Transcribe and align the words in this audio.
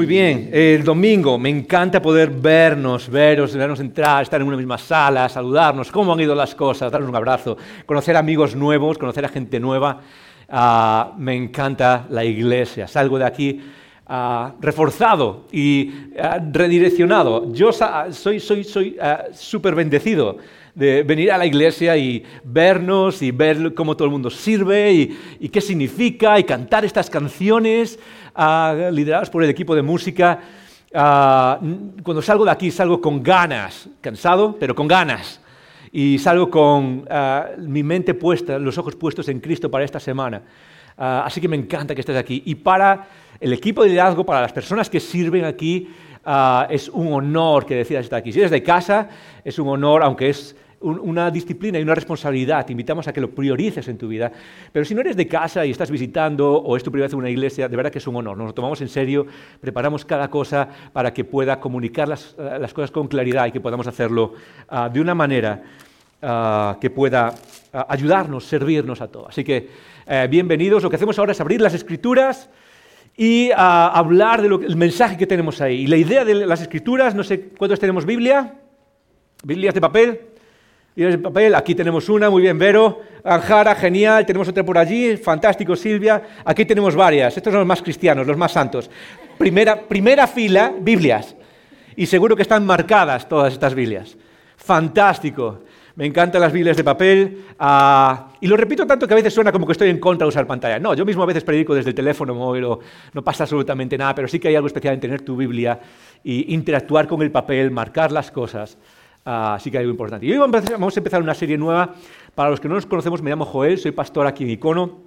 Muy 0.00 0.06
bien, 0.06 0.48
el 0.50 0.82
domingo 0.82 1.36
me 1.36 1.50
encanta 1.50 2.00
poder 2.00 2.30
vernos, 2.30 3.06
veros, 3.06 3.54
vernos 3.54 3.80
entrar, 3.80 4.22
estar 4.22 4.40
en 4.40 4.46
una 4.46 4.56
misma 4.56 4.78
sala, 4.78 5.28
saludarnos, 5.28 5.92
cómo 5.92 6.14
han 6.14 6.20
ido 6.20 6.34
las 6.34 6.54
cosas, 6.54 6.90
darnos 6.90 7.10
un 7.10 7.16
abrazo, 7.16 7.58
conocer 7.84 8.16
amigos 8.16 8.56
nuevos, 8.56 8.96
conocer 8.96 9.26
a 9.26 9.28
gente 9.28 9.60
nueva. 9.60 10.00
Ah, 10.48 11.12
me 11.18 11.36
encanta 11.36 12.06
la 12.08 12.24
iglesia, 12.24 12.88
salgo 12.88 13.18
de 13.18 13.26
aquí 13.26 13.60
ah, 14.06 14.54
reforzado 14.58 15.44
y 15.52 15.92
ah, 16.18 16.40
redireccionado. 16.50 17.52
Yo 17.52 17.70
soy 17.70 18.40
súper 18.40 18.64
soy, 18.64 18.96
soy, 19.34 19.60
bendecido 19.74 20.38
de 20.80 21.02
venir 21.02 21.30
a 21.30 21.36
la 21.36 21.44
iglesia 21.44 21.94
y 21.94 22.24
vernos 22.42 23.20
y 23.20 23.32
ver 23.32 23.74
cómo 23.74 23.94
todo 23.94 24.06
el 24.06 24.12
mundo 24.12 24.30
sirve 24.30 24.90
y, 24.90 25.18
y 25.40 25.48
qué 25.50 25.60
significa 25.60 26.38
y 26.38 26.44
cantar 26.44 26.86
estas 26.86 27.10
canciones 27.10 27.98
liderados 28.90 29.28
por 29.28 29.44
el 29.44 29.50
equipo 29.50 29.74
de 29.74 29.82
música. 29.82 30.40
cuando 30.90 32.22
salgo 32.22 32.46
de 32.46 32.50
aquí 32.50 32.70
salgo 32.70 32.98
con 32.98 33.22
ganas, 33.22 33.90
cansado, 34.00 34.56
pero 34.58 34.74
con 34.74 34.88
ganas. 34.88 35.42
Y 35.92 36.18
salgo 36.18 36.48
con 36.48 37.06
mi 37.58 37.82
mente 37.82 38.14
puesta, 38.14 38.58
los 38.58 38.78
ojos 38.78 38.96
puestos 38.96 39.28
en 39.28 39.38
Cristo 39.38 39.70
para 39.70 39.84
esta 39.84 40.00
semana. 40.00 40.40
así 40.96 41.42
que 41.42 41.48
me 41.48 41.56
encanta 41.56 41.94
que 41.94 42.00
estés 42.00 42.16
aquí. 42.16 42.42
Y 42.46 42.54
para 42.54 43.06
el 43.38 43.52
equipo 43.52 43.82
de 43.82 43.90
liderazgo, 43.90 44.24
para 44.24 44.40
las 44.40 44.52
personas 44.52 44.88
que 44.88 44.98
sirven 44.98 45.44
aquí, 45.44 45.90
es 46.68 46.88
un 46.88 47.12
honor 47.12 47.66
que 47.66 47.74
decidas 47.74 48.04
estar 48.04 48.18
aquí. 48.18 48.32
Si 48.32 48.38
eres 48.38 48.50
de 48.50 48.62
casa, 48.62 49.08
es 49.44 49.58
un 49.58 49.68
honor, 49.68 50.02
aunque 50.02 50.30
es 50.30 50.56
una 50.80 51.30
disciplina 51.30 51.78
y 51.78 51.82
una 51.82 51.94
responsabilidad. 51.94 52.64
Te 52.64 52.72
invitamos 52.72 53.06
a 53.06 53.12
que 53.12 53.20
lo 53.20 53.30
priorices 53.30 53.86
en 53.88 53.98
tu 53.98 54.08
vida. 54.08 54.32
Pero 54.72 54.84
si 54.84 54.94
no 54.94 55.02
eres 55.02 55.16
de 55.16 55.28
casa 55.28 55.66
y 55.66 55.70
estás 55.70 55.90
visitando 55.90 56.54
o 56.54 56.76
es 56.76 56.82
tu 56.82 56.90
primera 56.90 57.06
vez 57.06 57.12
en 57.12 57.18
una 57.18 57.30
iglesia, 57.30 57.68
de 57.68 57.76
verdad 57.76 57.92
que 57.92 57.98
es 57.98 58.06
un 58.06 58.16
honor. 58.16 58.36
Nos 58.36 58.46
lo 58.48 58.54
tomamos 58.54 58.80
en 58.80 58.88
serio, 58.88 59.26
preparamos 59.60 60.04
cada 60.04 60.30
cosa 60.30 60.68
para 60.92 61.12
que 61.12 61.24
pueda 61.24 61.60
comunicar 61.60 62.08
las, 62.08 62.34
eh, 62.38 62.66
cosas 62.72 62.90
con 62.90 63.08
claridad 63.08 63.46
y 63.46 63.52
que 63.52 63.60
podamos 63.60 63.86
hacerlo 63.86 64.32
ah, 64.68 64.88
de 64.88 65.00
una 65.00 65.14
manera 65.14 65.62
ah, 66.22 66.78
que 66.80 66.88
pueda 66.88 67.34
ah, 67.72 67.86
ayudarnos, 67.88 68.44
servirnos 68.44 69.02
a 69.02 69.08
todos. 69.08 69.28
Así 69.28 69.44
que 69.44 69.68
eh, 70.06 70.28
bienvenidos. 70.30 70.82
Lo 70.82 70.88
que 70.88 70.96
hacemos 70.96 71.18
ahora 71.18 71.32
es 71.32 71.40
abrir 71.42 71.60
las 71.60 71.74
escrituras 71.74 72.48
y 73.16 73.50
hablar 73.54 74.40
del 74.40 74.76
mensaje 74.76 75.18
que 75.18 75.26
tenemos 75.26 75.60
ahí. 75.60 75.82
Y 75.82 75.86
la 75.88 75.96
idea 75.96 76.24
de 76.24 76.46
las 76.46 76.62
escrituras, 76.62 77.14
no 77.14 77.22
sé 77.22 77.50
cuántos 77.50 77.78
tenemos 77.78 78.06
Biblia. 78.06 78.54
¿Biblias 79.42 79.74
de 79.74 79.80
papel? 79.80 80.29
Y 80.96 81.04
el 81.04 81.20
papel, 81.20 81.54
aquí 81.54 81.74
tenemos 81.74 82.08
una, 82.08 82.28
muy 82.30 82.42
bien, 82.42 82.58
Vero. 82.58 83.00
Anjara, 83.22 83.74
genial. 83.74 84.26
Tenemos 84.26 84.48
otra 84.48 84.64
por 84.64 84.76
allí, 84.76 85.16
fantástico, 85.16 85.76
Silvia. 85.76 86.22
Aquí 86.44 86.64
tenemos 86.64 86.96
varias. 86.96 87.36
Estos 87.36 87.52
son 87.52 87.60
los 87.60 87.68
más 87.68 87.80
cristianos, 87.80 88.26
los 88.26 88.36
más 88.36 88.52
santos. 88.52 88.90
Primera, 89.38 89.80
primera 89.80 90.26
fila, 90.26 90.72
Biblias. 90.78 91.36
Y 91.96 92.06
seguro 92.06 92.34
que 92.34 92.42
están 92.42 92.66
marcadas 92.66 93.28
todas 93.28 93.52
estas 93.52 93.74
Biblias. 93.74 94.16
Fantástico. 94.56 95.60
Me 95.96 96.06
encantan 96.06 96.40
las 96.40 96.52
Biblias 96.52 96.76
de 96.76 96.84
papel. 96.84 97.44
Ah, 97.58 98.28
y 98.40 98.46
lo 98.46 98.56
repito 98.56 98.86
tanto 98.86 99.06
que 99.06 99.14
a 99.14 99.16
veces 99.16 99.34
suena 99.34 99.52
como 99.52 99.66
que 99.66 99.72
estoy 99.72 99.90
en 99.90 99.98
contra 99.98 100.24
de 100.24 100.30
usar 100.30 100.46
pantalla. 100.46 100.78
No, 100.78 100.94
yo 100.94 101.04
mismo 101.04 101.22
a 101.22 101.26
veces 101.26 101.44
predico 101.44 101.74
desde 101.74 101.90
el 101.90 101.94
teléfono 101.94 102.34
móvil, 102.34 102.66
no 103.12 103.22
pasa 103.22 103.44
absolutamente 103.44 103.98
nada, 103.98 104.14
pero 104.14 104.26
sí 104.26 104.38
que 104.38 104.48
hay 104.48 104.56
algo 104.56 104.66
especial 104.66 104.94
en 104.94 105.00
tener 105.00 105.22
tu 105.22 105.36
Biblia 105.36 105.78
y 106.24 106.54
interactuar 106.54 107.06
con 107.06 107.22
el 107.22 107.30
papel, 107.30 107.70
marcar 107.70 108.12
las 108.12 108.30
cosas. 108.30 108.78
Así 109.24 109.70
que 109.70 109.78
hay 109.78 109.82
algo 109.82 109.92
importante. 109.92 110.26
Y 110.26 110.32
hoy 110.32 110.38
vamos 110.38 110.96
a 110.96 111.00
empezar 111.00 111.22
una 111.22 111.34
serie 111.34 111.58
nueva. 111.58 111.94
Para 112.34 112.50
los 112.50 112.60
que 112.60 112.68
no 112.68 112.74
nos 112.74 112.86
conocemos, 112.86 113.20
me 113.22 113.30
llamo 113.30 113.44
Joel, 113.44 113.78
soy 113.78 113.92
pastor 113.92 114.26
aquí 114.26 114.44
en 114.44 114.50
Icono 114.50 115.00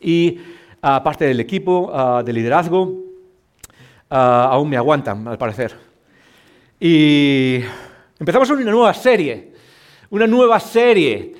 y 0.00 0.38
aparte 0.82 1.04
parte 1.04 1.24
del 1.26 1.40
equipo 1.40 2.22
de 2.24 2.32
liderazgo. 2.32 3.04
aún 4.08 4.68
me 4.68 4.76
aguantan, 4.76 5.26
al 5.28 5.38
parecer. 5.38 5.74
Y 6.80 7.60
empezamos 8.18 8.50
una 8.50 8.70
nueva 8.70 8.92
serie, 8.92 9.52
una 10.10 10.26
nueva 10.26 10.58
serie. 10.58 11.34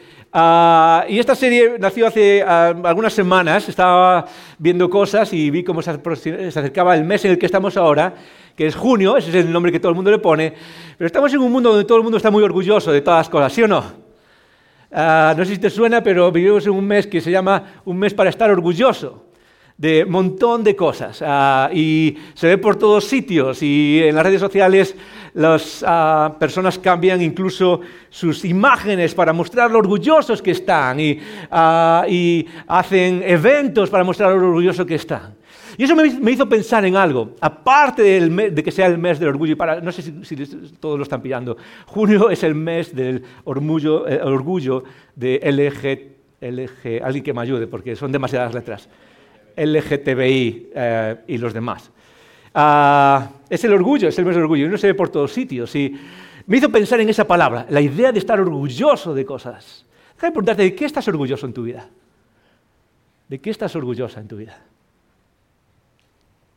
y 1.08 1.18
esta 1.18 1.34
serie 1.34 1.76
nació 1.78 2.06
hace 2.06 2.42
algunas 2.42 3.12
semanas, 3.12 3.68
estaba 3.68 4.24
viendo 4.58 4.88
cosas 4.88 5.32
y 5.32 5.50
vi 5.50 5.64
cómo 5.64 5.82
se 5.82 5.90
acercaba 5.90 6.94
el 6.94 7.04
mes 7.04 7.24
en 7.24 7.32
el 7.32 7.38
que 7.38 7.46
estamos 7.46 7.76
ahora 7.76 8.14
que 8.56 8.66
es 8.66 8.74
junio, 8.76 9.16
ese 9.16 9.30
es 9.30 9.34
el 9.36 9.52
nombre 9.52 9.72
que 9.72 9.80
todo 9.80 9.90
el 9.90 9.96
mundo 9.96 10.10
le 10.10 10.18
pone, 10.18 10.52
pero 10.96 11.06
estamos 11.06 11.32
en 11.32 11.40
un 11.40 11.50
mundo 11.50 11.70
donde 11.70 11.84
todo 11.84 11.98
el 11.98 12.04
mundo 12.04 12.16
está 12.16 12.30
muy 12.30 12.42
orgulloso 12.42 12.92
de 12.92 13.00
todas 13.00 13.20
las 13.20 13.28
cosas, 13.28 13.52
¿sí 13.52 13.62
o 13.62 13.68
no? 13.68 14.04
Ah, 14.92 15.34
no 15.36 15.44
sé 15.44 15.54
si 15.54 15.60
te 15.60 15.70
suena, 15.70 16.02
pero 16.02 16.30
vivimos 16.30 16.64
en 16.66 16.72
un 16.72 16.86
mes 16.86 17.06
que 17.06 17.20
se 17.20 17.30
llama 17.30 17.80
un 17.84 17.98
mes 17.98 18.14
para 18.14 18.30
estar 18.30 18.50
orgulloso 18.50 19.24
de 19.76 20.04
montón 20.04 20.62
de 20.62 20.76
cosas 20.76 21.20
ah, 21.26 21.68
y 21.72 22.16
se 22.34 22.46
ve 22.46 22.58
por 22.58 22.76
todos 22.76 23.06
sitios 23.06 23.60
y 23.60 24.02
en 24.04 24.14
las 24.14 24.24
redes 24.24 24.40
sociales 24.40 24.94
las 25.34 25.84
ah, 25.84 26.36
personas 26.38 26.78
cambian 26.78 27.20
incluso 27.20 27.80
sus 28.08 28.44
imágenes 28.44 29.16
para 29.16 29.32
mostrar 29.32 29.72
lo 29.72 29.80
orgullosos 29.80 30.40
que 30.40 30.52
están 30.52 31.00
y, 31.00 31.18
hacen 32.68 33.22
eventos 33.26 33.90
para 33.90 34.04
mostrar 34.04 34.30
lo 34.30 34.46
orgullosos 34.46 34.86
que 34.86 34.94
están. 34.94 35.34
Y 35.76 35.84
eso 35.84 35.96
me, 35.96 36.30
hizo 36.30 36.48
pensar 36.48 36.84
en 36.84 36.96
algo, 36.96 37.34
aparte 37.40 38.02
de 38.02 38.62
que 38.62 38.70
sea 38.70 38.86
el 38.86 38.98
mes 38.98 39.18
del 39.18 39.30
orgullo, 39.30 39.52
y 39.52 39.56
para, 39.56 39.80
no 39.80 39.90
sé 39.92 40.02
si, 40.02 40.36
todos 40.78 40.98
lo 40.98 41.02
están 41.02 41.20
pillando, 41.20 41.56
junio 41.86 42.30
es 42.30 42.42
el 42.42 42.54
mes 42.54 42.94
del 42.94 43.22
orgullo, 43.44 44.06
eh, 44.08 44.20
orgullo 44.22 44.84
de 45.16 45.40
LG, 45.42 46.46
LG, 46.46 47.02
alguien 47.02 47.24
que 47.24 47.32
me 47.32 47.40
ayude, 47.40 47.66
porque 47.66 47.96
son 47.96 48.12
demasiadas 48.12 48.54
letras, 48.54 48.88
LGTBI 49.56 50.70
eh, 50.74 51.16
y 51.28 51.38
los 51.38 51.52
demás. 51.52 51.90
Ah, 52.54 53.30
es 53.50 53.64
el 53.64 53.72
orgullo, 53.72 54.08
es 54.08 54.18
el 54.18 54.24
mes 54.24 54.34
del 54.34 54.44
orgullo, 54.44 54.66
y 54.66 54.68
no 54.68 54.78
se 54.78 54.88
ve 54.88 54.94
por 54.94 55.08
todos 55.08 55.32
sitios. 55.32 55.74
Y 55.74 55.92
me 56.46 56.58
hizo 56.58 56.70
pensar 56.70 57.00
en 57.00 57.08
esa 57.08 57.26
palabra, 57.26 57.66
la 57.68 57.80
idea 57.80 58.12
de 58.12 58.18
estar 58.18 58.38
orgulloso 58.38 59.14
de 59.14 59.24
cosas. 59.24 59.84
Déjame 60.14 60.32
preguntarte, 60.32 60.62
¿de 60.62 60.74
qué 60.74 60.84
estás 60.84 61.08
orgulloso 61.08 61.46
en 61.46 61.52
tu 61.52 61.62
vida? 61.64 61.88
¿De 63.28 63.40
qué 63.40 63.50
estás 63.50 63.74
orgullosa 63.74 64.20
en 64.20 64.28
tu 64.28 64.36
vida? 64.36 64.56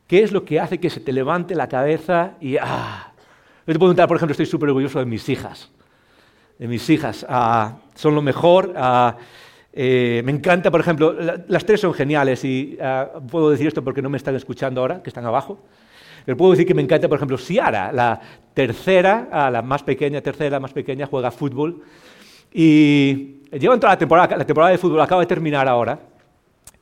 ¿Qué 0.08 0.22
es 0.22 0.32
lo 0.32 0.44
que 0.44 0.58
hace 0.58 0.80
que 0.80 0.88
se 0.88 1.00
te 1.00 1.12
levante 1.12 1.54
la 1.54 1.68
cabeza 1.68 2.32
y... 2.40 2.56
Ah? 2.56 3.12
Yo 3.66 3.74
te 3.74 3.78
puedo 3.78 3.90
contar, 3.90 4.08
por 4.08 4.16
ejemplo, 4.16 4.32
estoy 4.32 4.46
súper 4.46 4.70
orgulloso 4.70 4.98
de 4.98 5.04
mis 5.04 5.28
hijas. 5.28 5.70
De 6.58 6.66
mis 6.66 6.88
hijas. 6.88 7.26
Ah, 7.28 7.76
son 7.94 8.14
lo 8.14 8.22
mejor. 8.22 8.72
Ah, 8.74 9.18
eh, 9.70 10.22
me 10.24 10.32
encanta, 10.32 10.70
por 10.70 10.80
ejemplo, 10.80 11.14
las 11.46 11.66
tres 11.66 11.82
son 11.82 11.92
geniales 11.92 12.42
y 12.42 12.78
ah, 12.80 13.20
puedo 13.30 13.50
decir 13.50 13.66
esto 13.66 13.84
porque 13.84 14.00
no 14.00 14.08
me 14.08 14.16
están 14.16 14.34
escuchando 14.34 14.80
ahora, 14.80 15.02
que 15.02 15.10
están 15.10 15.26
abajo. 15.26 15.58
Pero 16.24 16.38
puedo 16.38 16.52
decir 16.52 16.66
que 16.66 16.72
me 16.72 16.80
encanta, 16.80 17.06
por 17.06 17.18
ejemplo, 17.18 17.36
Siara, 17.36 17.92
la 17.92 18.18
tercera, 18.54 19.50
la 19.50 19.60
más 19.60 19.82
pequeña, 19.82 20.22
tercera, 20.22 20.58
más 20.58 20.72
pequeña, 20.72 21.04
juega 21.04 21.30
fútbol. 21.30 21.82
Y 22.50 23.42
llevan 23.52 23.78
toda 23.78 23.92
la 23.92 23.98
temporada, 23.98 24.38
la 24.38 24.46
temporada 24.46 24.72
de 24.72 24.78
fútbol 24.78 25.02
acaba 25.02 25.20
de 25.20 25.26
terminar 25.26 25.68
ahora. 25.68 26.00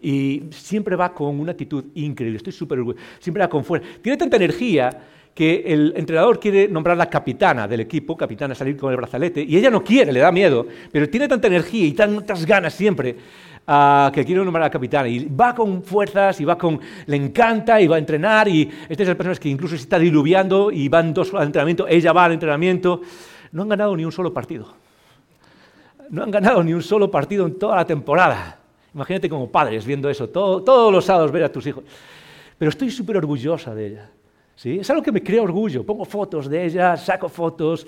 Y 0.00 0.44
siempre 0.50 0.94
va 0.94 1.12
con 1.12 1.40
una 1.40 1.52
actitud 1.52 1.84
increíble, 1.94 2.36
estoy 2.36 2.52
súper 2.52 2.80
siempre 3.18 3.42
va 3.42 3.48
con 3.48 3.64
fuerza. 3.64 3.88
Tiene 4.02 4.16
tanta 4.16 4.36
energía 4.36 4.90
que 5.36 5.64
el 5.66 5.92
entrenador 5.96 6.40
quiere 6.40 6.66
nombrarla 6.66 7.10
capitana 7.10 7.68
del 7.68 7.80
equipo, 7.80 8.16
capitana 8.16 8.54
salir 8.54 8.74
con 8.74 8.90
el 8.90 8.96
brazalete, 8.96 9.42
y 9.42 9.58
ella 9.58 9.68
no 9.68 9.84
quiere, 9.84 10.10
le 10.10 10.20
da 10.20 10.32
miedo, 10.32 10.66
pero 10.90 11.10
tiene 11.10 11.28
tanta 11.28 11.46
energía 11.46 11.84
y 11.84 11.92
tantas 11.92 12.46
ganas 12.46 12.72
siempre 12.72 13.16
uh, 13.68 14.10
que 14.12 14.24
quiere 14.24 14.42
nombrar 14.42 14.64
a 14.64 14.70
capitana. 14.70 15.08
Y 15.08 15.26
va 15.26 15.54
con 15.54 15.82
fuerzas 15.82 16.40
y 16.40 16.46
va 16.46 16.56
con... 16.56 16.80
le 17.04 17.16
encanta 17.16 17.78
y 17.82 17.86
va 17.86 17.96
a 17.96 17.98
entrenar 17.98 18.48
y 18.48 18.62
estas 18.88 19.04
son 19.04 19.08
las 19.08 19.16
personas 19.16 19.38
que 19.38 19.50
incluso 19.50 19.76
se 19.76 19.82
está 19.82 19.98
diluviando 19.98 20.70
y 20.70 20.88
van 20.88 21.12
dos 21.12 21.34
al 21.34 21.46
entrenamiento, 21.48 21.86
ella 21.86 22.14
va 22.14 22.24
al 22.24 22.32
entrenamiento. 22.32 23.02
No 23.52 23.62
han 23.62 23.68
ganado 23.68 23.94
ni 23.94 24.06
un 24.06 24.12
solo 24.12 24.32
partido. 24.32 24.74
No 26.08 26.22
han 26.22 26.30
ganado 26.30 26.64
ni 26.64 26.72
un 26.72 26.82
solo 26.82 27.10
partido 27.10 27.46
en 27.46 27.58
toda 27.58 27.76
la 27.76 27.84
temporada. 27.84 28.58
Imagínate 28.96 29.28
como 29.28 29.46
padres 29.50 29.84
viendo 29.84 30.08
eso, 30.08 30.26
todos 30.30 30.90
los 30.90 31.04
sábados 31.04 31.30
ver 31.30 31.44
a 31.44 31.52
tus 31.52 31.66
hijos. 31.66 31.84
Pero 32.56 32.70
estoy 32.70 32.90
súper 32.90 33.18
orgullosa 33.18 33.74
de 33.74 33.88
ella. 33.88 34.10
¿sí? 34.54 34.78
Es 34.78 34.88
algo 34.88 35.02
que 35.02 35.12
me 35.12 35.22
crea 35.22 35.42
orgullo. 35.42 35.84
Pongo 35.84 36.06
fotos 36.06 36.48
de 36.48 36.64
ella, 36.64 36.96
saco 36.96 37.28
fotos, 37.28 37.86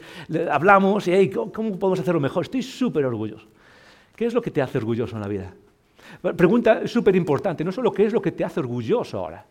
hablamos 0.51 1.09
y 1.09 1.31
¿cómo, 1.31 1.79
podemos 1.79 2.01
hacerlo 2.01 2.21
mejor? 2.21 2.45
Estoy 2.45 2.63
súper 2.63 3.07
orgulloso. 3.07 3.47
¿Qué 4.15 4.27
es 4.27 4.35
lo 4.35 4.43
que 4.43 4.51
te 4.51 4.61
hace 4.61 4.77
orgulloso 4.77 5.17
en 5.17 5.23
la 5.23 5.29
vida? 5.29 5.55
Pregunta 6.37 6.87
súper 6.87 7.17
importante, 7.17 7.65
no 7.65 7.73
solo 7.73 7.91
qué 7.91 8.05
es 8.05 8.13
lo 8.13 8.21
que 8.21 8.33
te 8.33 8.45
hace 8.45 8.61
orgulloso 8.61 9.19
ahora, 9.19 9.47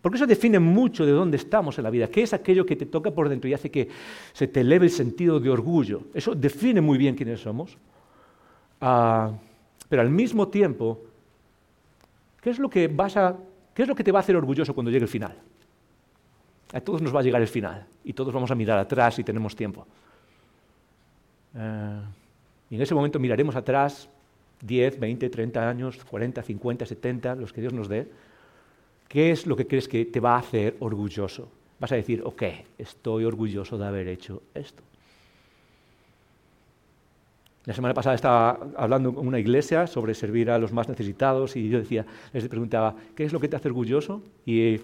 Porque 0.00 0.16
eso 0.16 0.26
define 0.26 0.58
mucho 0.58 1.04
de 1.04 1.12
dónde 1.12 1.36
estamos 1.36 1.76
en 1.76 1.84
la 1.84 1.90
vida, 1.90 2.06
qué 2.06 2.22
es 2.22 2.32
aquello 2.32 2.64
que 2.64 2.74
te 2.74 2.86
toca 2.86 3.10
por 3.10 3.28
dentro 3.28 3.50
y 3.50 3.52
hace 3.52 3.70
que 3.70 3.88
se 4.32 4.46
te 4.46 4.60
eleve 4.60 4.86
el 4.86 4.92
sentido 4.92 5.38
de 5.40 5.50
orgullo. 5.50 6.04
Eso 6.14 6.34
define 6.34 6.80
muy 6.80 6.96
bien 6.96 7.14
quiénes 7.14 7.40
somos. 7.40 7.76
Ah, 8.80 9.32
pero 9.92 10.00
al 10.00 10.08
mismo 10.08 10.48
tiempo, 10.48 11.02
¿qué 12.40 12.48
es, 12.48 12.58
lo 12.58 12.70
que 12.70 12.88
vas 12.88 13.14
a, 13.18 13.36
¿qué 13.74 13.82
es 13.82 13.88
lo 13.88 13.94
que 13.94 14.02
te 14.02 14.10
va 14.10 14.20
a 14.20 14.22
hacer 14.22 14.34
orgulloso 14.34 14.72
cuando 14.72 14.90
llegue 14.90 15.02
el 15.02 15.08
final? 15.10 15.36
A 16.72 16.80
todos 16.80 17.02
nos 17.02 17.14
va 17.14 17.20
a 17.20 17.22
llegar 17.22 17.42
el 17.42 17.48
final 17.48 17.84
y 18.02 18.14
todos 18.14 18.32
vamos 18.32 18.50
a 18.50 18.54
mirar 18.54 18.78
atrás 18.78 19.16
si 19.16 19.22
tenemos 19.22 19.54
tiempo. 19.54 19.86
Ah, 21.54 22.04
y 22.70 22.76
en 22.76 22.80
ese 22.80 22.94
momento 22.94 23.18
miraremos 23.18 23.54
atrás 23.54 24.08
10, 24.62 24.98
20, 24.98 25.28
30 25.28 25.68
años, 25.68 26.02
40, 26.06 26.42
50, 26.42 26.86
70, 26.86 27.34
los 27.34 27.52
que 27.52 27.60
Dios 27.60 27.74
nos 27.74 27.86
dé 27.86 28.08
¿Qué 29.08 29.30
es 29.30 29.46
lo 29.46 29.56
que 29.56 29.66
crees 29.66 29.88
que 29.88 30.06
te 30.06 30.20
va 30.20 30.36
a 30.36 30.38
hacer 30.38 30.74
orgulloso? 30.80 31.50
Vas 31.78 31.92
a 31.92 31.96
decir, 31.96 32.22
ok, 32.24 32.44
estoy 32.78 33.26
orgulloso 33.26 33.76
de 33.76 33.84
haber 33.84 34.08
hecho 34.08 34.42
esto. 34.54 34.82
La 37.64 37.74
semana 37.74 37.94
pasada 37.94 38.16
estaba 38.16 38.58
hablando 38.76 39.14
con 39.14 39.26
una 39.26 39.38
iglesia 39.38 39.86
sobre 39.86 40.14
servir 40.14 40.50
a 40.50 40.58
los 40.58 40.72
más 40.72 40.88
necesitados 40.88 41.54
y 41.54 41.68
yo 41.68 41.78
decía, 41.78 42.04
les 42.32 42.48
preguntaba, 42.48 42.94
¿qué 43.14 43.24
es 43.24 43.32
lo 43.32 43.38
que 43.38 43.48
te 43.48 43.54
hace 43.54 43.68
orgulloso? 43.68 44.20
Y 44.44 44.80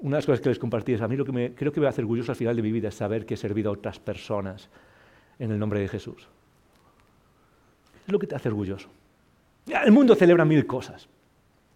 una 0.00 0.16
de 0.16 0.18
las 0.18 0.26
cosas 0.26 0.40
que 0.42 0.50
les 0.50 0.58
compartí 0.58 0.92
es, 0.92 1.00
a 1.00 1.08
mí 1.08 1.16
lo 1.16 1.24
que 1.24 1.54
creo 1.54 1.72
que 1.72 1.80
me 1.80 1.86
hacer 1.86 2.04
orgulloso 2.04 2.32
al 2.32 2.36
final 2.36 2.56
de 2.56 2.62
mi 2.62 2.72
vida 2.72 2.88
es 2.88 2.94
saber 2.94 3.24
que 3.24 3.34
he 3.34 3.36
servido 3.38 3.70
a 3.70 3.72
otras 3.72 3.98
personas 3.98 4.68
en 5.38 5.50
el 5.50 5.58
nombre 5.58 5.80
de 5.80 5.88
Jesús. 5.88 6.28
¿Qué 7.92 8.08
es 8.08 8.12
lo 8.12 8.18
que 8.18 8.26
te 8.26 8.34
hace 8.34 8.48
orgulloso? 8.48 8.88
El 9.66 9.92
mundo 9.92 10.14
celebra 10.14 10.44
mil 10.44 10.66
cosas. 10.66 11.08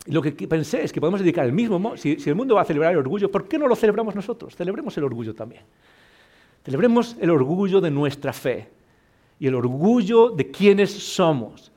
Lo 0.08 0.20
que 0.20 0.32
pensé 0.32 0.84
es 0.84 0.92
que 0.92 1.00
podemos 1.00 1.20
dedicar 1.20 1.46
el 1.46 1.52
mismo, 1.52 1.96
si, 1.96 2.20
si 2.20 2.28
el 2.28 2.36
mundo 2.36 2.54
va 2.54 2.62
a 2.62 2.64
celebrar 2.66 2.92
el 2.92 2.98
orgullo, 2.98 3.30
¿por 3.30 3.48
qué 3.48 3.58
no 3.58 3.66
lo 3.66 3.74
celebramos 3.74 4.14
nosotros? 4.14 4.54
Celebremos 4.54 4.94
el 4.98 5.04
orgullo 5.04 5.34
también. 5.34 5.62
Celebremos 6.64 7.16
el 7.18 7.30
orgullo 7.30 7.80
de 7.80 7.90
nuestra 7.90 8.34
fe 8.34 8.77
y 9.38 9.46
el 9.46 9.54
orgullo 9.54 10.30
de 10.30 10.50
quienes 10.50 10.90
somos. 10.90 11.72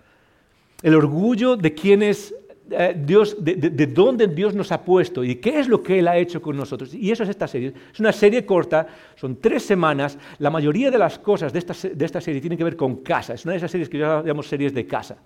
El 0.82 0.96
orgullo 0.96 1.56
de 1.56 1.74
quienes 1.74 2.34
eh, 2.72 2.96
Dios, 2.98 3.44
de, 3.44 3.56
de, 3.56 3.88
dónde 3.88 4.28
Dios 4.28 4.54
nos 4.54 4.72
ha 4.72 4.84
puesto 4.84 5.24
y 5.24 5.36
qué 5.36 5.60
es 5.60 5.68
lo 5.68 5.82
que 5.82 6.00
Él 6.00 6.08
ha 6.08 6.18
hecho 6.18 6.42
con 6.42 6.56
nosotros. 6.58 6.94
Y 6.94 7.12
eso 7.12 7.24
es 7.24 7.30
esta 7.30 7.48
serie. 7.48 7.74
Es 7.94 8.00
una 8.00 8.12
serie 8.12 8.46
corta, 8.46 8.88
son 9.16 9.38
tres 9.38 9.64
semanas. 9.64 10.18
La 10.40 10.50
mayoría 10.50 10.92
de 10.92 10.98
las 10.98 11.20
cosas 11.20 11.54
de 11.54 11.60
esta, 11.60 11.74
de 11.88 12.06
esta 12.06 12.22
serie 12.22 12.42
tienen 12.42 12.58
que 12.58 12.64
ver 12.64 12.76
con 12.76 12.98
casa. 12.98 13.34
Es 13.34 13.46
una 13.46 13.54
de 13.54 13.58
esas 13.58 13.72
series 13.72 13.90
que 13.90 13.98
yo 13.98 14.22
llamamos 14.24 14.48
series 14.48 14.74
de 14.74 14.86
casa. 14.86 15.18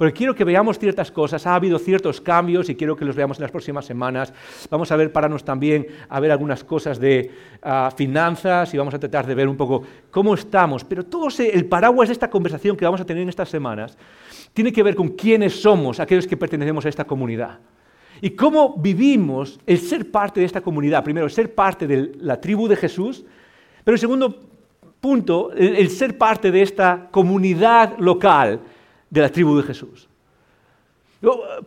Porque 0.00 0.14
quiero 0.14 0.34
que 0.34 0.44
veamos 0.44 0.78
ciertas 0.78 1.10
cosas, 1.12 1.46
ha 1.46 1.54
habido 1.54 1.78
ciertos 1.78 2.22
cambios 2.22 2.70
y 2.70 2.74
quiero 2.74 2.96
que 2.96 3.04
los 3.04 3.14
veamos 3.14 3.36
en 3.36 3.42
las 3.42 3.50
próximas 3.50 3.84
semanas. 3.84 4.32
Vamos 4.70 4.90
a 4.90 4.96
ver, 4.96 5.12
pararnos 5.12 5.44
también 5.44 5.86
a 6.08 6.18
ver 6.20 6.30
algunas 6.30 6.64
cosas 6.64 6.98
de 6.98 7.30
uh, 7.62 7.94
finanzas 7.94 8.72
y 8.72 8.78
vamos 8.78 8.94
a 8.94 8.98
tratar 8.98 9.26
de 9.26 9.34
ver 9.34 9.46
un 9.46 9.58
poco 9.58 9.82
cómo 10.10 10.32
estamos. 10.32 10.84
Pero 10.84 11.04
todo 11.04 11.28
el 11.38 11.66
paraguas 11.66 12.08
de 12.08 12.14
esta 12.14 12.30
conversación 12.30 12.78
que 12.78 12.86
vamos 12.86 13.02
a 13.02 13.04
tener 13.04 13.22
en 13.22 13.28
estas 13.28 13.50
semanas 13.50 13.98
tiene 14.54 14.72
que 14.72 14.82
ver 14.82 14.94
con 14.96 15.10
quiénes 15.10 15.60
somos 15.60 16.00
aquellos 16.00 16.26
que 16.26 16.36
pertenecemos 16.36 16.84
a 16.86 16.88
esta 16.90 17.06
comunidad. 17.06 17.58
Y 18.20 18.30
cómo 18.30 18.76
vivimos 18.76 19.58
el 19.66 19.78
ser 19.78 20.10
parte 20.10 20.40
de 20.40 20.46
esta 20.46 20.60
comunidad. 20.60 21.02
Primero, 21.02 21.28
ser 21.28 21.54
parte 21.54 21.86
de 21.86 22.12
la 22.18 22.40
tribu 22.40 22.68
de 22.68 22.76
Jesús, 22.76 23.24
pero 23.82 23.94
el 23.94 24.00
segundo 24.00 24.38
punto, 25.00 25.52
el, 25.52 25.76
el 25.76 25.88
ser 25.88 26.18
parte 26.18 26.50
de 26.50 26.60
esta 26.60 27.08
comunidad 27.10 27.98
local 27.98 28.60
de 29.08 29.20
la 29.20 29.28
tribu 29.30 29.56
de 29.56 29.62
Jesús. 29.62 30.08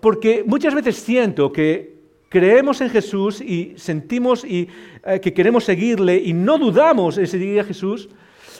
Porque 0.02 0.44
muchas 0.46 0.74
veces 0.74 0.96
siento 0.96 1.52
que 1.52 1.94
creemos 2.30 2.82
en 2.82 2.90
Jesús 2.90 3.42
y 3.42 3.74
sentimos 3.76 4.44
y, 4.44 4.68
eh, 5.06 5.20
que 5.20 5.34
queremos 5.34 5.64
seguirle 5.64 6.18
y 6.18 6.34
no 6.34 6.58
dudamos 6.58 7.20
en 7.20 7.28
seguir 7.28 7.60
a 7.60 7.64
Jesús, 7.64 8.10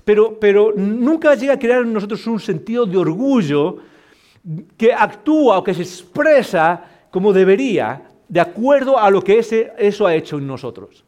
pero, 0.06 0.40
pero 0.40 0.74
nunca 0.76 1.34
llega 1.34 1.54
a 1.54 1.60
crear 1.60 1.82
en 1.82 1.94
nosotros 1.94 2.28
un 2.28 2.40
sentido 2.40 2.86
de 2.86 2.98
orgullo 2.98 3.78
que 4.78 4.94
actúa 4.94 5.60
o 5.60 5.64
que 5.64 5.74
se 5.74 5.84
expresa 5.84 6.84
como 7.10 7.32
debería, 7.32 8.02
de 8.28 8.40
acuerdo 8.40 8.98
a 8.98 9.10
lo 9.10 9.24
que 9.24 9.40
ese, 9.40 9.72
eso 9.78 10.08
ha 10.08 10.16
hecho 10.16 10.38
en 10.38 10.48
nosotros. 10.48 11.04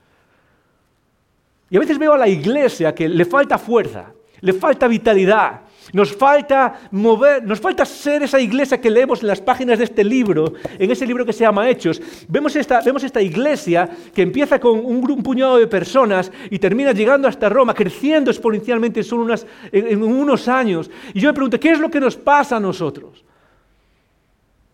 Y 1.70 1.78
a 1.78 1.80
veces 1.80 1.98
veo 1.98 2.14
a 2.14 2.18
la 2.18 2.28
iglesia 2.28 2.94
que 2.94 3.10
le 3.10 3.26
falta 3.26 3.58
fuerza, 3.58 4.14
le 4.42 4.54
falta 4.54 4.88
vitalidad, 4.88 5.62
nos 5.94 6.16
falta 6.16 6.82
mover, 6.92 7.44
nos 7.44 7.60
falta 7.60 7.84
ser 7.86 8.22
esa 8.24 8.40
iglesia 8.40 8.80
que 8.80 8.92
leemos 8.92 9.22
en 9.22 9.28
las 9.28 9.42
páginas 9.42 9.80
de 9.80 9.86
este 9.86 10.04
libro, 10.04 10.54
en 10.78 10.92
ese 10.92 11.08
libro 11.08 11.26
que 11.26 11.34
se 11.34 11.44
llama 11.44 11.68
Hechos. 11.68 12.00
Vemos 12.28 12.56
esta, 12.56 12.82
vemos 12.82 13.04
esta 13.04 13.22
iglesia 13.22 13.90
que 14.14 14.22
empieza 14.22 14.60
con 14.60 14.86
un, 14.86 15.24
puñado 15.24 15.58
de 15.58 15.66
personas 15.66 16.32
y 16.52 16.60
termina 16.60 16.92
llegando 16.92 17.28
hasta 17.28 17.50
Roma, 17.50 17.74
creciendo 17.74 18.30
exponencialmente 18.30 19.02
en, 19.02 19.14
unas, 19.18 19.48
en 19.72 20.04
unos 20.04 20.48
años. 20.48 20.92
Y 21.14 21.20
yo 21.20 21.30
me 21.30 21.34
pregunto, 21.34 21.60
¿qué 21.60 21.72
es 21.72 21.80
lo 21.80 21.90
que 21.90 22.00
nos 22.00 22.16
pasa 22.16 22.58
a 22.58 22.60
nosotros? 22.60 23.25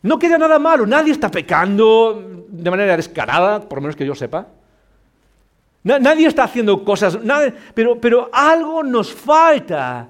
No 0.03 0.17
queda 0.17 0.37
nada 0.37 0.57
malo, 0.57 0.85
nadie 0.85 1.11
está 1.11 1.29
pecando 1.29 2.45
de 2.47 2.71
manera 2.71 2.97
descarada, 2.97 3.61
por 3.61 3.77
lo 3.77 3.83
menos 3.83 3.95
que 3.95 4.05
yo 4.05 4.15
sepa. 4.15 4.47
Nadie 5.83 6.27
está 6.27 6.43
haciendo 6.43 6.83
cosas, 6.83 7.17
pero, 7.73 7.99
pero 7.99 8.29
algo 8.31 8.83
nos 8.83 9.11
falta. 9.13 10.07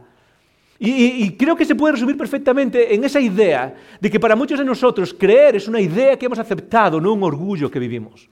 Y, 0.80 1.24
y, 1.24 1.38
creo 1.38 1.56
que 1.56 1.64
se 1.64 1.76
puede 1.76 1.94
resumir 1.94 2.18
perfectamente 2.18 2.94
en 2.94 3.04
esa 3.04 3.20
idea 3.20 3.76
de 4.00 4.10
que 4.10 4.20
para 4.20 4.36
muchos 4.36 4.58
de 4.58 4.66
nosotros 4.66 5.14
creer 5.14 5.56
es 5.56 5.68
una 5.68 5.80
idea 5.80 6.18
que 6.18 6.26
hemos 6.26 6.40
aceptado, 6.40 7.00
no 7.00 7.14
un 7.14 7.24
orgullo 7.24 7.70
que 7.70 7.78
vivimos. 7.78 8.28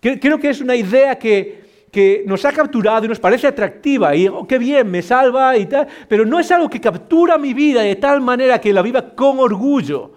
Creo 0.00 0.38
que 0.38 0.50
es 0.50 0.60
una 0.60 0.76
idea 0.76 1.18
que, 1.18 1.62
que 1.92 2.24
nos 2.26 2.44
ha 2.44 2.52
capturado 2.52 3.04
y 3.04 3.08
nos 3.08 3.20
parece 3.20 3.46
atractiva 3.46 4.16
y 4.16 4.26
oh, 4.26 4.46
qué 4.46 4.58
bien, 4.58 4.90
me 4.90 5.02
salva 5.02 5.56
y 5.56 5.66
tal, 5.66 5.86
pero 6.08 6.24
no 6.24 6.40
es 6.40 6.50
algo 6.50 6.68
que 6.68 6.80
captura 6.80 7.38
mi 7.38 7.52
vida 7.52 7.82
de 7.82 7.96
tal 7.96 8.20
manera 8.20 8.58
que 8.58 8.72
la 8.72 8.82
viva 8.82 9.14
con 9.14 9.38
orgullo, 9.38 10.12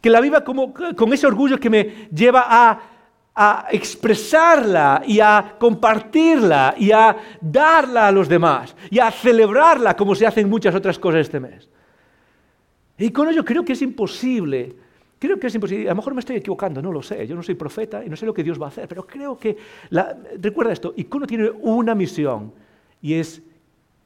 que 0.00 0.10
la 0.10 0.20
viva 0.20 0.44
como, 0.44 0.72
con 0.72 1.12
ese 1.12 1.26
orgullo 1.26 1.58
que 1.58 1.70
me 1.70 2.08
lleva 2.14 2.44
a 2.46 2.80
a 3.42 3.68
expresarla 3.70 5.02
y 5.06 5.20
a 5.20 5.54
compartirla 5.58 6.74
y 6.76 6.90
a 6.90 7.16
darla 7.40 8.08
a 8.08 8.12
los 8.12 8.28
demás 8.28 8.74
y 8.90 8.98
a 8.98 9.10
celebrarla 9.10 9.96
como 9.96 10.14
se 10.14 10.26
hacen 10.26 10.50
muchas 10.50 10.74
otras 10.74 10.98
cosas 10.98 11.22
este 11.22 11.40
mes. 11.40 11.68
Y 12.98 13.10
con 13.10 13.28
ello 13.28 13.42
creo 13.42 13.64
que 13.64 13.72
es 13.72 13.80
imposible, 13.80 14.74
creo 15.20 15.38
que 15.38 15.46
es 15.46 15.54
imposible, 15.54 15.86
a 15.86 15.90
lo 15.90 15.96
mejor 15.96 16.14
me 16.14 16.20
estoy 16.20 16.36
equivocando, 16.36 16.82
no 16.82 16.90
lo 16.90 17.02
sé, 17.02 17.26
yo 17.26 17.36
no 17.36 17.42
soy 17.42 17.54
profeta 17.54 18.04
y 18.04 18.08
no 18.08 18.16
sé 18.16 18.26
lo 18.26 18.34
que 18.34 18.42
Dios 18.42 18.60
va 18.60 18.64
a 18.66 18.68
hacer, 18.70 18.88
pero 18.88 19.06
creo 19.06 19.38
que, 19.38 19.56
recuerda 20.40 20.72
esto, 20.72 20.94
Icono 20.96 21.26
tiene 21.26 21.50
una 21.50 21.94
misión 21.94 22.52
y 23.02 23.14
es 23.14 23.42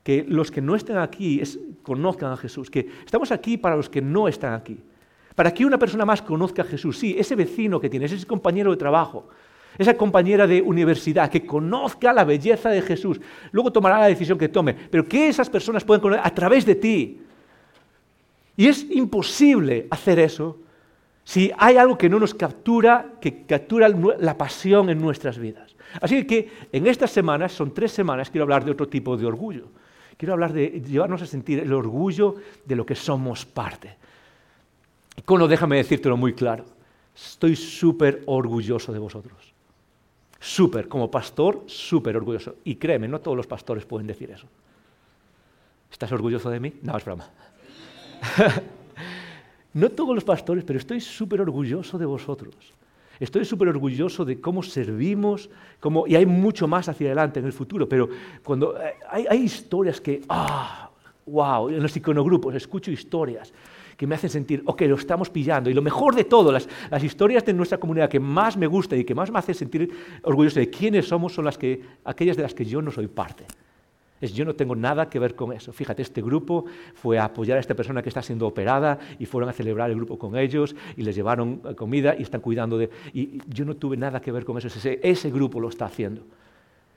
que 0.02 0.24
los 0.28 0.50
que 0.50 0.60
no 0.60 0.74
están 0.74 0.98
aquí 0.98 1.40
conozcan 1.82 2.32
a 2.32 2.36
Jesús, 2.36 2.68
que 2.68 2.88
estamos 3.04 3.32
aquí 3.32 3.56
para 3.56 3.76
los 3.76 3.88
que 3.88 4.02
no 4.02 4.28
están 4.28 4.52
aquí. 4.52 4.78
Para 5.34 5.52
que 5.52 5.64
una 5.64 5.78
persona 5.78 6.04
más 6.04 6.22
conozca 6.22 6.62
a 6.62 6.64
Jesús. 6.64 6.98
Sí, 6.98 7.16
ese 7.18 7.34
vecino 7.34 7.80
que 7.80 7.90
tienes, 7.90 8.12
ese 8.12 8.26
compañero 8.26 8.70
de 8.70 8.76
trabajo, 8.76 9.26
esa 9.78 9.96
compañera 9.96 10.46
de 10.46 10.62
universidad, 10.62 11.30
que 11.30 11.44
conozca 11.44 12.12
la 12.12 12.24
belleza 12.24 12.68
de 12.68 12.82
Jesús. 12.82 13.20
Luego 13.50 13.72
tomará 13.72 13.98
la 13.98 14.06
decisión 14.06 14.38
que 14.38 14.48
tome, 14.48 14.74
pero 14.74 15.06
que 15.06 15.28
esas 15.28 15.50
personas 15.50 15.84
puedan 15.84 16.00
conocer 16.00 16.24
a 16.24 16.30
través 16.32 16.64
de 16.64 16.74
ti. 16.76 17.20
Y 18.56 18.66
es 18.68 18.86
imposible 18.90 19.88
hacer 19.90 20.20
eso 20.20 20.58
si 21.24 21.50
hay 21.58 21.76
algo 21.76 21.96
que 21.96 22.08
no 22.08 22.18
nos 22.18 22.34
captura, 22.34 23.14
que 23.20 23.44
captura 23.44 23.88
la 23.88 24.36
pasión 24.36 24.90
en 24.90 25.00
nuestras 25.00 25.38
vidas. 25.38 25.74
Así 26.00 26.26
que 26.26 26.50
en 26.70 26.86
estas 26.86 27.10
semanas, 27.10 27.52
son 27.52 27.72
tres 27.72 27.92
semanas, 27.92 28.30
quiero 28.30 28.44
hablar 28.44 28.64
de 28.64 28.72
otro 28.72 28.88
tipo 28.88 29.16
de 29.16 29.26
orgullo. 29.26 29.68
Quiero 30.16 30.34
hablar 30.34 30.52
de 30.52 30.80
llevarnos 30.80 31.22
a 31.22 31.26
sentir 31.26 31.58
el 31.58 31.72
orgullo 31.72 32.36
de 32.64 32.76
lo 32.76 32.86
que 32.86 32.94
somos 32.94 33.44
parte. 33.44 33.96
Cono, 35.24 35.48
déjame 35.48 35.76
decírtelo 35.76 36.16
muy 36.16 36.34
claro. 36.34 36.64
Estoy 37.14 37.56
súper 37.56 38.22
orgulloso 38.26 38.92
de 38.92 38.98
vosotros. 38.98 39.52
Súper, 40.38 40.88
como 40.88 41.10
pastor, 41.10 41.64
súper 41.66 42.16
orgulloso. 42.16 42.56
Y 42.64 42.76
créeme, 42.76 43.08
no 43.08 43.20
todos 43.20 43.36
los 43.36 43.46
pastores 43.46 43.86
pueden 43.86 44.06
decir 44.06 44.30
eso. 44.30 44.46
¿Estás 45.90 46.12
orgulloso 46.12 46.50
de 46.50 46.60
mí? 46.60 46.72
No, 46.82 46.96
es 46.96 47.04
broma. 47.04 47.28
No 49.74 49.90
todos 49.90 50.14
los 50.14 50.24
pastores, 50.24 50.64
pero 50.64 50.78
estoy 50.78 51.00
súper 51.00 51.40
orgulloso 51.40 51.98
de 51.98 52.06
vosotros. 52.06 52.54
Estoy 53.20 53.44
súper 53.44 53.68
orgulloso 53.68 54.24
de 54.24 54.40
cómo 54.40 54.62
servimos, 54.62 55.48
cómo, 55.78 56.06
y 56.06 56.16
hay 56.16 56.26
mucho 56.26 56.66
más 56.66 56.88
hacia 56.88 57.08
adelante 57.08 57.40
en 57.40 57.46
el 57.46 57.52
futuro, 57.52 57.88
pero 57.88 58.08
cuando 58.42 58.76
eh, 58.80 58.94
hay, 59.08 59.26
hay 59.28 59.38
historias 59.42 60.00
que, 60.00 60.22
ah, 60.28 60.90
wow, 61.26 61.68
en 61.68 61.82
los 61.82 61.96
iconogrupos 61.96 62.54
escucho 62.54 62.90
historias 62.90 63.52
que 63.96 64.06
me 64.06 64.14
hacen 64.14 64.30
sentir, 64.30 64.62
ok, 64.66 64.82
lo 64.82 64.96
estamos 64.96 65.30
pillando. 65.30 65.70
Y 65.70 65.74
lo 65.74 65.82
mejor 65.82 66.14
de 66.14 66.24
todo, 66.24 66.50
las, 66.50 66.68
las 66.90 67.02
historias 67.04 67.44
de 67.44 67.52
nuestra 67.52 67.78
comunidad 67.78 68.08
que 68.08 68.20
más 68.20 68.56
me 68.56 68.66
gusta 68.66 68.96
y 68.96 69.04
que 69.04 69.14
más 69.14 69.30
me 69.30 69.38
hace 69.38 69.54
sentir 69.54 69.90
orgulloso 70.22 70.58
de 70.58 70.68
quiénes 70.70 71.06
somos 71.06 71.34
son 71.34 71.44
las 71.44 71.56
que, 71.56 71.80
aquellas 72.04 72.36
de 72.36 72.42
las 72.42 72.54
que 72.54 72.64
yo 72.64 72.82
no 72.82 72.90
soy 72.90 73.06
parte. 73.06 73.44
Es 74.24 74.32
yo 74.32 74.46
no 74.46 74.54
tengo 74.54 74.74
nada 74.74 75.10
que 75.10 75.18
ver 75.18 75.34
con 75.34 75.52
eso. 75.52 75.70
Fíjate, 75.70 76.00
este 76.00 76.22
grupo 76.22 76.64
fue 76.94 77.18
a 77.18 77.26
apoyar 77.26 77.58
a 77.58 77.60
esta 77.60 77.74
persona 77.74 78.02
que 78.02 78.08
está 78.08 78.22
siendo 78.22 78.46
operada 78.46 78.98
y 79.18 79.26
fueron 79.26 79.50
a 79.50 79.52
celebrar 79.52 79.90
el 79.90 79.96
grupo 79.96 80.18
con 80.18 80.34
ellos 80.34 80.74
y 80.96 81.02
les 81.02 81.14
llevaron 81.14 81.60
eh, 81.68 81.74
comida 81.74 82.14
y 82.18 82.22
están 82.22 82.40
cuidando 82.40 82.78
de... 82.78 82.88
Y 83.12 83.38
yo 83.48 83.66
no 83.66 83.76
tuve 83.76 83.98
nada 83.98 84.22
que 84.22 84.32
ver 84.32 84.46
con 84.46 84.56
eso. 84.56 84.68
Ese, 84.68 84.98
ese 85.02 85.30
grupo 85.30 85.60
lo 85.60 85.68
está 85.68 85.84
haciendo. 85.84 86.22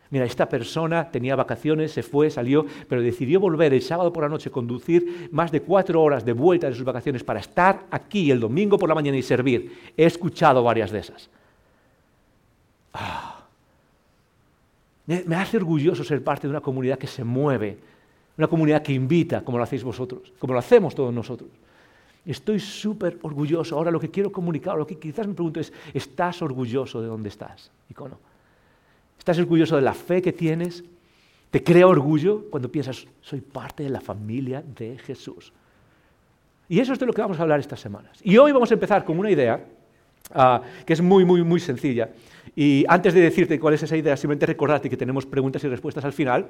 Mira, 0.10 0.24
esta 0.24 0.48
persona 0.48 1.12
tenía 1.12 1.36
vacaciones, 1.36 1.92
se 1.92 2.02
fue, 2.02 2.30
salió, 2.30 2.66
pero 2.88 3.02
decidió 3.02 3.42
volver 3.42 3.74
el 3.74 3.82
sábado 3.82 4.14
por 4.14 4.24
la 4.24 4.30
noche, 4.30 4.50
conducir 4.50 5.28
más 5.34 5.52
de 5.52 5.62
cuatro 5.62 6.02
horas 6.02 6.24
de 6.24 6.32
vuelta 6.32 6.70
de 6.70 6.76
sus 6.76 6.86
vacaciones 6.86 7.26
para 7.26 7.42
estar 7.42 7.88
aquí 7.92 8.32
el 8.32 8.40
domingo 8.40 8.78
por 8.78 8.88
la 8.88 8.96
mañana 8.96 9.18
y 9.18 9.22
servir. 9.22 9.92
He 9.98 10.06
escuchado 10.06 10.64
varias 10.64 10.92
de 10.92 11.00
esas. 11.00 11.30
Ah. 12.94 13.37
Me 15.08 15.36
hace 15.36 15.58
orgulloso 15.58 16.04
ser 16.04 16.22
parte 16.22 16.48
de 16.48 16.52
una 16.52 16.62
comunidad 16.62 17.00
que 17.00 17.08
se 17.08 17.24
mueve, 17.24 17.78
una 18.38 18.48
comunidad 18.48 18.84
que 18.84 18.92
invita, 18.92 19.42
como 19.42 19.58
lo 19.58 19.64
hacéis 19.64 19.84
vosotros, 19.84 20.34
como 20.38 20.54
lo 20.54 20.60
hacemos 20.60 20.94
todos 20.94 21.14
nosotros. 21.14 21.50
Estoy 22.26 22.60
súper 22.60 23.18
orgulloso. 23.22 23.78
Ahora 23.78 23.90
lo 23.90 24.02
que 24.02 24.12
quiero 24.12 24.34
comunicar, 24.34 24.78
lo 24.78 24.86
que 24.86 24.98
quizás 24.98 25.26
me 25.26 25.34
pregunto 25.34 25.62
es, 25.62 25.72
¿estás 25.94 26.42
orgulloso 26.42 27.02
de 27.02 27.08
dónde 27.08 27.30
estás, 27.30 27.72
icono? 27.90 28.20
¿Estás 29.18 29.40
orgulloso 29.40 29.78
de 29.78 29.82
la 29.82 29.94
fe 29.94 30.22
que 30.22 30.34
tienes? 30.34 30.84
¿Te 31.52 31.64
crea 31.64 31.88
orgullo 31.88 32.44
cuando 32.50 32.70
piensas, 32.70 33.08
soy 33.22 33.40
parte 33.40 33.84
de 33.84 33.90
la 33.90 34.02
familia 34.02 34.62
de 34.62 34.98
Jesús? 34.98 35.54
Y 36.68 36.82
eso 36.82 36.92
es 36.92 37.00
de 37.00 37.06
lo 37.06 37.14
que 37.14 37.22
vamos 37.22 37.40
a 37.40 37.44
hablar 37.44 37.62
estas 37.62 37.80
semanas. 37.80 38.20
Y 38.24 38.38
hoy 38.38 38.52
vamos 38.52 38.70
a 38.72 38.74
empezar 38.74 39.06
con 39.06 39.18
una 39.18 39.32
idea 39.32 39.66
ah, 40.34 40.62
que 40.86 40.92
es 40.92 41.02
muy, 41.02 41.24
muy, 41.24 41.44
muy 41.44 41.62
sencilla. 41.62 42.10
Y 42.58 42.84
antes 42.90 43.14
de 43.14 43.22
decirte 43.22 43.58
cuál 43.60 43.76
es 43.76 43.84
esa 43.84 43.96
idea, 43.96 44.18
simplemente 44.18 44.48
recordarte 44.48 44.90
que 44.90 44.98
tenemos 44.98 45.28
preguntas 45.28 45.64
y 45.64 45.68
respuestas 45.68 46.04
al 46.04 46.14
final. 46.14 46.48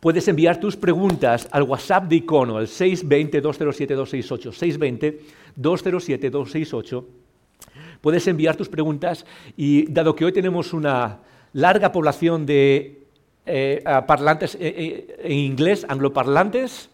Puedes 0.00 0.28
enviar 0.28 0.58
tus 0.58 0.76
preguntas 0.76 1.48
al 1.52 1.62
WhatsApp 1.62 2.08
de 2.08 2.16
Icono, 2.16 2.56
al 2.56 2.66
620-207-268. 2.66 5.20
620-207-268 5.56 7.04
puedes 8.00 8.26
enviar 8.26 8.56
tus 8.56 8.68
preguntas 8.68 9.24
y 9.56 9.90
dado 9.90 10.14
que 10.14 10.24
hoy 10.24 10.32
tenemos 10.32 10.72
una 10.72 11.20
larga 11.52 11.92
población 11.92 12.46
de 12.46 13.02
eh, 13.46 13.82
parlantes 14.06 14.54
eh, 14.56 14.58
eh, 14.60 15.16
en 15.22 15.32
inglés, 15.32 15.86
angloparlantes, 15.88 16.90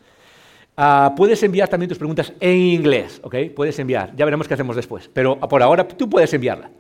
ah, 0.77 1.15
puedes 1.17 1.43
enviar 1.43 1.69
también 1.69 1.89
tus 1.89 1.99
preguntas 1.99 2.33
en 2.41 2.57
inglés, 2.57 3.21
¿ok? 3.23 3.37
Puedes 3.55 3.79
enviar, 3.79 4.15
ya 4.17 4.25
veremos 4.25 4.49
qué 4.49 4.55
hacemos 4.55 4.77
después, 4.77 5.11
pero 5.13 5.39
por 5.39 5.63
ahora 5.63 5.87
tú 5.87 6.09
puedes 6.09 6.33
enviarla 6.35 6.71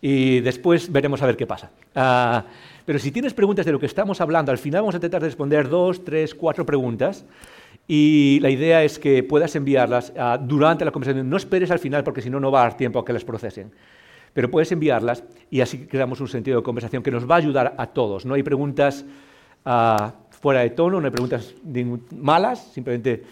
y 0.00 0.40
después 0.40 0.90
veremos 0.90 1.22
a 1.22 1.26
ver 1.26 1.36
qué 1.36 1.46
pasa. 1.46 1.70
Ah, 1.94 2.44
pero 2.84 2.98
si 2.98 3.12
tienes 3.12 3.34
preguntas 3.34 3.66
de 3.66 3.72
lo 3.72 3.78
que 3.78 3.86
estamos 3.86 4.20
hablando, 4.20 4.50
al 4.50 4.58
final 4.58 4.82
vamos 4.82 4.94
a 4.94 4.98
intentar 4.98 5.22
responder 5.22 5.68
dos, 5.68 6.04
tres, 6.04 6.34
cuatro 6.34 6.64
preguntas 6.64 7.24
y 7.86 8.38
la 8.40 8.50
idea 8.50 8.82
es 8.82 8.98
que 8.98 9.22
puedas 9.22 9.54
enviarlas 9.56 10.12
ah, 10.16 10.38
durante 10.40 10.84
la 10.84 10.90
conversación. 10.90 11.28
No 11.28 11.36
esperes 11.36 11.70
al 11.70 11.78
final 11.78 12.04
porque 12.04 12.22
si 12.22 12.30
no, 12.30 12.40
no 12.40 12.50
va 12.50 12.60
a 12.60 12.62
dar 12.64 12.76
tiempo 12.76 12.98
a 12.98 13.04
que 13.04 13.12
las 13.12 13.24
procesen. 13.24 13.72
Pero 14.32 14.50
puedes 14.50 14.70
enviarlas 14.70 15.24
y 15.50 15.60
así 15.60 15.86
creamos 15.86 16.20
un 16.20 16.28
sentido 16.28 16.58
de 16.58 16.62
conversación 16.62 17.02
que 17.02 17.10
nos 17.10 17.28
va 17.28 17.34
a 17.34 17.38
ayudar 17.38 17.74
a 17.76 17.86
todos. 17.88 18.24
No 18.24 18.34
hay 18.34 18.42
preguntas 18.42 19.04
fuera 20.40 20.60
de 20.60 20.70
tono, 20.70 21.00
no 21.00 21.06
hay 21.06 21.12
preguntas 21.12 21.54
malas, 22.16 22.72
simplemente 22.72 23.22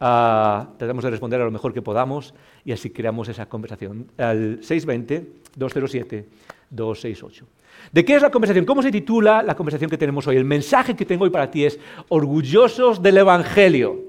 ah, 0.00 0.68
tratamos 0.76 1.04
de 1.04 1.10
responder 1.10 1.40
a 1.40 1.44
lo 1.44 1.50
mejor 1.50 1.72
que 1.72 1.80
podamos 1.82 2.34
y 2.64 2.72
así 2.72 2.90
creamos 2.90 3.28
esa 3.28 3.46
conversación. 3.46 4.08
Al 4.18 4.60
620-207-268. 4.60 7.44
¿De 7.92 8.04
qué 8.04 8.16
es 8.16 8.22
la 8.22 8.30
conversación? 8.30 8.64
¿Cómo 8.64 8.82
se 8.82 8.90
titula 8.90 9.42
la 9.42 9.54
conversación 9.54 9.90
que 9.90 9.98
tenemos 9.98 10.26
hoy? 10.26 10.36
El 10.36 10.44
mensaje 10.44 10.96
que 10.96 11.04
tengo 11.04 11.24
hoy 11.24 11.30
para 11.30 11.50
ti 11.50 11.64
es 11.64 11.78
orgullosos 12.08 13.02
del 13.02 13.18
Evangelio. 13.18 14.04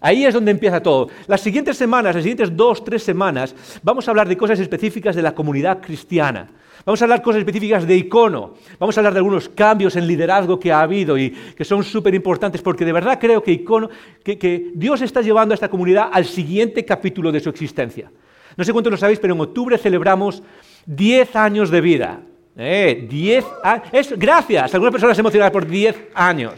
Ahí 0.00 0.24
es 0.24 0.34
donde 0.34 0.50
empieza 0.50 0.82
todo. 0.82 1.08
Las 1.28 1.40
siguientes 1.40 1.76
semanas, 1.76 2.16
las 2.16 2.24
siguientes 2.24 2.56
dos, 2.56 2.82
tres 2.82 3.04
semanas, 3.04 3.54
vamos 3.84 4.08
a 4.08 4.10
hablar 4.10 4.28
de 4.28 4.36
cosas 4.36 4.58
específicas 4.58 5.14
de 5.14 5.22
la 5.22 5.32
comunidad 5.32 5.80
cristiana. 5.80 6.48
Vamos 6.84 7.00
a 7.00 7.04
hablar 7.04 7.22
cosas 7.22 7.40
específicas 7.40 7.86
de 7.86 7.96
icono. 7.96 8.54
Vamos 8.78 8.96
a 8.96 9.00
hablar 9.00 9.12
de 9.12 9.18
algunos 9.18 9.48
cambios 9.48 9.94
en 9.96 10.06
liderazgo 10.06 10.58
que 10.58 10.72
ha 10.72 10.80
habido 10.80 11.16
y 11.16 11.30
que 11.30 11.64
son 11.64 11.84
súper 11.84 12.14
importantes 12.14 12.60
porque 12.60 12.84
de 12.84 12.92
verdad 12.92 13.18
creo 13.20 13.42
que 13.42 13.52
icono, 13.52 13.88
que, 14.24 14.36
que 14.36 14.72
Dios 14.74 15.00
está 15.02 15.20
llevando 15.20 15.52
a 15.52 15.56
esta 15.56 15.68
comunidad 15.68 16.10
al 16.12 16.24
siguiente 16.24 16.84
capítulo 16.84 17.30
de 17.30 17.40
su 17.40 17.50
existencia. 17.50 18.10
No 18.56 18.64
sé 18.64 18.72
cuánto 18.72 18.90
lo 18.90 18.96
sabéis, 18.96 19.20
pero 19.20 19.34
en 19.34 19.40
octubre 19.40 19.78
celebramos 19.78 20.42
10 20.86 21.36
años 21.36 21.70
de 21.70 21.80
vida. 21.80 22.20
Eh, 22.56 23.06
diez 23.08 23.44
años. 23.62 24.14
Gracias. 24.16 24.74
Algunas 24.74 24.92
personas 24.92 25.16
se 25.16 25.20
emocionan 25.20 25.50
por 25.50 25.66
diez 25.66 25.96
años. 26.14 26.54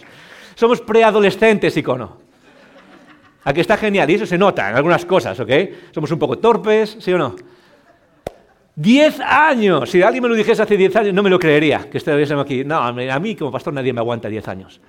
Somos 0.55 0.81
preadolescentes, 0.81 1.77
icono. 1.77 2.19
Aquí 3.45 3.61
está 3.61 3.77
genial. 3.77 4.11
Y 4.11 4.15
eso 4.15 4.27
se 4.27 4.39
nota 4.39 4.71
en 4.71 4.77
algunas 4.77 5.05
cosas, 5.05 5.39
¿ok? 5.39 5.51
Somos 5.93 6.11
un 6.11 6.19
poco 6.19 6.39
torpes, 6.39 6.97
¿sí 6.99 7.13
o 7.13 7.19
no? 7.19 7.37
Diez 8.77 9.21
años. 9.21 9.91
Si 9.91 10.03
alguien 10.03 10.23
me 10.23 10.29
lo 10.29 10.35
dijese 10.35 10.63
hace 10.63 10.77
diez 10.77 10.95
años, 10.97 11.15
no 11.15 11.23
me 11.23 11.31
lo 11.31 11.39
creería 11.39 11.89
que 11.91 11.99
estuviésemos 11.99 12.45
aquí. 12.45 12.65
No, 12.65 12.79
a 12.79 13.21
mí 13.21 13.37
como 13.37 13.53
pastor 13.53 13.73
nadie 13.73 13.93
me 13.93 14.01
aguanta 14.01 14.29
diez 14.29 14.49
años. 14.49 14.81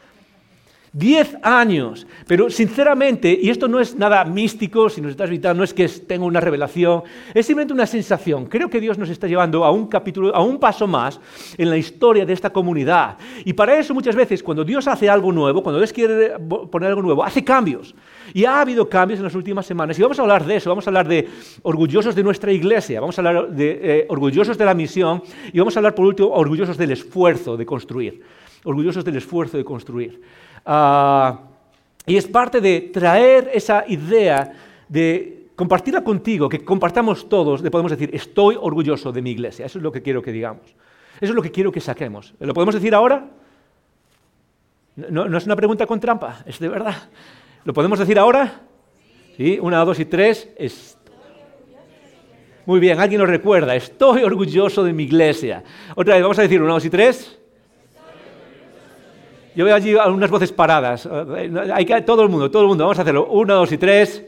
Diez 0.97 1.35
años. 1.41 2.07
Pero 2.25 2.49
sinceramente, 2.49 3.37
y 3.41 3.49
esto 3.49 3.67
no 3.67 3.81
es 3.81 3.97
nada 3.97 4.23
místico, 4.23 4.87
si 4.89 5.01
nos 5.01 5.11
estás 5.11 5.29
visitando, 5.29 5.57
no 5.57 5.65
es 5.65 5.73
que 5.73 5.89
tenga 5.89 6.23
una 6.23 6.39
revelación, 6.39 7.03
es 7.33 7.45
simplemente 7.45 7.73
una 7.73 7.85
sensación. 7.85 8.45
Creo 8.45 8.69
que 8.69 8.79
Dios 8.79 8.97
nos 8.97 9.09
está 9.09 9.27
llevando 9.27 9.65
a 9.65 9.71
un 9.71 9.87
capítulo, 9.87 10.33
a 10.33 10.41
un 10.41 10.57
paso 10.57 10.87
más 10.87 11.19
en 11.57 11.69
la 11.69 11.75
historia 11.75 12.25
de 12.25 12.31
esta 12.31 12.49
comunidad. 12.49 13.17
Y 13.43 13.51
para 13.51 13.77
eso 13.77 13.93
muchas 13.93 14.15
veces, 14.15 14.41
cuando 14.41 14.63
Dios 14.63 14.87
hace 14.87 15.09
algo 15.09 15.33
nuevo, 15.33 15.61
cuando 15.61 15.79
Dios 15.79 15.91
quiere 15.91 16.39
poner 16.71 16.87
algo 16.87 17.01
nuevo, 17.01 17.25
hace 17.25 17.43
cambios. 17.43 17.93
Y 18.33 18.45
ha 18.45 18.61
habido 18.61 18.87
cambios 18.87 19.19
en 19.19 19.25
las 19.25 19.35
últimas 19.35 19.65
semanas. 19.65 19.99
Y 19.99 20.01
vamos 20.01 20.17
a 20.17 20.21
hablar 20.21 20.45
de 20.45 20.55
eso, 20.55 20.69
vamos 20.69 20.87
a 20.87 20.91
hablar 20.91 21.09
de 21.09 21.27
orgullosos 21.63 22.15
de 22.15 22.23
nuestra 22.23 22.53
iglesia, 22.53 23.01
vamos 23.01 23.19
a 23.19 23.21
hablar 23.21 23.49
de 23.49 23.79
eh, 23.83 24.05
orgullosos 24.07 24.57
de 24.57 24.63
la 24.63 24.73
misión 24.73 25.21
y 25.51 25.59
vamos 25.59 25.75
a 25.75 25.79
hablar 25.79 25.93
por 25.93 26.05
último 26.05 26.29
orgullosos 26.29 26.77
del 26.77 26.91
esfuerzo 26.91 27.57
de 27.57 27.65
construir. 27.65 28.21
Orgullosos 28.63 29.03
del 29.03 29.17
esfuerzo 29.17 29.57
de 29.57 29.65
construir. 29.65 30.21
Ah, 30.65 31.39
y 32.05 32.17
es 32.17 32.27
parte 32.27 32.62
de 32.62 32.89
traer 32.93 33.50
esa 33.53 33.86
idea 33.88 34.51
de 34.88 35.48
compartirla 35.55 36.03
contigo, 36.03 36.50
que 36.50 36.63
compartamos 36.63 37.29
todos, 37.29 37.62
de 37.62 37.72
podemos 37.72 37.91
decir, 37.91 38.10
estoy 38.13 38.57
orgulloso 38.60 39.12
de 39.12 39.22
mi 39.22 39.31
iglesia. 39.31 39.65
Eso 39.65 39.79
es 39.79 39.84
lo 39.84 39.91
que 39.91 40.01
quiero 40.01 40.22
que 40.22 40.31
digamos. 40.31 40.63
Eso 41.22 41.31
es 41.31 41.36
lo 41.36 41.41
que 41.41 41.51
quiero 41.51 41.72
que 41.72 41.79
saquemos. 41.79 42.34
¿Lo 42.39 42.53
podemos 42.53 42.75
decir 42.75 42.93
ahora? 42.93 43.25
No, 44.95 45.27
no 45.27 45.38
es 45.38 45.45
una 45.45 45.55
pregunta 45.55 45.86
con 45.86 46.00
trampa, 46.00 46.43
es 46.45 46.60
de 46.60 46.69
verdad. 46.69 47.10
¿Lo 47.63 47.74
podemos 47.74 48.00
decir 48.00 48.19
ahora? 48.19 48.62
Sí, 49.38 49.57
una, 49.62 49.84
dos 49.84 50.00
y 50.00 50.05
tres. 50.05 50.50
Muy 52.65 52.79
bien, 52.79 53.00
alguien 53.00 53.19
lo 53.19 53.27
recuerda. 53.27 53.75
Estoy 53.75 54.24
orgulloso 54.24 54.84
de 54.84 54.93
mi 54.93 55.03
iglesia. 55.03 55.63
Otra 55.95 56.15
vez, 56.15 56.24
vamos 56.24 56.39
a 56.39 56.43
decir 56.43 56.62
una, 56.62 56.74
dos 56.74 56.86
y 56.86 56.89
tres. 56.89 57.39
Yo 59.55 59.63
veo 59.63 59.75
allí 59.75 59.95
algunas 59.95 60.29
voces 60.29 60.51
paradas. 60.51 61.07
Hay 61.74 61.85
que, 61.85 62.01
todo 62.01 62.24
el 62.24 62.29
mundo, 62.29 62.51
todo 62.51 62.63
el 62.63 62.67
mundo. 62.67 62.83
Vamos 62.83 63.00
a 63.00 63.01
hacerlo. 63.03 63.27
Uno, 63.27 63.55
dos 63.55 63.71
y 63.71 63.77
tres. 63.77 64.24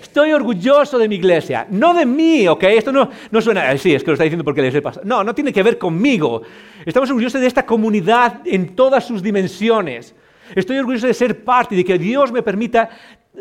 Estoy 0.00 0.32
orgulloso 0.32 0.98
de 0.98 1.08
mi 1.08 1.16
iglesia. 1.16 1.66
No 1.70 1.94
de 1.94 2.04
mí, 2.04 2.48
¿ok? 2.48 2.64
Esto 2.64 2.90
no, 2.90 3.08
no 3.30 3.40
suena... 3.40 3.76
Sí, 3.76 3.94
es 3.94 4.02
que 4.02 4.10
lo 4.10 4.14
está 4.14 4.24
diciendo 4.24 4.42
porque 4.42 4.62
les 4.62 4.80
pasa. 4.82 5.02
No, 5.04 5.22
no 5.22 5.34
tiene 5.34 5.52
que 5.52 5.62
ver 5.62 5.78
conmigo. 5.78 6.42
Estamos 6.84 7.10
orgullosos 7.10 7.40
de 7.40 7.46
esta 7.46 7.64
comunidad 7.64 8.40
en 8.44 8.74
todas 8.74 9.06
sus 9.06 9.22
dimensiones. 9.22 10.14
Estoy 10.54 10.78
orgulloso 10.78 11.06
de 11.06 11.14
ser 11.14 11.44
parte, 11.44 11.76
de 11.76 11.84
que 11.84 11.98
Dios 11.98 12.32
me 12.32 12.42
permita 12.42 12.88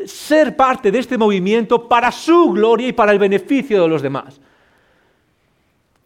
ser 0.06 0.56
parte 0.56 0.92
de 0.92 1.00
este 1.00 1.18
movimiento 1.18 1.88
para 1.88 2.12
su 2.12 2.52
gloria 2.52 2.90
y 2.90 2.94
para 2.94 3.14
el 3.14 3.20
beneficio 3.20 3.82
de 3.82 3.88
los 3.88 4.02
demás. 4.02 4.40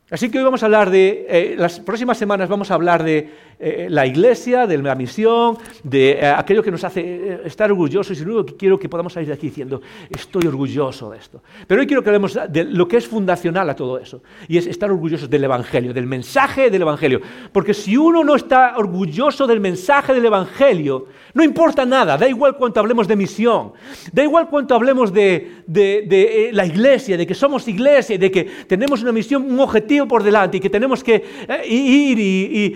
Así 0.09 0.29
que 0.29 0.37
hoy 0.37 0.43
vamos 0.43 0.61
a 0.61 0.67
hablar 0.67 0.91
de, 0.91 1.25
eh, 1.27 1.55
las 1.57 1.79
próximas 1.79 2.17
semanas 2.17 2.47
vamos 2.47 2.69
a 2.69 2.75
hablar 2.75 3.03
de 3.03 3.31
eh, 3.59 3.87
la 3.89 4.05
iglesia, 4.05 4.67
de 4.67 4.77
la 4.77 4.95
misión, 4.95 5.57
de 5.83 6.11
eh, 6.11 6.25
aquello 6.25 6.63
que 6.63 6.71
nos 6.71 6.83
hace 6.83 7.39
estar 7.45 7.71
orgullosos 7.71 8.19
y 8.19 8.23
que 8.45 8.55
quiero 8.55 8.79
que 8.79 8.89
podamos 8.89 9.13
salir 9.13 9.27
de 9.27 9.33
aquí 9.33 9.47
diciendo, 9.47 9.81
estoy 10.09 10.47
orgulloso 10.47 11.09
de 11.11 11.17
esto. 11.17 11.41
Pero 11.67 11.81
hoy 11.81 11.87
quiero 11.87 12.03
que 12.03 12.09
hablemos 12.09 12.37
de 12.49 12.63
lo 12.63 12.87
que 12.87 12.97
es 12.97 13.07
fundacional 13.07 13.69
a 13.69 13.75
todo 13.75 13.97
eso, 13.97 14.21
y 14.47 14.57
es 14.57 14.67
estar 14.67 14.89
orgullosos 14.91 15.29
del 15.29 15.43
Evangelio, 15.43 15.93
del 15.93 16.07
mensaje 16.07 16.69
del 16.69 16.81
Evangelio. 16.81 17.21
Porque 17.51 17.73
si 17.73 17.97
uno 17.97 18.23
no 18.23 18.35
está 18.35 18.75
orgulloso 18.77 19.47
del 19.47 19.59
mensaje 19.59 20.13
del 20.13 20.25
Evangelio, 20.25 21.07
no 21.33 21.43
importa 21.43 21.85
nada, 21.85 22.17
da 22.17 22.27
igual 22.27 22.55
cuánto 22.57 22.79
hablemos 22.79 23.07
de 23.07 23.15
misión, 23.15 23.73
da 24.11 24.23
igual 24.23 24.49
cuánto 24.49 24.75
hablemos 24.75 25.11
de, 25.11 25.63
de 25.67 26.49
la 26.53 26.65
iglesia, 26.65 27.17
de 27.17 27.25
que 27.25 27.33
somos 27.33 27.67
iglesia, 27.67 28.17
de 28.17 28.31
que 28.31 28.43
tenemos 28.67 29.01
una 29.01 29.11
misión, 29.11 29.43
un 29.43 29.59
objetivo 29.59 30.07
por 30.07 30.23
delante 30.23 30.57
y 30.57 30.59
que 30.59 30.69
tenemos 30.69 31.03
que 31.03 31.23
ir 31.67 32.19
y, 32.19 32.23
y 32.23 32.75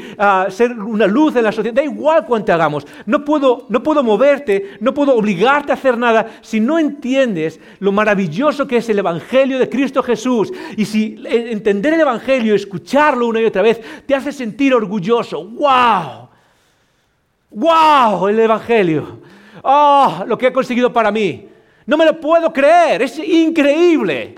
ser 0.50 0.67
ser 0.68 0.80
una 0.80 1.08
luz 1.08 1.36
en 1.36 1.44
la 1.44 1.52
sociedad, 1.52 1.76
da 1.76 1.84
igual 1.84 2.26
cuánto 2.26 2.54
hagamos. 2.54 2.86
No 3.06 3.24
puedo, 3.24 3.66
no 3.70 3.82
puedo 3.82 4.04
moverte, 4.04 4.78
no 4.80 4.94
puedo 4.94 5.16
obligarte 5.16 5.72
a 5.72 5.76
hacer 5.76 5.98
nada 5.98 6.40
si 6.42 6.60
no 6.60 6.80
entiendes 6.80 7.60
lo 7.80 7.92
maravilloso 7.92 8.68
que 8.68 8.78
es 8.78 8.90
el 8.90 9.00
Evangelio 9.00 9.60
de 9.60 9.70
Cristo 9.70 10.04
Jesús. 10.04 10.52
Y 10.76 10.86
si 10.86 11.22
entender 11.26 11.94
el 11.94 12.02
Evangelio, 12.02 12.56
escucharlo 12.56 13.28
una 13.28 13.42
y 13.42 13.46
otra 13.46 13.62
vez, 13.62 13.82
te 14.06 14.16
hace 14.16 14.32
sentir 14.32 14.74
orgulloso. 14.74 15.44
¡Wow! 15.44 16.30
¡Wow! 17.52 18.28
El 18.28 18.40
Evangelio. 18.40 19.20
¡Oh! 19.64 20.24
Lo 20.26 20.38
que 20.38 20.48
ha 20.48 20.54
conseguido 20.54 20.92
para 20.92 21.12
mí. 21.12 21.48
No 21.86 21.98
me 21.98 22.06
lo 22.06 22.20
puedo 22.20 22.52
creer. 22.52 23.02
Es 23.02 23.18
increíble. 23.20 24.36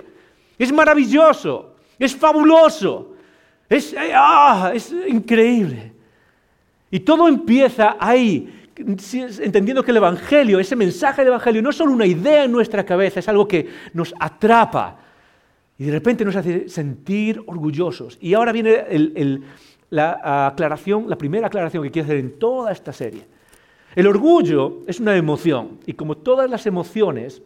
Es 0.57 0.71
maravilloso. 0.71 1.75
Es 1.97 2.15
fabuloso. 2.15 3.13
Es, 3.69 3.93
eh, 3.93 4.11
ah, 4.13 4.71
es 4.73 4.93
increíble. 5.07 5.93
Y 6.91 7.01
todo 7.01 7.27
empieza 7.27 7.97
ahí, 7.99 8.67
entendiendo 8.75 9.83
que 9.83 9.91
el 9.91 9.97
Evangelio, 9.97 10.59
ese 10.59 10.75
mensaje 10.75 11.21
del 11.21 11.29
Evangelio, 11.29 11.61
no 11.61 11.69
es 11.69 11.75
solo 11.75 11.91
una 11.91 12.05
idea 12.05 12.45
en 12.45 12.51
nuestra 12.51 12.85
cabeza, 12.85 13.19
es 13.19 13.27
algo 13.27 13.47
que 13.47 13.67
nos 13.93 14.13
atrapa 14.19 14.99
y 15.77 15.85
de 15.85 15.91
repente 15.91 16.25
nos 16.25 16.35
hace 16.35 16.67
sentir 16.67 17.41
orgullosos. 17.45 18.17
Y 18.19 18.33
ahora 18.33 18.51
viene 18.51 19.41
la 19.89 20.47
aclaración, 20.47 21.09
la 21.09 21.17
primera 21.17 21.47
aclaración 21.47 21.83
que 21.83 21.91
quiero 21.91 22.05
hacer 22.05 22.17
en 22.17 22.37
toda 22.37 22.71
esta 22.71 22.91
serie. 22.91 23.25
El 23.95 24.07
orgullo 24.07 24.81
es 24.87 24.99
una 24.99 25.15
emoción 25.15 25.79
y 25.85 25.93
como 25.93 26.17
todas 26.17 26.49
las 26.49 26.65
emociones, 26.65 27.41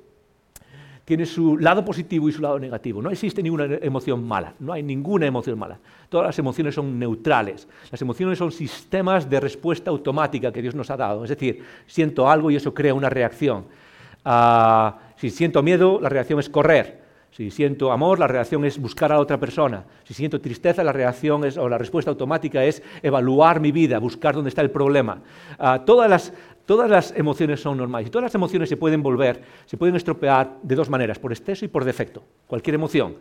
tiene 1.06 1.26
su 1.26 1.58
lado 1.58 1.84
positivo 1.84 2.30
y 2.30 2.32
su 2.32 2.42
lado 2.42 2.58
negativo. 2.60 3.02
No 3.02 3.10
existe 3.10 3.44
ninguna 3.44 3.66
emoción 3.82 4.26
mala, 4.26 4.54
no 4.60 4.72
hay 4.72 4.84
ninguna 4.84 5.26
emoción 5.26 5.60
mala. 5.60 5.78
Todas 6.10 6.28
las 6.28 6.40
emociones 6.40 6.76
son 6.76 6.98
neutrales. 6.98 7.68
Las 7.92 8.02
emociones 8.02 8.38
son 8.38 8.52
sistemas 8.52 9.30
de 9.30 9.40
respuesta 9.40 9.92
automática 9.92 10.52
que 10.52 10.62
Dios 10.62 10.76
nos 10.76 10.90
ha 10.90 10.98
dado. 10.98 11.24
Es 11.24 11.30
decir, 11.30 11.64
siento 11.88 12.30
algo 12.30 12.52
y 12.52 12.56
eso 12.56 12.74
crea 12.74 12.94
una 12.94 13.10
reacción. 13.10 13.66
Ah, 14.24 15.00
si 15.18 15.30
siento 15.30 15.62
miedo, 15.62 16.00
la 16.02 16.10
reacción 16.10 16.40
es 16.40 16.50
correr. 16.50 17.04
Si 17.36 17.50
siento 17.50 17.92
amor, 17.92 18.20
la 18.20 18.28
reacción 18.28 18.64
es 18.64 18.78
buscar 18.78 19.12
a 19.12 19.20
otra 19.20 19.40
persona. 19.40 19.86
Si 20.04 20.14
siento 20.14 20.40
tristeza, 20.40 20.84
la 20.84 20.94
reacción 20.94 21.44
es, 21.46 21.58
o 21.58 21.68
la 21.68 21.80
respuesta 21.80 22.12
automática 22.12 22.64
es 22.64 22.84
evaluar 23.02 23.60
mi 23.60 23.72
vida, 23.72 23.98
buscar 23.98 24.36
dónde 24.36 24.50
está 24.50 24.62
el 24.62 24.70
problema. 24.70 25.20
Ah, 25.58 25.82
todas 25.84 26.08
las 26.08 26.32
Todas 26.66 26.90
las 26.90 27.14
emociones 27.18 27.60
son 27.60 27.78
normales 27.78 28.08
y 28.08 28.10
todas 28.10 28.24
las 28.24 28.36
emociones 28.36 28.70
se 28.70 28.78
pueden 28.78 29.04
volver, 29.04 29.44
se 29.66 29.76
pueden 29.76 29.96
estropear 29.96 30.60
de 30.64 30.76
dos 30.76 30.90
maneras, 30.90 31.20
por 31.20 31.34
exceso 31.34 31.66
y 31.66 31.68
por 31.68 31.84
defecto. 31.84 32.24
Cualquier 32.48 32.76
emoción. 32.76 33.18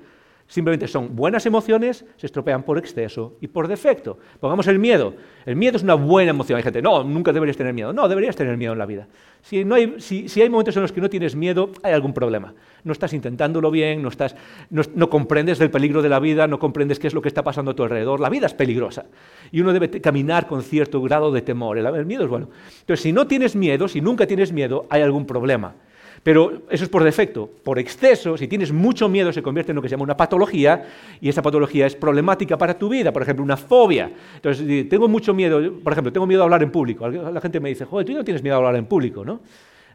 Simplemente 0.47 0.87
son 0.87 1.17
buenas 1.17 1.47
emociones, 1.47 2.05
se 2.17 2.27
estropean 2.27 2.63
por 2.63 2.77
exceso 2.79 3.37
y 3.41 3.49
por 3.49 3.69
defecto. 3.69 4.19
Pongamos 4.41 4.67
el 4.67 4.79
miedo. 4.79 5.15
El 5.47 5.57
miedo 5.57 5.77
es 5.77 5.83
una 5.83 5.95
buena 5.95 6.31
emoción. 6.31 6.57
Hay 6.57 6.63
gente, 6.63 6.83
no, 6.83 7.05
nunca 7.05 7.33
deberías 7.33 7.57
tener 7.57 7.73
miedo. 7.73 7.93
No, 7.93 8.09
deberías 8.09 8.37
tener 8.37 8.57
miedo 8.57 8.73
en 8.73 8.79
la 8.79 8.87
vida. 8.87 9.09
Si, 9.43 9.59
hay, 9.59 10.49
momentos 10.51 10.77
en 10.77 10.83
los 10.83 10.93
que 10.93 11.01
no 11.01 11.11
tienes 11.11 11.35
miedo, 11.35 11.71
hay 11.83 11.93
algún 11.93 12.13
problema. 12.13 12.55
No 12.85 12.93
estás 12.93 13.13
intentándolo 13.13 13.71
bien, 13.71 14.03
no, 14.03 14.09
estás, 14.09 14.37
no, 14.71 15.11
comprendes 15.11 15.61
el 15.61 15.71
peligro 15.71 16.01
de 16.01 16.09
la 16.09 16.21
vida, 16.21 16.47
no 16.47 16.59
comprendes 16.59 16.99
qué 16.99 17.09
es 17.09 17.15
lo 17.15 17.23
que 17.23 17.29
está 17.29 17.43
pasando 17.43 17.73
a 17.73 17.75
tu 17.75 17.83
alrededor. 17.83 18.21
La 18.21 18.29
vida 18.29 18.47
es 18.47 18.55
peligrosa 18.55 19.07
y 19.51 19.61
uno 19.61 19.73
debe 19.73 19.91
caminar 20.01 20.47
con 20.47 20.63
cierto 20.63 21.01
grado 21.03 21.33
de 21.33 21.43
temor. 21.43 21.79
el 21.79 22.07
miedo 22.07 22.25
es 22.25 22.29
bueno. 22.29 22.51
Entonces, 22.81 23.03
si 23.03 23.13
no 23.13 23.27
tienes 23.27 23.57
miedo, 23.57 23.89
si 23.89 24.01
nunca 24.01 24.27
tienes 24.27 24.53
miedo, 24.53 24.87
hay 24.91 25.03
algún 25.03 25.27
problema. 25.27 25.75
Pero 26.23 26.63
eso 26.71 26.85
es 26.85 26.91
por 26.91 27.03
defecto. 27.03 27.49
Por 27.65 27.79
exceso, 27.79 28.37
si 28.37 28.47
tienes 28.47 28.73
mucho 28.73 29.09
miedo, 29.09 29.33
se 29.33 29.43
convierte 29.43 29.73
en 29.73 29.77
lo 29.77 29.83
que 29.83 29.89
se 29.89 29.95
llama 29.95 30.05
una 30.05 30.17
patología 30.17 30.85
y 31.21 31.29
esa 31.29 31.43
patología 31.43 31.87
es 31.87 31.97
problemática 31.97 32.57
para 32.57 32.79
tu 32.79 32.89
vida. 32.89 33.13
Por 33.13 33.23
ejemplo, 33.23 33.45
una 33.45 33.57
fobia. 33.57 34.11
Entonces, 34.37 34.89
tengo 34.89 35.09
mucho 35.09 35.35
miedo, 35.35 35.61
por 35.83 35.93
ejemplo, 35.93 36.13
tengo 36.13 36.27
miedo 36.27 36.43
a 36.43 36.45
hablar 36.45 36.63
en 36.63 36.71
público. 36.71 37.09
La 37.09 37.41
gente 37.41 37.59
me 37.59 37.71
dice, 37.71 37.85
joder, 37.85 38.07
tú 38.07 38.13
no 38.13 38.25
tienes 38.25 38.43
miedo 38.43 38.55
a 38.55 38.59
hablar 38.59 38.77
en 38.77 38.87
público, 38.87 39.25
¿no? 39.25 39.41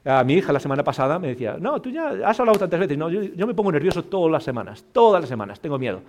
A 0.04 0.24
mi 0.24 0.36
hija 0.36 0.54
la 0.54 0.60
semana 0.60 0.84
pasada 0.84 1.20
me 1.20 1.30
decía, 1.30 1.58
no, 1.60 1.82
tú 1.82 1.90
ya 1.90 2.10
has 2.26 2.40
hablado 2.40 2.60
tantas 2.60 2.80
veces. 2.80 2.98
Yo 3.36 3.48
me 3.48 3.54
pongo 3.54 3.72
nervioso 3.72 4.04
todas 4.04 4.32
las 4.32 4.44
semanas, 4.44 4.84
todas 4.92 5.22
las 5.22 5.30
semanas, 5.30 5.60
tengo 5.60 5.80
miedo 5.80 6.02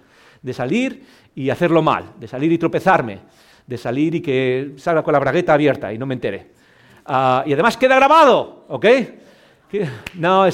de 0.43 0.53
salir 0.53 1.05
y 1.35 1.51
hacerlo 1.51 1.83
mal, 1.83 2.13
de 2.19 2.29
salir 2.29 2.53
y 2.53 2.59
tropezarme, 2.59 3.19
de 3.67 3.77
salir 3.77 4.15
y 4.15 4.21
que 4.21 4.75
salga 4.77 5.03
con 5.03 5.13
la 5.13 5.19
bragueta 5.19 5.55
abierta 5.55 5.93
y 5.93 5.99
no 5.99 6.07
me 6.07 6.15
entere. 6.15 6.47
Ah, 7.05 7.43
y 7.47 7.53
además 7.53 7.77
queda 7.77 7.97
grabado, 7.97 8.65
¿ok? 8.69 8.87
No, 10.15 10.47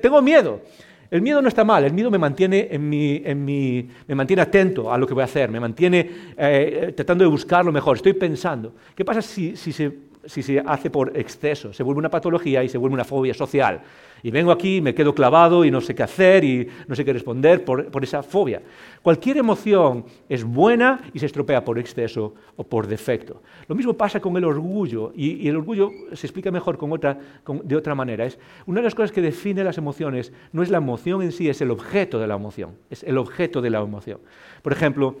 tengo 0.00 0.22
miedo. 0.22 0.60
El 1.10 1.22
miedo 1.22 1.42
no 1.42 1.48
está 1.48 1.64
mal, 1.64 1.82
el 1.84 1.92
miedo 1.92 2.08
me 2.08 2.18
mantiene, 2.18 2.68
en 2.70 2.88
mi, 2.88 3.88
me 4.06 4.14
mantiene 4.14 4.42
atento 4.42 4.92
a 4.92 4.96
lo 4.96 5.08
que 5.08 5.14
voy 5.14 5.22
a 5.22 5.24
hacer, 5.24 5.50
me 5.50 5.58
mantiene 5.58 6.08
eh, 6.36 6.92
tratando 6.94 7.24
de 7.24 7.30
buscar 7.30 7.64
lo 7.64 7.72
mejor, 7.72 7.96
estoy 7.96 8.12
pensando. 8.12 8.74
¿Qué 8.94 9.04
pasa 9.04 9.20
si, 9.20 9.56
si 9.56 9.72
se 9.72 10.09
si 10.24 10.42
se 10.42 10.62
hace 10.64 10.90
por 10.90 11.16
exceso, 11.16 11.72
se 11.72 11.82
vuelve 11.82 11.98
una 11.98 12.10
patología 12.10 12.62
y 12.62 12.68
se 12.68 12.78
vuelve 12.78 12.94
una 12.94 13.04
fobia 13.04 13.34
social. 13.34 13.80
Y 14.22 14.30
vengo 14.30 14.52
aquí, 14.52 14.80
me 14.80 14.94
quedo 14.94 15.14
clavado 15.14 15.64
y 15.64 15.70
no 15.70 15.80
sé 15.80 15.94
qué 15.94 16.02
hacer 16.02 16.44
y 16.44 16.68
no 16.86 16.94
sé 16.94 17.04
qué 17.04 17.12
responder 17.12 17.64
por, 17.64 18.04
esa 18.04 18.22
fobia. 18.22 18.60
Cualquier 19.02 19.38
emoción 19.38 20.04
es 20.28 20.44
buena 20.44 21.00
y 21.14 21.18
se 21.18 21.26
estropea 21.26 21.64
por 21.64 21.78
exceso 21.78 22.34
o 22.56 22.64
por 22.64 22.86
defecto. 22.86 23.42
Lo 23.66 23.74
mismo 23.74 23.94
pasa 23.94 24.20
con 24.20 24.36
el 24.36 24.44
orgullo 24.44 25.12
y, 25.14 25.48
el 25.48 25.56
orgullo 25.56 25.90
se 26.12 26.26
explica 26.26 26.50
mejor 26.50 26.78
de 27.64 27.76
otra 27.76 27.94
manera. 27.94 28.26
Es 28.26 28.38
una 28.66 28.80
de 28.80 28.84
las 28.84 28.94
cosas 28.94 29.12
que 29.12 29.22
define 29.22 29.64
las 29.64 29.78
emociones 29.78 30.32
no 30.52 30.62
es 30.62 30.70
la 30.70 30.78
emoción 30.78 31.22
en 31.22 31.32
sí, 31.32 31.48
es 31.48 31.60
el 31.62 31.70
objeto 31.70 32.18
de 32.18 32.26
la 32.26 32.34
emoción. 32.34 32.76
Es 32.90 33.02
el 33.04 33.16
objeto 33.16 33.62
de 33.62 33.70
la 33.70 33.80
emoción. 33.80 34.20
Por 34.62 34.72
ejemplo, 34.72 35.16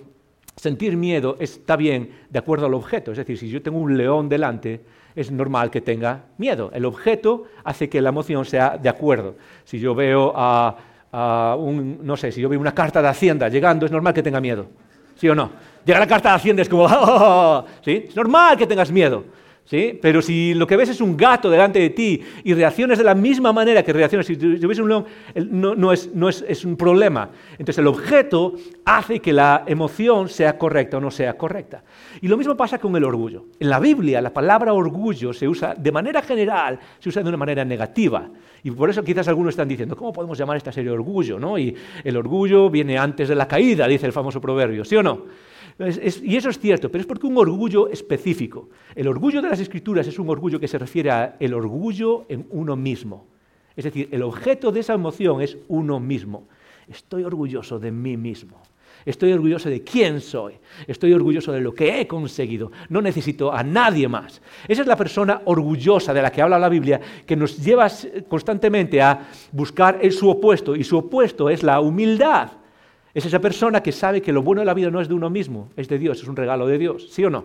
sentir 0.56 0.96
miedo 0.96 1.36
está 1.40 1.76
bien 1.76 2.10
de 2.28 2.38
acuerdo 2.38 2.66
al 2.66 2.74
objeto. 2.74 3.12
Es 3.12 3.18
decir, 3.18 3.38
si 3.38 3.48
yo 3.48 3.62
tengo 3.62 3.78
un 3.78 3.96
león 3.96 4.28
delante, 4.28 4.80
es 5.14 5.30
normal 5.30 5.70
que 5.70 5.80
tenga 5.80 6.24
miedo. 6.38 6.70
El 6.72 6.84
objeto 6.84 7.44
hace 7.64 7.88
que 7.88 8.00
la 8.00 8.10
emoción 8.10 8.44
sea 8.44 8.76
de 8.76 8.88
acuerdo. 8.88 9.36
Si 9.64 9.78
yo 9.78 9.94
veo 9.94 10.32
a, 10.34 10.76
un, 11.58 11.98
no 12.02 12.16
sé, 12.16 12.30
si 12.30 12.40
yo 12.40 12.48
veo 12.48 12.60
una 12.60 12.74
carta 12.74 13.02
de 13.02 13.08
Hacienda 13.08 13.48
llegando, 13.48 13.86
es 13.86 13.92
normal 13.92 14.14
que 14.14 14.22
tenga 14.22 14.40
miedo. 14.40 14.66
¿Sí 15.16 15.28
o 15.28 15.34
no? 15.34 15.50
Llega 15.84 15.98
la 15.98 16.06
carta 16.06 16.30
de 16.30 16.34
Hacienda 16.36 16.62
es 16.62 16.68
como, 16.68 16.86
¿sí? 17.84 18.06
Es 18.08 18.16
normal 18.16 18.56
que 18.56 18.66
tengas 18.66 18.90
miedo. 18.90 19.24
Pero 19.70 20.20
si 20.20 20.52
lo 20.54 20.66
que 20.66 20.76
ves 20.76 20.88
es 20.88 21.00
un 21.00 21.16
gato 21.16 21.48
delante 21.48 21.78
de 21.78 21.90
ti 21.90 22.20
y 22.42 22.54
reaccionas 22.54 22.98
de 22.98 23.04
la 23.04 23.14
misma 23.14 23.52
manera 23.52 23.84
que 23.84 23.92
reaccionas 23.92 24.26
si 24.26 24.34
ves 24.34 24.78
un 24.80 24.88
león, 24.88 25.04
no, 25.36 25.92
es, 25.92 26.64
un 26.64 26.76
problema. 26.76 27.30
Entonces 27.52 27.78
el 27.78 27.86
objeto 27.86 28.54
hace 28.84 29.20
que 29.20 29.32
la 29.32 29.62
emoción 29.66 30.28
sea 30.28 30.58
correcta 30.58 30.96
o 30.96 31.00
no 31.00 31.12
sea 31.12 31.36
correcta. 31.36 31.84
Y 32.20 32.26
lo 32.26 32.36
mismo 32.36 32.56
pasa 32.56 32.78
con 32.78 32.96
el 32.96 33.04
orgullo. 33.04 33.44
En 33.60 33.70
la 33.70 33.78
Biblia 33.78 34.20
la 34.20 34.32
palabra 34.32 34.72
orgullo 34.72 35.32
se 35.32 35.46
usa 35.46 35.74
de 35.74 35.92
manera 35.92 36.20
general, 36.22 36.80
se 36.98 37.08
usa 37.08 37.22
de 37.22 37.28
una 37.28 37.38
manera 37.38 37.64
negativa. 37.64 38.28
Y 38.64 38.72
por 38.72 38.90
eso 38.90 39.04
quizás 39.04 39.28
algunos 39.28 39.52
están 39.52 39.68
diciendo, 39.68 39.96
¿cómo 39.96 40.12
podemos 40.12 40.36
llamar 40.36 40.56
esta 40.56 40.72
serie 40.72 40.90
orgullo? 40.90 41.38
¿no? 41.38 41.56
Y 41.56 41.74
el 42.02 42.16
orgullo 42.16 42.70
viene 42.70 42.98
antes 42.98 43.28
de 43.28 43.36
la 43.36 43.46
caída, 43.46 43.86
dice 43.86 44.06
el 44.06 44.12
famoso 44.12 44.40
proverbio, 44.40 44.84
¿sí 44.84 44.96
o 44.96 45.02
no? 45.02 45.26
Y 45.80 46.36
eso 46.36 46.50
es 46.50 46.58
cierto, 46.58 46.90
pero 46.90 47.00
es 47.00 47.06
porque 47.06 47.26
un 47.26 47.38
orgullo 47.38 47.88
específico. 47.88 48.68
El 48.94 49.08
orgullo 49.08 49.40
de 49.40 49.48
las 49.48 49.60
escrituras 49.60 50.06
es 50.06 50.18
un 50.18 50.28
orgullo 50.28 50.60
que 50.60 50.68
se 50.68 50.78
refiere 50.78 51.10
al 51.10 51.54
orgullo 51.54 52.26
en 52.28 52.46
uno 52.50 52.76
mismo. 52.76 53.26
Es 53.74 53.84
decir, 53.84 54.08
el 54.10 54.22
objeto 54.22 54.72
de 54.72 54.80
esa 54.80 54.94
emoción 54.94 55.40
es 55.40 55.56
uno 55.68 55.98
mismo. 55.98 56.48
Estoy 56.86 57.24
orgulloso 57.24 57.78
de 57.78 57.90
mí 57.90 58.16
mismo. 58.16 58.60
Estoy 59.06 59.32
orgulloso 59.32 59.70
de 59.70 59.82
quién 59.82 60.20
soy. 60.20 60.54
Estoy 60.86 61.14
orgulloso 61.14 61.52
de 61.52 61.60
lo 61.60 61.72
que 61.72 62.00
he 62.00 62.06
conseguido. 62.06 62.70
No 62.90 63.00
necesito 63.00 63.50
a 63.50 63.62
nadie 63.62 64.06
más. 64.08 64.42
Esa 64.68 64.82
es 64.82 64.86
la 64.86 64.96
persona 64.96 65.40
orgullosa 65.46 66.12
de 66.12 66.20
la 66.20 66.30
que 66.30 66.42
habla 66.42 66.58
la 66.58 66.68
Biblia, 66.68 67.00
que 67.24 67.36
nos 67.36 67.56
lleva 67.56 67.88
constantemente 68.28 69.00
a 69.00 69.28
buscar 69.52 69.98
su 70.12 70.28
opuesto. 70.28 70.76
Y 70.76 70.84
su 70.84 70.98
opuesto 70.98 71.48
es 71.48 71.62
la 71.62 71.80
humildad. 71.80 72.59
Es 73.12 73.26
esa 73.26 73.40
persona 73.40 73.82
que 73.82 73.92
sabe 73.92 74.22
que 74.22 74.32
lo 74.32 74.42
bueno 74.42 74.60
de 74.60 74.66
la 74.66 74.74
vida 74.74 74.90
no 74.90 75.00
es 75.00 75.08
de 75.08 75.14
uno 75.14 75.30
mismo, 75.30 75.70
es 75.76 75.88
de 75.88 75.98
Dios, 75.98 76.20
es 76.22 76.28
un 76.28 76.36
regalo 76.36 76.66
de 76.66 76.78
Dios, 76.78 77.08
¿sí 77.10 77.24
o 77.24 77.30
no? 77.30 77.44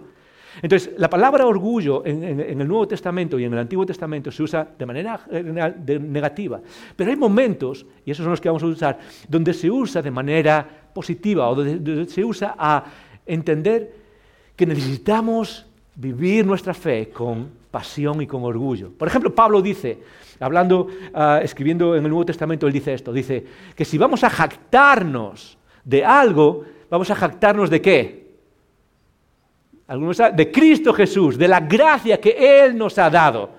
Entonces, 0.62 0.94
la 0.98 1.10
palabra 1.10 1.46
orgullo 1.46 2.06
en, 2.06 2.40
el 2.40 2.68
Nuevo 2.68 2.88
Testamento 2.88 3.38
y 3.38 3.44
en 3.44 3.54
el 3.54 3.60
Antiguo 3.60 3.86
Testamento 3.86 4.32
se 4.32 4.44
usa 4.44 4.68
de 4.78 4.86
manera 4.86 5.20
negativa, 5.30 6.62
pero 6.96 7.12
hay 7.12 7.18
momentos, 7.18 7.86
y 8.06 8.12
esos 8.12 8.24
son 8.24 8.32
los 8.32 8.40
que 8.40 8.50
vamos 8.50 8.64
a 8.64 8.68
usar, 8.68 9.00
donde 9.28 9.54
se 9.54 9.70
usa 9.70 10.02
de 10.02 10.12
manera 10.12 10.66
positiva 10.94 11.50
o 11.50 11.56
donde 11.56 12.06
se 12.06 12.24
usa 12.24 12.56
a 12.58 12.86
entender 13.26 13.94
que 14.56 14.66
necesitamos 14.66 15.66
vivir 15.96 16.46
nuestra 16.46 16.74
fe 16.74 17.10
con 17.10 17.65
pasión 17.76 18.22
y 18.22 18.26
con 18.26 18.42
orgullo. 18.46 18.90
Por 18.98 19.06
ejemplo, 19.06 19.36
Pablo 19.36 19.62
dice, 19.62 20.00
hablando, 20.40 20.88
ah, 21.14 21.42
escribiendo 21.44 21.94
en 21.98 22.06
el 22.06 22.10
Nuevo 22.10 22.26
Testamento, 22.26 22.68
él 22.68 22.72
dice 22.72 22.94
esto, 22.94 23.12
dice 23.12 23.46
que 23.76 23.84
si 23.84 23.98
vamos 23.98 24.24
a 24.24 24.30
jactarnos 24.30 25.58
de 25.84 26.06
algo, 26.06 26.64
vamos 26.90 27.12
a 27.12 27.16
jactarnos 27.16 27.70
de 27.70 27.82
qué? 27.82 28.32
De 30.38 30.52
Cristo 30.54 30.94
Jesús, 30.94 31.38
de 31.38 31.50
la 31.50 31.60
gracia 31.60 32.22
que 32.22 32.64
Él 32.64 32.78
nos 32.78 32.98
ha 32.98 33.10
dado. 33.10 33.50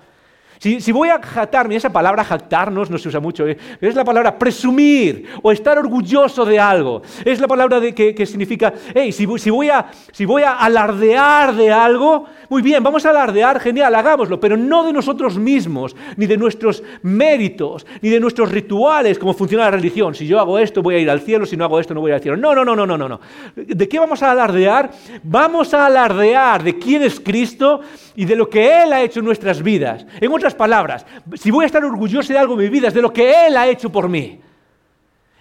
Si, 0.59 0.91
voy 0.91 1.09
a 1.09 1.21
jactarme, 1.21 1.75
esa 1.75 1.91
palabra 1.91 2.23
jactarnos 2.23 2.89
no 2.89 2.97
se 2.97 3.09
usa 3.09 3.19
mucho, 3.19 3.47
¿eh? 3.47 3.57
es 3.79 3.95
la 3.95 4.03
palabra 4.03 4.37
presumir 4.37 5.25
o 5.43 5.51
estar 5.51 5.77
orgulloso 5.77 6.45
de 6.45 6.59
algo. 6.59 7.01
Es 7.23 7.39
la 7.39 7.47
palabra 7.47 7.79
de, 7.79 7.93
que, 7.93 8.25
significa, 8.25 8.73
hey, 8.93 9.11
si, 9.11 9.25
voy 9.25 9.69
a, 9.69 9.85
si 10.11 10.25
voy 10.25 10.41
a 10.41 10.53
alardear 10.53 11.53
de 11.55 11.71
algo, 11.71 12.25
muy 12.49 12.61
bien, 12.61 12.81
vamos 12.81 13.05
a 13.05 13.11
alardear, 13.11 13.59
genial, 13.59 13.93
hagámoslo, 13.93 14.39
pero 14.39 14.57
no 14.57 14.83
de 14.83 14.93
nosotros 14.93 15.37
mismos, 15.37 15.95
ni 16.15 16.25
de 16.25 16.37
nuestros 16.37 16.81
méritos, 17.03 17.85
ni 18.01 18.09
de 18.09 18.19
nuestros 18.19 18.51
rituales, 18.51 19.19
como 19.19 19.33
funciona 19.33 19.65
la 19.65 19.71
religión. 19.71 20.15
Si 20.15 20.25
yo 20.25 20.39
hago 20.39 20.57
esto, 20.57 20.81
voy 20.81 20.95
a 20.95 20.99
ir 20.99 21.09
al 21.09 21.21
cielo, 21.21 21.45
si 21.45 21.55
no 21.55 21.65
hago 21.65 21.79
esto, 21.79 21.93
no 21.93 22.01
voy 22.01 22.11
al 22.11 22.21
cielo. 22.21 22.37
No, 22.37 22.55
no, 22.55 22.65
no, 22.65 22.75
no, 22.75 22.85
no, 22.85 22.97
no. 22.97 23.19
¿De 23.55 23.87
qué 23.87 23.99
vamos 23.99 24.23
a 24.23 24.31
alardear? 24.31 24.89
Vamos 25.23 25.73
a 25.73 25.85
alardear 25.85 26.63
de 26.63 26.77
quién 26.79 27.03
es 27.03 27.19
Cristo 27.19 27.81
y 28.15 28.25
de 28.25 28.35
lo 28.35 28.49
que 28.49 28.83
Él 28.83 28.93
ha 28.93 29.01
hecho 29.01 29.19
en 29.19 29.25
nuestras 29.25 29.61
vidas. 29.61 30.05
En 30.19 30.31
otras 30.31 30.46
palabras, 30.55 31.05
si 31.35 31.51
voy 31.51 31.63
a 31.63 31.67
estar 31.67 31.83
orgulloso 31.83 32.33
de 32.33 32.39
algo 32.39 32.53
en 32.53 32.59
mi 32.59 32.69
vida, 32.69 32.87
es 32.87 32.93
de 32.93 33.01
lo 33.01 33.11
que 33.11 33.47
Él 33.47 33.57
ha 33.57 33.67
hecho 33.67 33.91
por 33.91 34.07
mí. 34.09 34.39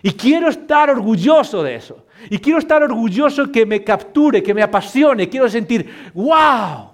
Y 0.02 0.12
quiero 0.12 0.48
estar 0.48 0.90
orgulloso 0.90 1.62
de 1.62 1.74
eso. 1.74 2.06
Y 2.30 2.38
quiero 2.38 2.58
estar 2.58 2.82
orgulloso 2.82 3.50
que 3.50 3.66
me 3.66 3.82
capture, 3.82 4.42
que 4.42 4.54
me 4.54 4.62
apasione. 4.62 5.28
Quiero 5.28 5.48
sentir, 5.48 6.12
wow. 6.14 6.90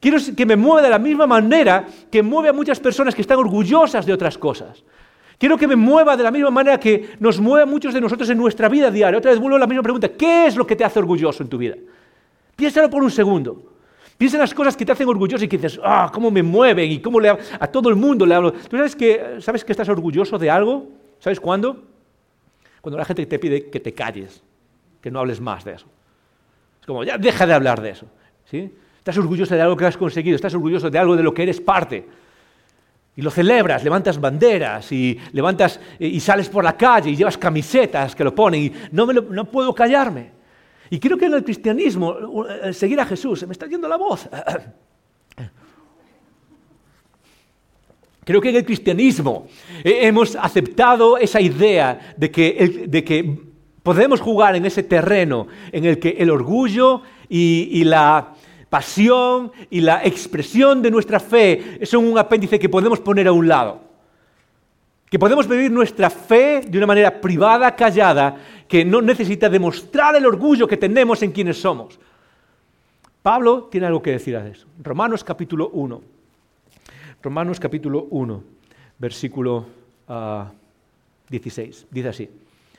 Quiero 0.00 0.18
que 0.36 0.46
me 0.46 0.56
mueva 0.56 0.82
de 0.82 0.90
la 0.90 0.98
misma 0.98 1.26
manera 1.26 1.86
que 2.10 2.22
mueve 2.22 2.48
a 2.48 2.52
muchas 2.52 2.80
personas 2.80 3.14
que 3.14 3.22
están 3.22 3.38
orgullosas 3.38 4.04
de 4.04 4.12
otras 4.12 4.36
cosas. 4.36 4.82
Quiero 5.38 5.56
que 5.56 5.66
me 5.66 5.76
mueva 5.76 6.16
de 6.16 6.22
la 6.22 6.30
misma 6.30 6.50
manera 6.50 6.78
que 6.78 7.14
nos 7.18 7.40
mueve 7.40 7.62
a 7.62 7.66
muchos 7.66 7.94
de 7.94 8.00
nosotros 8.00 8.28
en 8.28 8.36
nuestra 8.36 8.68
vida 8.68 8.90
diaria. 8.90 9.18
Otra 9.18 9.30
vez 9.30 9.40
vuelvo 9.40 9.56
a 9.56 9.60
la 9.60 9.66
misma 9.66 9.82
pregunta. 9.82 10.08
¿Qué 10.10 10.46
es 10.46 10.56
lo 10.56 10.66
que 10.66 10.76
te 10.76 10.84
hace 10.84 10.98
orgulloso 10.98 11.42
en 11.42 11.48
tu 11.48 11.56
vida? 11.56 11.76
Piénsalo 12.56 12.90
por 12.90 13.02
un 13.02 13.10
segundo. 13.10 13.69
Piensa 14.20 14.36
en 14.36 14.42
las 14.42 14.52
cosas 14.52 14.76
que 14.76 14.84
te 14.84 14.92
hacen 14.92 15.08
orgulloso 15.08 15.42
y 15.46 15.48
que 15.48 15.56
dices, 15.56 15.80
ah, 15.82 16.10
cómo 16.12 16.30
me 16.30 16.42
mueven 16.42 16.92
y 16.92 17.00
cómo 17.00 17.18
le 17.18 17.30
a 17.30 17.66
todo 17.68 17.88
el 17.88 17.96
mundo 17.96 18.26
le 18.26 18.34
hablo. 18.34 18.52
¿Tú 18.52 18.76
sabes 18.76 18.94
que, 18.94 19.36
sabes 19.40 19.64
que 19.64 19.72
estás 19.72 19.88
orgulloso 19.88 20.36
de 20.36 20.50
algo? 20.50 20.88
¿Sabes 21.20 21.40
cuándo? 21.40 21.84
Cuando 22.82 22.98
la 22.98 23.06
gente 23.06 23.24
te 23.24 23.38
pide 23.38 23.70
que 23.70 23.80
te 23.80 23.94
calles, 23.94 24.42
que 25.00 25.10
no 25.10 25.20
hables 25.20 25.40
más 25.40 25.64
de 25.64 25.72
eso. 25.72 25.86
Es 26.82 26.86
como, 26.86 27.02
ya 27.02 27.16
deja 27.16 27.46
de 27.46 27.54
hablar 27.54 27.80
de 27.80 27.88
eso. 27.92 28.08
¿sí? 28.44 28.70
Estás 28.98 29.16
orgulloso 29.16 29.54
de 29.54 29.62
algo 29.62 29.74
que 29.74 29.86
has 29.86 29.96
conseguido, 29.96 30.36
estás 30.36 30.52
orgulloso 30.52 30.90
de 30.90 30.98
algo 30.98 31.16
de 31.16 31.22
lo 31.22 31.32
que 31.32 31.44
eres 31.44 31.58
parte. 31.58 32.06
Y 33.16 33.22
lo 33.22 33.30
celebras, 33.30 33.82
levantas 33.82 34.20
banderas 34.20 34.92
y 34.92 35.18
levantas 35.32 35.80
y 35.98 36.20
sales 36.20 36.50
por 36.50 36.62
la 36.62 36.76
calle 36.76 37.08
y 37.08 37.16
llevas 37.16 37.38
camisetas 37.38 38.14
que 38.14 38.22
lo 38.22 38.34
ponen 38.34 38.64
y 38.64 38.72
no, 38.92 39.06
me 39.06 39.14
no 39.14 39.46
puedo 39.46 39.74
callarme. 39.74 40.39
Y 40.90 40.98
creo 40.98 41.16
que 41.16 41.26
en 41.26 41.34
el 41.34 41.44
cristianismo, 41.44 42.16
eh, 42.64 42.72
seguir 42.72 43.00
a 43.00 43.06
Jesús, 43.06 43.38
se 43.38 43.46
me 43.46 43.52
está 43.52 43.66
yendo 43.66 43.86
la 43.88 43.96
voz. 43.96 44.28
Creo 48.24 48.40
que 48.40 48.50
en 48.50 48.56
el 48.56 48.64
cristianismo 48.64 49.46
eh, 49.82 50.00
hemos 50.02 50.36
aceptado 50.36 51.16
esa 51.16 51.40
idea 51.40 52.14
de 52.16 52.30
que, 52.30 52.86
de 52.86 53.04
que, 53.04 53.50
podemos 53.82 54.20
jugar 54.20 54.56
en 54.56 54.66
ese 54.66 54.82
terreno 54.82 55.46
en 55.72 55.86
el 55.86 55.98
que 55.98 56.10
el 56.10 56.28
orgullo 56.28 57.00
y 57.28 57.82
la 57.84 58.34
pasión 58.70 59.52
y 59.68 59.80
la 59.80 60.04
expresión 60.04 60.80
de 60.80 60.90
nuestra 60.90 61.18
fe 61.20 61.80
son 61.82 62.06
un 62.06 62.16
apéndice 62.16 62.58
que 62.58 62.68
podemos 62.68 63.00
poner 63.00 63.26
a 63.26 63.32
un 63.32 63.48
lado. 63.48 63.82
Que 65.10 65.18
podemos 65.18 65.48
vivir 65.48 65.72
nuestra 65.72 66.08
fe 66.08 66.60
de 66.60 66.78
una 66.78 66.86
manera 66.86 67.20
privada, 67.20 67.74
callada, 67.74 68.36
que 68.70 68.84
no 68.84 69.02
necesita 69.02 69.48
demostrar 69.48 70.14
el 70.14 70.24
orgullo 70.24 70.68
que 70.68 70.76
tenemos 70.76 71.20
en 71.24 71.32
quienes 71.32 71.60
somos. 71.60 71.98
Pablo 73.20 73.64
tiene 73.64 73.88
algo 73.88 74.00
que 74.00 74.12
decir 74.12 74.36
a 74.36 74.46
eso. 74.46 74.64
Romanos 74.80 75.24
capítulo 75.24 75.70
1. 75.70 76.00
Romanos 77.20 77.58
capítulo 77.58 78.06
1, 78.10 78.44
versículo 78.96 79.66
16. 81.28 81.82
Ah, 81.82 81.88
dice 81.90 82.08
así. 82.08 82.30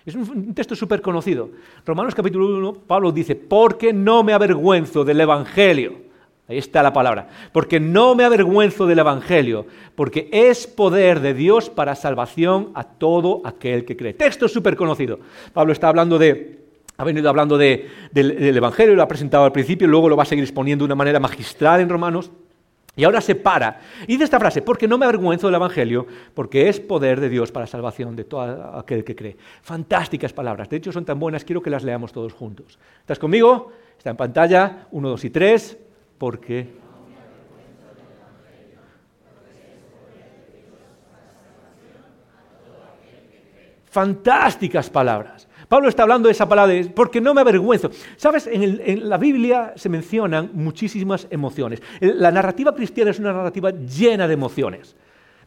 Es 0.05 0.15
un, 0.15 0.53
texto 0.53 0.77
súper 0.77 1.01
conocido. 1.01 1.49
Romanos 1.85 2.15
capítulo 2.15 2.47
1, 2.57 2.73
Pablo 2.87 3.11
dice, 3.11 3.35
porque 3.35 3.91
no 3.91 4.23
me 4.23 4.31
avergüenzo 4.31 5.03
del 5.03 5.19
Evangelio 5.19 6.10
Ahí 6.51 6.57
está 6.57 6.83
la 6.83 6.91
palabra. 6.91 7.29
Porque 7.53 7.79
no 7.79 8.13
me 8.13 8.25
avergüenzo 8.25 8.85
del 8.85 8.99
Evangelio, 8.99 9.67
porque 9.95 10.27
es 10.33 10.67
poder 10.67 11.21
de 11.21 11.33
Dios 11.33 11.69
para 11.69 11.95
salvación 11.95 12.71
a 12.73 12.83
todo 12.83 13.41
aquel 13.45 13.85
que 13.85 13.95
cree. 13.95 14.13
Texto 14.13 14.49
súper 14.49 14.75
conocido. 14.75 15.19
Pablo 15.53 15.71
está 15.71 15.87
hablando 15.87 16.19
de, 16.19 16.59
ha 16.97 17.05
venido 17.05 17.29
hablando 17.29 17.57
del, 17.57 17.87
del, 18.11 18.57
Evangelio, 18.57 18.95
lo 18.95 19.01
ha 19.01 19.07
presentado 19.07 19.45
al 19.45 19.53
principio, 19.53 19.87
luego 19.87 20.09
lo 20.09 20.17
va 20.17 20.23
a 20.23 20.25
seguir 20.25 20.43
exponiendo 20.43 20.83
de 20.83 20.87
una 20.87 20.95
manera 20.95 21.21
magistral 21.21 21.79
en 21.79 21.87
Romanos. 21.87 22.31
Y 22.97 23.05
ahora 23.05 23.21
se 23.21 23.35
para 23.35 23.79
y 24.03 24.07
dice 24.07 24.25
esta 24.25 24.37
frase, 24.37 24.61
porque 24.61 24.89
no 24.89 24.97
me 24.97 25.05
avergüenzo 25.05 25.47
del 25.47 25.55
Evangelio, 25.55 26.05
porque 26.33 26.67
es 26.67 26.81
poder 26.81 27.21
de 27.21 27.29
Dios 27.29 27.49
para 27.49 27.65
salvación 27.65 28.17
de 28.17 28.25
todo 28.25 28.77
aquel 28.77 29.05
que 29.05 29.15
cree. 29.15 29.37
Fantásticas 29.61 30.33
palabras, 30.33 30.67
de 30.67 30.75
hecho 30.75 30.91
son 30.91 31.05
tan 31.05 31.17
buenas, 31.17 31.45
quiero 31.45 31.61
que 31.61 31.69
las 31.69 31.85
leamos 31.85 32.11
todos 32.11 32.33
juntos. 32.33 32.77
¿Estás 32.99 33.19
conmigo? 33.19 33.71
Está 33.97 34.09
en 34.09 34.17
pantalla, 34.17 34.87
1, 34.91 35.09
2 35.09 35.23
y 35.23 35.29
3 35.29 35.77
porque 36.21 36.67
fantásticas 43.89 44.87
palabras. 44.91 45.47
Pablo 45.67 45.89
está 45.89 46.03
hablando 46.03 46.27
de 46.27 46.33
esa 46.33 46.47
palabra 46.47 46.75
porque 46.93 47.19
no 47.19 47.33
me 47.33 47.41
avergüenzo. 47.41 47.89
Sabes, 48.17 48.45
en, 48.45 49.09
la 49.09 49.17
Biblia 49.17 49.73
se 49.75 49.89
mencionan 49.89 50.51
muchísimas 50.53 51.25
emociones. 51.31 51.81
La 51.99 52.29
narrativa 52.29 52.75
cristiana 52.75 53.09
es 53.09 53.17
una 53.17 53.33
narrativa 53.33 53.71
llena 53.71 54.27
de 54.27 54.35
emociones. 54.35 54.95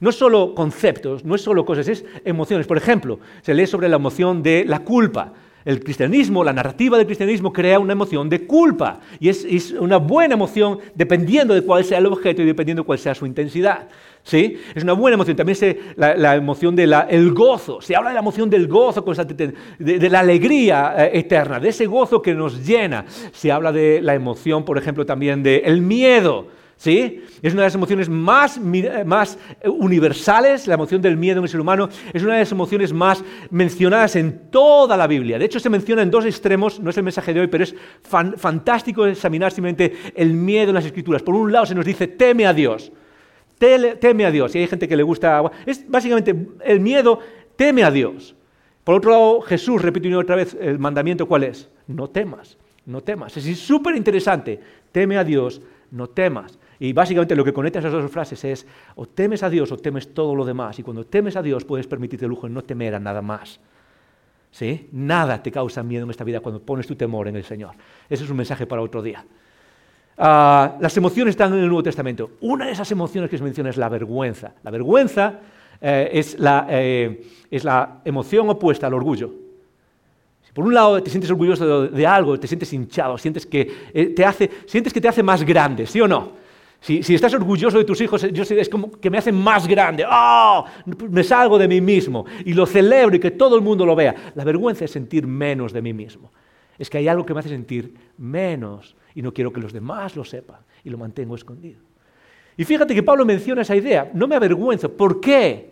No 0.01 0.11
es 0.11 0.17
solo 0.17 0.57
conceptos, 0.57 1.25
no 1.25 1.37
es 1.37 1.41
solo 1.43 1.65
cosas, 1.65 1.87
es 1.87 2.05
emociones. 2.25 2.67
Por 2.67 2.79
ejemplo, 2.79 3.21
se 3.43 3.55
lee 3.55 3.69
sobre 3.69 3.89
la 3.89 3.95
emoción 3.95 4.43
de 4.43 4.65
la 4.67 4.81
culpa. 4.81 5.35
El 5.65 5.83
cristianismo, 5.83 6.45
la 6.45 6.53
narrativa 6.53 6.99
del 6.99 7.07
cristianismo 7.07 7.53
crea 7.53 7.79
una 7.79 7.95
emoción 7.95 8.29
de 8.29 8.47
culpa 8.47 9.01
y 9.19 9.31
es, 9.31 9.73
una 9.73 9.97
buena 9.97 10.35
emoción 10.35 10.79
dependiendo 10.95 11.55
de 11.55 11.63
cuál 11.63 11.85
sea 11.85 11.99
el 11.99 12.07
objeto 12.07 12.43
y 12.43 12.45
dependiendo 12.45 12.83
de 12.83 12.87
cuál 12.87 12.99
sea 12.99 13.15
su 13.15 13.25
intensidad. 13.25 13.89
¿Sí? 14.23 14.59
Es 14.75 14.83
una 14.83 14.95
buena 14.95 15.15
emoción. 15.15 15.37
También 15.37 15.57
se, 15.57 15.79
la, 15.97 16.35
emoción 16.35 16.77
del 16.77 17.33
gozo. 17.33 17.81
Se 17.81 17.95
habla 17.97 18.11
de 18.11 18.15
la 18.15 18.21
emoción 18.21 18.49
del 18.49 18.69
gozo 18.69 19.05
constante, 19.05 19.55
de, 19.79 20.11
la 20.11 20.21
alegría 20.21 20.95
eh, 20.97 21.19
eterna, 21.19 21.61
de 21.61 21.69
ese 21.69 21.87
gozo 21.87 22.23
que 22.23 22.35
nos 22.35 22.67
llena. 22.67 23.05
Se 23.33 23.53
habla 23.53 23.73
de 23.73 24.01
la 24.03 24.15
emoción, 24.15 24.65
por 24.65 24.79
ejemplo, 24.79 25.05
también 25.05 25.43
del 25.43 25.81
miedo. 25.83 26.49
¿Sí? 26.77 27.23
Es 27.41 27.53
una 27.53 27.63
de 27.63 27.69
las 27.69 27.75
emociones 27.75 28.09
más, 28.09 28.61
más, 28.61 29.39
universales, 29.65 30.67
la 30.67 30.75
emoción 30.75 31.01
del 31.01 31.17
miedo 31.17 31.39
en 31.39 31.45
el 31.45 31.49
ser 31.49 31.61
humano, 31.61 31.89
es 32.13 32.23
una 32.23 32.35
de 32.35 32.41
las 32.41 32.53
emociones 32.53 32.93
más 32.93 33.23
mencionadas 33.51 34.17
en 34.17 34.51
toda 34.51 34.97
la 34.97 35.07
Biblia. 35.07 35.39
De 35.39 35.45
hecho, 35.45 35.61
se 35.61 35.71
menciona 35.71 36.03
en 36.03 36.11
dos 36.11 36.25
extremos, 36.25 36.81
no 36.81 36.91
es 36.91 36.97
el 36.97 37.05
mensaje 37.05 37.33
de 37.33 37.41
hoy, 37.41 37.47
pero 37.47 37.65
es 37.65 37.75
fantástico 38.03 39.07
examinar 39.07 39.53
simplemente 39.53 39.95
el 40.15 40.35
miedo 40.35 40.71
en 40.71 40.75
las 40.75 40.85
escrituras. 40.85 41.23
Por 41.23 41.35
un 41.35 41.53
lado 41.53 41.67
se 41.67 41.75
nos 41.75 41.87
dice, 41.87 42.09
teme 42.09 42.47
a 42.47 42.53
Dios, 42.53 42.93
teme 43.59 44.27
a 44.27 44.31
Dios, 44.31 44.55
y 44.55 44.59
hay 44.59 44.67
gente 44.67 44.89
que 44.89 44.97
le 44.97 45.03
gusta, 45.03 45.43
es 45.65 45.89
básicamente 45.89 46.35
el 46.65 46.81
miedo, 46.81 47.21
teme 47.57 47.85
a 47.85 47.91
Dios. 47.91 48.35
Por 48.83 48.97
otro 48.97 49.11
lado, 49.13 49.41
Jesús 49.41 49.81
repite 49.81 50.15
otra 50.15 50.37
vez 50.37 50.55
el 50.61 50.79
mandamiento, 50.79 51.27
¿cuál 51.27 51.45
es? 51.45 51.71
No 51.87 52.11
temas, 52.11 52.59
no 52.85 53.01
temas. 53.01 53.37
Es 53.37 53.59
súper 53.59 53.97
interesante, 53.97 54.61
teme 54.93 55.17
a 55.17 55.25
Dios, 55.25 55.63
no 55.91 56.09
temas. 56.09 56.59
Y 56.79 56.93
básicamente 56.93 57.37
lo 57.37 57.45
que 57.45 57.53
conecta 57.53 57.79
esas 57.79 57.93
dos 57.93 58.11
frases 58.11 58.45
es 58.45 58.67
o 58.97 59.07
temes 59.07 59.43
a 59.43 59.51
Dios 59.51 59.71
o 59.73 59.77
temes 59.77 60.13
todo 60.13 60.35
lo 60.35 60.45
demás. 60.45 60.79
Y 60.79 60.83
cuando 60.83 61.05
temes 61.05 61.37
a 61.37 61.43
Dios 61.43 61.65
puedes 61.65 61.87
permitirte 61.87 62.25
el 62.25 62.31
lujo 62.31 62.47
de 62.47 62.53
no 62.53 62.63
temer 62.63 62.95
a 62.95 63.01
nada 63.01 63.23
más. 63.23 63.61
¿Sí? 64.51 64.89
Nada 64.93 65.43
te 65.43 65.51
causa 65.51 65.83
miedo 65.83 66.05
en 66.05 66.11
esta 66.11 66.25
vida 66.25 66.41
cuando 66.41 66.61
pones 66.61 66.87
tu 66.87 66.95
temor 66.95 67.27
en 67.29 67.37
el 67.37 67.45
Señor. 67.45 67.75
Ese 68.09 68.25
es 68.25 68.31
un 68.31 68.37
mensaje 68.37 68.67
para 68.67 68.83
otro 68.83 69.03
día. 69.03 69.25
Ah, 70.17 70.77
las 70.81 70.97
emociones 70.97 71.33
están 71.33 71.53
en 71.55 71.61
el 71.61 71.67
Nuevo 71.67 71.83
Testamento. 71.83 72.33
Una 72.41 72.67
de 72.67 72.73
esas 72.73 72.91
emociones 72.93 73.31
que 73.31 73.39
se 73.39 73.45
menciona 73.45 73.71
es 73.71 73.77
la 73.77 73.89
vergüenza. 73.89 74.53
La 74.63 74.71
vergüenza 74.71 75.41
eh, 75.81 76.11
es, 76.13 76.39
la, 76.39 76.67
eh, 76.71 77.27
es, 77.51 77.65
la, 77.65 78.01
emoción 78.05 78.49
opuesta 78.49 78.87
al 78.87 78.95
orgullo. 78.95 79.33
Si 80.43 80.53
por 80.53 80.65
un 80.65 80.75
lado 80.75 81.03
te 81.03 81.11
sientes 81.11 81.31
orgulloso 81.31 81.89
de, 81.89 82.07
algo, 82.07 82.39
te 82.39 82.47
sientes 82.47 82.73
hinchado, 82.73 83.19
sientes 83.19 83.45
que, 83.45 83.91
eh, 83.93 84.07
te 84.07 84.25
hace, 84.25 84.49
sientes 84.67 84.93
que 84.93 85.01
te 85.01 85.09
hace 85.09 85.23
más 85.23 85.43
grande, 85.43 85.87
¿sí 85.87 86.01
o 86.01 86.07
no? 86.07 86.44
Si, 86.85 87.15
estás 87.15 87.33
orgulloso 87.33 87.79
de 87.79 87.85
tus 87.85 87.99
hijos, 88.03 88.31
yo 88.31 88.43
es 88.43 88.69
como 88.69 88.91
que 88.91 89.09
me 89.09 89.17
hacen 89.17 89.35
más 89.35 89.67
grande. 89.67 90.05
¡Oh! 90.07 90.67
Me 91.09 91.25
salgo 91.25 91.57
de 91.57 91.67
mí 91.67 91.81
mismo 91.81 92.27
y 92.45 92.53
lo 92.53 92.67
celebro 92.67 93.17
y 93.17 93.21
que 93.21 93.31
todo 93.31 93.57
el 93.57 93.63
mundo 93.63 93.87
lo 93.87 93.97
vea. 93.97 94.33
La 94.35 94.45
vergüenza 94.45 94.85
es 94.85 94.91
sentir 94.91 95.27
menos 95.27 95.73
de 95.73 95.81
mí 95.81 95.95
mismo. 95.95 96.31
Es 96.79 96.91
que 96.91 96.99
hay 96.99 97.09
algo 97.09 97.25
que 97.25 97.33
me 97.33 97.41
hace 97.41 97.49
sentir 97.49 97.95
menos 98.19 98.97
y 99.15 99.23
no 99.23 99.33
quiero 99.33 99.51
que 99.51 99.63
los 99.63 99.73
demás 99.73 100.15
lo 100.15 100.27
sepan 100.27 100.59
y 100.85 100.91
lo 100.91 100.99
mantengo 100.99 101.35
escondido. 101.35 101.81
Y 102.55 102.65
fíjate 102.65 102.95
que 102.95 103.03
Pablo 103.03 103.25
menciona 103.25 103.63
esa 103.63 103.75
idea. 103.75 104.11
No 104.13 104.29
me 104.29 104.37
avergüenzo. 104.37 104.93
¿Por 104.95 105.23
qué? 105.23 105.71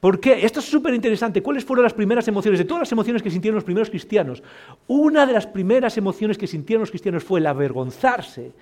¿Por 0.00 0.20
qué? 0.20 0.44
Esto 0.44 0.60
es 0.60 0.66
súper 0.66 0.92
interesante. 0.92 1.42
¿Cuáles 1.42 1.64
fueron 1.64 1.82
las 1.82 1.94
primeras 1.94 2.28
emociones? 2.28 2.58
De 2.58 2.66
todas 2.66 2.82
las 2.82 2.92
emociones 2.92 3.22
que 3.22 3.30
sintieron 3.30 3.54
los 3.54 3.64
primeros 3.64 3.88
cristianos, 3.88 4.42
una 4.86 5.24
de 5.24 5.32
las 5.32 5.46
primeras 5.46 5.96
emociones 5.96 6.36
que 6.36 6.46
sintieron 6.46 6.82
los 6.82 6.90
cristianos 6.90 7.24
fue 7.24 7.40
el 7.40 7.46
avergonzarse 7.46 8.52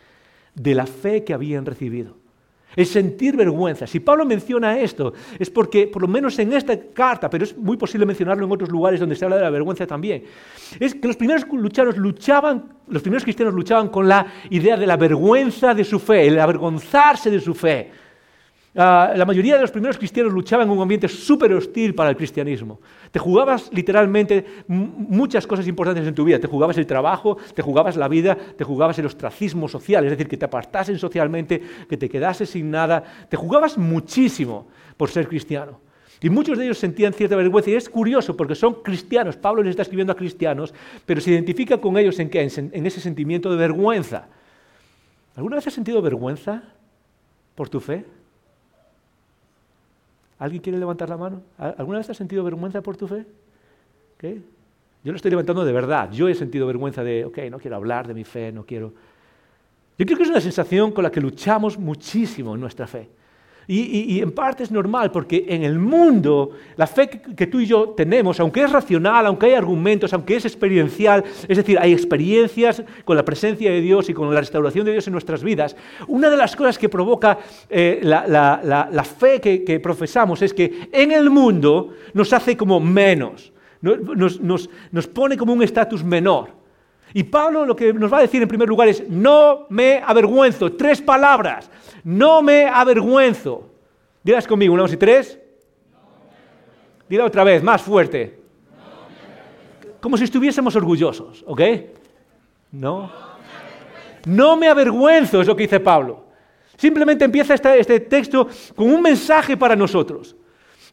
de 0.54 0.74
la 0.74 0.86
fe 0.86 1.24
que 1.24 1.34
habían 1.34 1.66
recibido. 1.66 2.20
El 2.76 2.86
sentir 2.86 3.36
vergüenza. 3.36 3.86
Si 3.86 3.98
Pablo 3.98 4.24
menciona 4.24 4.78
esto, 4.78 5.12
es 5.38 5.50
porque, 5.50 5.88
por 5.88 6.02
lo 6.02 6.08
menos 6.08 6.38
en 6.38 6.52
esta 6.52 6.78
carta, 6.78 7.28
pero 7.28 7.42
es 7.42 7.56
muy 7.56 7.76
posible 7.76 8.06
mencionarlo 8.06 8.46
en 8.46 8.52
otros 8.52 8.70
lugares 8.70 9.00
donde 9.00 9.16
se 9.16 9.24
habla 9.24 9.36
de 9.36 9.42
la 9.42 9.50
vergüenza 9.50 9.86
también, 9.86 10.22
es 10.78 10.94
que 10.94 11.08
los 11.08 11.16
primeros 11.16 11.46
luchaban, 11.48 12.72
los 12.86 13.02
primeros 13.02 13.24
cristianos 13.24 13.54
luchaban 13.54 13.88
con 13.88 14.06
la 14.06 14.24
idea 14.50 14.76
de 14.76 14.86
la 14.86 14.96
vergüenza 14.96 15.74
de 15.74 15.82
su 15.82 15.98
fe, 15.98 16.28
el 16.28 16.38
avergonzarse 16.38 17.28
de 17.28 17.40
su 17.40 17.54
fe. 17.54 17.90
Ah, 18.76 19.12
la 19.16 19.24
mayoría 19.24 19.56
de 19.56 19.62
los 19.62 19.72
primeros 19.72 19.98
cristianos 19.98 20.32
luchaban 20.32 20.68
en 20.68 20.72
un 20.72 20.80
ambiente 20.80 21.08
súper 21.08 21.52
hostil 21.54 21.92
para 21.92 22.10
el 22.10 22.16
cristianismo. 22.16 22.80
Te 23.10 23.18
jugabas 23.18 23.68
literalmente 23.72 24.44
muchas 24.68 25.44
cosas 25.44 25.66
importantes 25.66 26.06
en 26.06 26.14
tu 26.14 26.24
vida. 26.24 26.38
Te 26.38 26.46
jugabas 26.46 26.78
el 26.78 26.86
trabajo, 26.86 27.36
te 27.52 27.62
jugabas 27.62 27.96
la 27.96 28.06
vida, 28.06 28.36
te 28.56 28.62
jugabas 28.62 28.96
el 29.00 29.06
ostracismo 29.06 29.68
social, 29.68 30.04
es 30.04 30.10
decir, 30.10 30.28
que 30.28 30.36
te 30.36 30.44
apartasen 30.44 30.98
socialmente, 30.98 31.60
que 31.88 31.96
te 31.96 32.08
quedases 32.08 32.50
sin 32.50 32.70
nada. 32.70 33.02
Te 33.28 33.36
jugabas 33.36 33.76
muchísimo 33.76 34.68
por 34.96 35.10
ser 35.10 35.26
cristiano. 35.26 35.80
Y 36.22 36.30
muchos 36.30 36.56
de 36.56 36.64
ellos 36.66 36.78
sentían 36.78 37.12
cierta 37.12 37.34
vergüenza. 37.34 37.70
Y 37.70 37.74
es 37.74 37.88
curioso 37.88 38.36
porque 38.36 38.54
son 38.54 38.82
cristianos. 38.84 39.36
Pablo 39.36 39.64
les 39.64 39.70
está 39.70 39.82
escribiendo 39.82 40.12
a 40.12 40.16
cristianos, 40.16 40.72
pero 41.06 41.20
se 41.20 41.32
identifica 41.32 41.78
con 41.78 41.98
ellos 41.98 42.20
en, 42.20 42.30
en 42.32 42.86
ese 42.86 43.00
sentimiento 43.00 43.50
de 43.50 43.56
vergüenza. 43.56 44.28
¿Alguna 45.34 45.56
vez 45.56 45.66
has 45.66 45.74
sentido 45.74 46.00
vergüenza 46.00 46.62
por 47.56 47.68
tu 47.68 47.80
fe? 47.80 48.04
¿Alguien 50.40 50.62
quiere 50.62 50.78
levantar 50.78 51.10
la 51.10 51.18
mano? 51.18 51.42
¿Alguna 51.58 51.98
vez 51.98 52.08
has 52.08 52.16
sentido 52.16 52.42
vergüenza 52.42 52.80
por 52.80 52.96
tu 52.96 53.06
fe? 53.06 53.26
¿Qué? 54.16 54.40
Yo 55.04 55.12
lo 55.12 55.16
estoy 55.16 55.30
levantando 55.30 55.66
de 55.66 55.72
verdad. 55.72 56.10
Yo 56.10 56.28
he 56.28 56.34
sentido 56.34 56.66
vergüenza 56.66 57.04
de, 57.04 57.26
ok, 57.26 57.38
no 57.50 57.58
quiero 57.58 57.76
hablar 57.76 58.08
de 58.08 58.14
mi 58.14 58.24
fe, 58.24 58.50
no 58.50 58.64
quiero... 58.64 58.92
Yo 59.98 60.06
creo 60.06 60.16
que 60.16 60.24
es 60.24 60.30
una 60.30 60.40
sensación 60.40 60.92
con 60.92 61.04
la 61.04 61.10
que 61.10 61.20
luchamos 61.20 61.78
muchísimo 61.78 62.54
en 62.54 62.60
nuestra 62.62 62.86
fe. 62.86 63.10
Y, 63.72 64.20
en 64.20 64.32
parte 64.32 64.64
es 64.64 64.72
normal, 64.72 65.12
porque 65.12 65.44
en 65.48 65.62
el 65.62 65.78
mundo 65.78 66.50
la 66.74 66.88
fe 66.88 67.08
que, 67.08 67.46
tú 67.46 67.60
y 67.60 67.66
yo 67.66 67.90
tenemos, 67.90 68.40
aunque 68.40 68.64
es 68.64 68.72
racional, 68.72 69.26
aunque 69.26 69.46
hay 69.46 69.52
argumentos, 69.52 70.12
aunque 70.12 70.34
es 70.34 70.44
experiencial, 70.44 71.22
es 71.46 71.56
decir, 71.56 71.78
hay 71.78 71.92
experiencias 71.92 72.82
con 73.04 73.16
la 73.16 73.24
presencia 73.24 73.70
de 73.70 73.80
Dios 73.80 74.08
y 74.08 74.12
con 74.12 74.34
la 74.34 74.40
restauración 74.40 74.86
de 74.86 74.92
Dios 74.92 75.06
en 75.06 75.12
nuestras 75.12 75.44
vidas, 75.44 75.76
una 76.08 76.28
de 76.28 76.36
las 76.36 76.56
cosas 76.56 76.78
que 76.78 76.88
provoca 76.88 77.38
eh, 77.68 78.00
la, 78.02 79.04
fe 79.04 79.40
que, 79.40 79.78
profesamos 79.78 80.42
es 80.42 80.52
que 80.52 80.88
en 80.90 81.12
el 81.12 81.30
mundo 81.30 81.90
nos 82.12 82.32
hace 82.32 82.56
como 82.56 82.80
menos, 82.80 83.52
nos, 83.82 84.40
nos 84.90 85.06
pone 85.06 85.36
como 85.36 85.52
un 85.52 85.62
estatus 85.62 86.02
menor. 86.02 86.59
Y 87.12 87.24
Pablo 87.24 87.64
lo 87.64 87.74
que 87.74 87.92
nos 87.92 88.12
va 88.12 88.18
a 88.18 88.22
decir 88.22 88.40
en 88.42 88.48
primer 88.48 88.68
lugar 88.68 88.88
es, 88.88 89.08
no 89.08 89.66
me 89.68 90.02
avergüenzo, 90.04 90.72
tres 90.72 91.00
palabras. 91.02 91.70
No 92.04 92.42
me 92.42 92.66
avergüenzo. 92.66 93.68
Dilas 94.22 94.46
conmigo, 94.46 94.74
una, 94.74 94.82
dos 94.82 94.92
y 94.92 94.96
tres. 94.96 95.38
Dila 97.08 97.24
otra 97.24 97.42
vez, 97.42 97.62
más 97.62 97.82
fuerte. 97.82 98.38
Como 100.00 100.16
si 100.16 100.24
estuviésemos 100.24 100.74
orgullosos, 100.76 101.44
¿ok? 101.46 101.60
No. 102.72 103.10
No 104.26 104.56
me 104.56 104.68
avergüenzo, 104.68 105.40
es 105.40 105.46
lo 105.46 105.56
que 105.56 105.64
dice 105.64 105.80
Pablo. 105.80 106.24
Simplemente 106.76 107.24
empieza 107.24 107.54
este, 107.54 108.00
texto 108.00 108.48
con 108.74 108.92
un 108.92 109.02
mensaje 109.02 109.56
para 109.56 109.76
nosotros. 109.76 110.36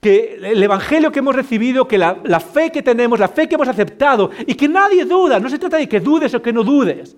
Que 0.01 0.39
el 0.41 0.61
Evangelio 0.61 1.11
que 1.11 1.19
hemos 1.19 1.35
recibido, 1.35 1.87
que 1.87 1.97
la, 1.97 2.39
fe 2.39 2.71
que 2.71 2.83
tenemos, 2.83 3.19
la 3.19 3.27
fe 3.27 3.47
que 3.47 3.55
hemos 3.55 3.67
aceptado 3.67 4.29
y 4.45 4.53
que 4.53 4.67
nadie 4.67 5.05
duda, 5.05 5.39
no 5.39 5.49
se 5.49 5.57
trata 5.57 5.77
de 5.77 5.89
que 5.89 5.99
dudes 5.99 6.33
o 6.33 6.41
que 6.41 6.53
no 6.53 6.63
dudes. 6.63 7.15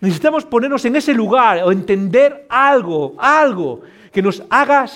Necesitamos 0.00 0.44
ponernos 0.44 0.84
en 0.86 0.96
ese 0.96 1.12
lugar 1.12 1.62
o 1.62 1.70
entender 1.70 2.46
algo, 2.48 3.14
algo 3.18 3.82
que 4.10 4.22
nos 4.22 4.42
haga 4.48 4.86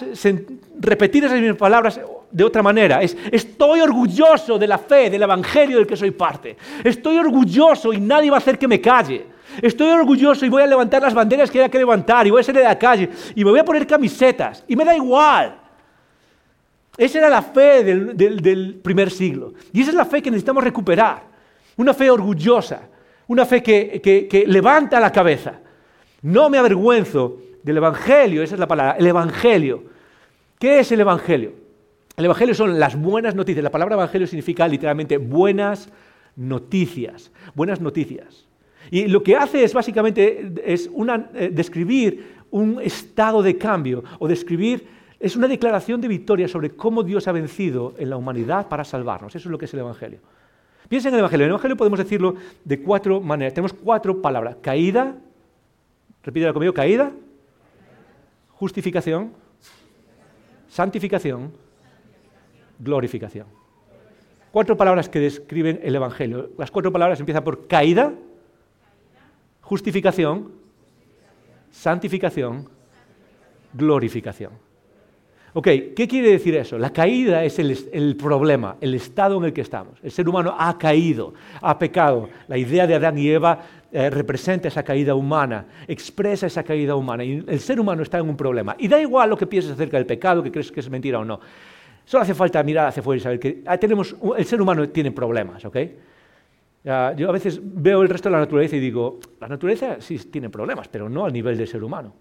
repetir 0.80 1.24
esas 1.24 1.38
mismas 1.38 1.58
palabras 1.58 2.00
de 2.30 2.44
otra 2.44 2.62
manera. 2.62 3.02
Es, 3.02 3.16
estoy 3.30 3.80
orgulloso 3.80 4.58
de 4.58 4.66
la 4.66 4.78
fe, 4.78 5.10
del 5.10 5.22
Evangelio 5.22 5.76
del 5.76 5.86
que 5.86 5.96
soy 5.96 6.10
parte. 6.10 6.56
Estoy 6.82 7.18
orgulloso 7.18 7.92
y 7.92 8.00
nadie 8.00 8.30
va 8.30 8.38
a 8.38 8.38
hacer 8.38 8.58
que 8.58 8.66
me 8.66 8.80
calle. 8.80 9.26
Estoy 9.62 9.88
orgulloso 9.90 10.44
y 10.44 10.48
voy 10.48 10.62
a 10.62 10.66
levantar 10.66 11.02
las 11.02 11.14
banderas 11.14 11.50
que 11.50 11.60
haya 11.60 11.68
que 11.68 11.78
levantar 11.78 12.26
y 12.26 12.30
voy 12.30 12.40
a 12.40 12.44
salir 12.44 12.62
de 12.62 12.68
la 12.68 12.78
calle 12.78 13.08
y 13.34 13.44
me 13.44 13.50
voy 13.50 13.60
a 13.60 13.64
poner 13.64 13.86
camisetas 13.86 14.64
y 14.66 14.74
me 14.74 14.84
da 14.84 14.96
igual. 14.96 15.60
Esa 16.96 17.18
era 17.18 17.28
la 17.28 17.42
fe 17.42 17.82
del, 17.84 18.80
primer 18.82 19.10
siglo. 19.10 19.54
Y 19.72 19.82
esa 19.82 19.90
es 19.90 19.96
la 19.96 20.04
fe 20.04 20.22
que 20.22 20.30
necesitamos 20.30 20.62
recuperar. 20.62 21.22
Una 21.76 21.92
fe 21.92 22.10
orgullosa 22.10 22.88
una 23.26 23.46
fe 23.46 23.62
que, 23.62 24.44
levanta 24.46 25.00
la 25.00 25.10
cabeza. 25.10 25.60
No 26.22 26.50
me 26.50 26.58
avergüenzo 26.58 27.38
del 27.62 27.78
Evangelio, 27.78 28.42
esa 28.42 28.54
es 28.54 28.60
la 28.60 28.68
palabra, 28.68 28.96
el 28.98 29.06
Evangelio. 29.06 29.84
¿Qué 30.58 30.80
es 30.80 30.92
el 30.92 31.00
Evangelio? 31.00 31.52
El 32.16 32.26
Evangelio 32.26 32.54
son 32.54 32.78
las 32.78 32.96
buenas 32.96 33.34
noticias. 33.34 33.62
La 33.62 33.70
palabra 33.70 33.94
Evangelio 33.94 34.26
significa 34.26 34.68
literalmente 34.68 35.16
buenas 35.18 35.88
noticias. 36.36 37.30
Buenas 37.54 37.80
noticias. 37.80 38.46
Y 38.90 39.06
lo 39.06 39.22
que 39.22 39.36
hace 39.36 39.64
es 39.64 39.72
básicamente 39.72 40.52
es 40.64 40.90
eh, 41.34 41.50
describir 41.52 42.34
un 42.50 42.80
estado 42.80 43.42
de 43.42 43.56
cambio 43.56 44.04
o 44.18 44.28
describir, 44.28 44.86
es 45.20 45.36
una 45.36 45.48
declaración 45.48 46.00
de 46.00 46.08
victoria 46.08 46.48
sobre 46.48 46.70
cómo 46.70 47.02
Dios 47.02 47.28
ha 47.28 47.32
vencido 47.32 47.94
en 47.98 48.10
la 48.10 48.16
humanidad 48.16 48.68
para 48.68 48.84
salvarnos. 48.84 49.34
Eso 49.34 49.48
es 49.48 49.50
lo 49.50 49.58
que 49.58 49.64
es 49.66 49.74
el 49.74 49.80
Evangelio. 49.80 50.20
Piensa 50.88 51.08
en 51.08 51.14
el 51.14 51.20
Evangelio. 51.20 51.44
En 51.44 51.48
el 51.48 51.52
Evangelio 51.52 51.76
podemos 51.76 51.98
decirlo 51.98 52.34
de 52.64 52.82
cuatro 52.82 53.20
maneras. 53.20 53.54
Tenemos 53.54 53.72
cuatro 53.72 54.20
palabras. 54.20 54.56
Caída, 54.60 55.16
repítela 56.22 56.52
conmigo, 56.52 56.74
caída, 56.74 57.12
justificación, 58.50 59.32
santificación, 60.68 61.52
glorificación. 62.78 63.46
Cuatro 64.50 64.76
palabras 64.76 65.08
que 65.08 65.20
describen 65.20 65.80
el 65.82 65.94
Evangelio. 65.94 66.50
Las 66.58 66.70
cuatro 66.70 66.92
palabras 66.92 67.18
empiezan 67.18 67.42
por 67.42 67.66
caída, 67.66 68.12
justificación, 69.62 70.52
santificación, 71.70 72.68
glorificación. 73.72 74.63
Ok, 75.56 75.68
¿qué 75.94 76.08
quiere 76.08 76.30
decir 76.30 76.56
eso? 76.56 76.76
La 76.78 76.90
caída 76.90 77.44
es 77.44 77.60
el, 77.60 78.16
problema, 78.16 78.76
el 78.80 78.92
estado 78.94 79.38
en 79.38 79.44
el 79.44 79.52
que 79.52 79.60
estamos. 79.60 80.00
El 80.02 80.10
ser 80.10 80.28
humano 80.28 80.52
ha 80.58 80.76
caído, 80.76 81.32
ha 81.62 81.78
pecado. 81.78 82.28
La 82.48 82.58
idea 82.58 82.88
de 82.88 82.96
Adán 82.96 83.16
y 83.16 83.28
Eva 83.28 83.60
eh, 83.92 84.10
representa 84.10 84.66
esa 84.66 84.82
caída 84.82 85.14
humana, 85.14 85.64
expresa 85.86 86.48
esa 86.48 86.64
caída 86.64 86.96
humana. 86.96 87.22
Y 87.22 87.44
el 87.46 87.60
ser 87.60 87.78
humano 87.78 88.02
está 88.02 88.18
en 88.18 88.28
un 88.28 88.36
problema. 88.36 88.74
Y 88.80 88.88
da 88.88 89.00
igual 89.00 89.30
lo 89.30 89.38
que 89.38 89.46
pienses 89.46 89.70
acerca 89.70 89.96
del 89.96 90.06
pecado, 90.06 90.42
que 90.42 90.50
crees 90.50 90.72
que 90.72 90.80
es 90.80 90.90
mentira 90.90 91.20
o 91.20 91.24
no. 91.24 91.38
Solo 92.04 92.24
hace 92.24 92.34
falta 92.34 92.60
mirar 92.64 92.88
hacia 92.88 93.00
afuera 93.00 93.18
y 93.18 93.22
saber 93.22 93.38
que 93.38 93.62
ah, 93.64 93.78
tenemos, 93.78 94.16
el 94.36 94.44
ser 94.44 94.60
humano 94.60 94.88
tiene 94.88 95.12
problemas, 95.12 95.64
¿ok? 95.64 95.76
yo 97.16 97.30
a 97.30 97.32
veces 97.32 97.58
veo 97.62 98.02
el 98.02 98.10
resto 98.10 98.28
de 98.28 98.34
la 98.34 98.40
naturaleza 98.40 98.76
y 98.76 98.80
digo, 98.80 99.18
la 99.40 99.48
naturaleza 99.48 99.96
sí 100.00 100.18
tiene 100.18 100.50
problemas, 100.50 100.86
pero 100.88 101.08
no 101.08 101.24
al 101.24 101.32
nivel 101.32 101.56
del 101.56 101.66
ser 101.66 101.82
humano. 101.82 102.12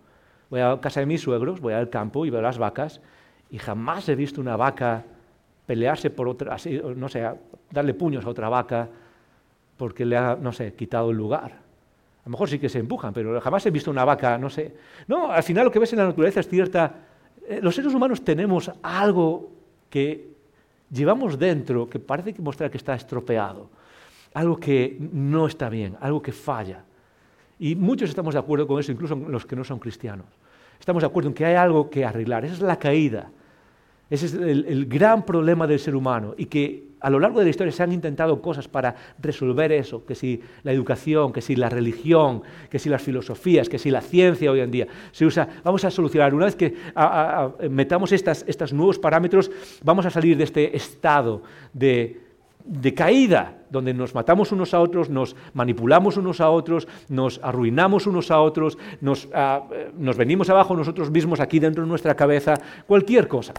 Voy 0.50 0.62
a 0.62 0.80
casa 0.80 1.02
de 1.02 1.06
mis 1.06 1.20
suegros, 1.20 1.60
voy 1.60 1.74
al 1.74 1.90
campo 1.90 2.26
y 2.26 2.30
veo 2.30 2.42
las 2.42 2.58
vacas 2.58 3.02
y 3.54 3.60
jamás 3.60 4.10
he 4.10 4.16
visto 4.16 4.42
una 4.42 4.58
vaca 4.58 5.06
pelearse 5.68 6.10
por 6.10 6.28
otra, 6.28 6.58
no 6.96 7.08
sé, 7.08 7.30
darle 7.70 7.94
puños 7.94 8.26
a 8.26 8.30
otra 8.30 8.50
vaca 8.50 8.90
porque 9.78 10.08
le 10.08 10.18
ha, 10.18 10.36
no 10.36 10.52
sé, 10.52 10.74
quitado 10.74 11.12
el 11.12 11.18
lugar. 11.18 11.52
A 11.52 12.26
lo 12.26 12.32
mejor 12.32 12.50
sí 12.50 12.58
que 12.58 12.68
se 12.68 12.80
empujan, 12.80 13.14
pero 13.14 13.40
jamás 13.40 13.64
he 13.68 13.70
visto 13.70 13.92
una 13.92 14.06
vaca, 14.06 14.40
no 14.40 14.50
sé. 14.50 14.74
No, 15.08 15.32
al 15.32 15.44
final 15.44 15.66
lo 15.66 15.72
que 15.72 15.78
ves 15.78 15.94
en 15.94 16.00
la 16.00 16.06
naturaleza 16.08 16.40
es 16.40 16.48
cierta. 16.48 16.96
Eh, 17.48 17.60
los 17.62 17.76
seres 17.76 17.94
humanos 17.94 18.24
tenemos 18.24 18.72
algo 18.82 19.52
que 19.88 20.30
llevamos 20.90 21.38
dentro 21.38 21.88
que 21.88 22.00
parece 22.00 22.34
que 22.34 22.42
mostrar 22.42 22.72
que 22.72 22.78
está 22.78 22.96
estropeado, 22.96 23.70
algo 24.34 24.60
que 24.60 24.98
no 25.00 25.46
está 25.46 25.70
bien, 25.70 25.96
algo 26.02 26.24
que 26.24 26.32
falla. 26.32 26.86
Y 27.60 27.76
muchos 27.76 28.10
estamos 28.10 28.34
de 28.34 28.40
acuerdo 28.40 28.66
con 28.66 28.80
eso, 28.80 28.92
incluso 28.92 29.16
los 29.16 29.46
que 29.46 29.56
no 29.56 29.64
son 29.64 29.78
cristianos. 29.78 30.26
Estamos 30.80 31.04
de 31.04 31.08
acuerdo 31.08 31.30
en 31.30 31.36
que 31.36 31.46
hay 31.46 31.54
algo 31.54 31.88
que 31.92 32.04
arreglar. 32.04 32.46
Esa 32.46 32.56
es 32.56 32.62
la 32.62 32.80
caída. 32.80 33.30
Ese 34.10 34.26
es 34.28 34.34
el, 34.34 34.86
gran 34.86 35.26
problema 35.26 35.66
del 35.66 35.80
ser 35.80 35.96
humano 35.96 36.36
y 36.38 36.46
que 36.46 36.94
a 37.00 37.10
lo 37.10 37.20
largo 37.20 37.40
de 37.40 37.46
la 37.46 37.50
historia 37.50 37.72
se 37.72 37.84
han 37.84 37.92
intentado 37.92 38.42
cosas 38.42 38.68
para 38.68 38.96
resolver 39.20 39.72
eso, 39.72 40.06
que 40.06 40.16
si 40.16 40.42
la 40.64 40.72
educación, 40.72 41.34
que 41.34 41.42
si 41.42 41.56
la 41.56 41.68
religión, 41.68 42.44
que 42.70 42.80
si 42.80 42.90
las 42.90 43.02
filosofías, 43.02 43.68
que 43.68 43.80
si 43.80 43.90
la 43.90 44.02
ciencia 44.02 44.52
hoy 44.52 44.60
en 44.62 44.72
día 44.72 44.88
se 45.12 45.26
usa, 45.26 45.48
vamos 45.64 45.84
a 45.84 45.92
solucionar. 45.92 46.34
Una 46.34 46.46
vez 46.46 46.56
que 46.56 46.76
metamos 47.70 48.12
estos 48.12 48.72
nuevos 48.72 49.00
parámetros, 49.00 49.52
vamos 49.84 50.06
a 50.06 50.10
salir 50.10 50.38
de 50.38 50.44
este 50.46 50.78
estado 50.78 51.42
de, 51.74 52.22
caída, 52.96 53.64
donde 53.70 53.94
nos 53.94 54.14
matamos 54.14 54.52
unos 54.54 54.74
a 54.74 54.80
otros, 54.80 55.10
nos 55.10 55.36
manipulamos 55.54 56.16
unos 56.16 56.40
a 56.40 56.50
otros, 56.50 56.88
nos 57.10 57.40
arruinamos 57.44 58.08
unos 58.08 58.32
a 58.32 58.40
otros, 58.40 58.78
nos, 59.02 59.28
nos 59.98 60.18
venimos 60.18 60.50
abajo 60.50 60.76
nosotros 60.76 61.10
mismos 61.12 61.40
aquí 61.40 61.60
dentro 61.60 61.84
de 61.84 61.90
nuestra 61.90 62.16
cabeza, 62.16 62.54
cualquier 62.88 63.28
cosa 63.28 63.54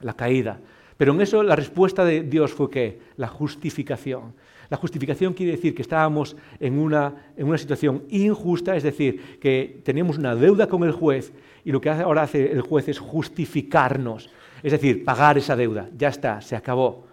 la 0.00 0.14
caída. 0.14 0.60
Pero 0.96 1.12
en 1.12 1.20
eso 1.20 1.42
la 1.42 1.56
respuesta 1.56 2.04
de 2.04 2.22
Dios 2.22 2.52
fue 2.52 2.70
que 2.70 3.00
la 3.16 3.28
justificación. 3.28 4.34
La 4.68 4.76
justificación 4.76 5.34
quiere 5.34 5.52
decir 5.52 5.74
que 5.74 5.82
estábamos 5.82 6.36
en 6.58 6.78
una, 6.78 7.14
en 7.36 7.46
una 7.46 7.58
situación 7.58 8.02
injusta, 8.08 8.74
es 8.74 8.82
decir, 8.82 9.38
que 9.40 9.80
teníamos 9.84 10.18
una 10.18 10.34
deuda 10.34 10.66
con 10.66 10.82
el 10.82 10.92
juez 10.92 11.32
y 11.64 11.70
lo 11.70 11.80
que 11.80 11.90
ahora 11.90 12.22
hace 12.22 12.50
el 12.50 12.62
juez 12.62 12.88
es 12.88 12.98
justificarnos, 12.98 14.30
es 14.62 14.72
decir, 14.72 15.04
pagar 15.04 15.38
esa 15.38 15.54
deuda. 15.54 15.88
Ya 15.96 16.08
está, 16.08 16.40
se 16.40 16.56
acabó. 16.56 17.06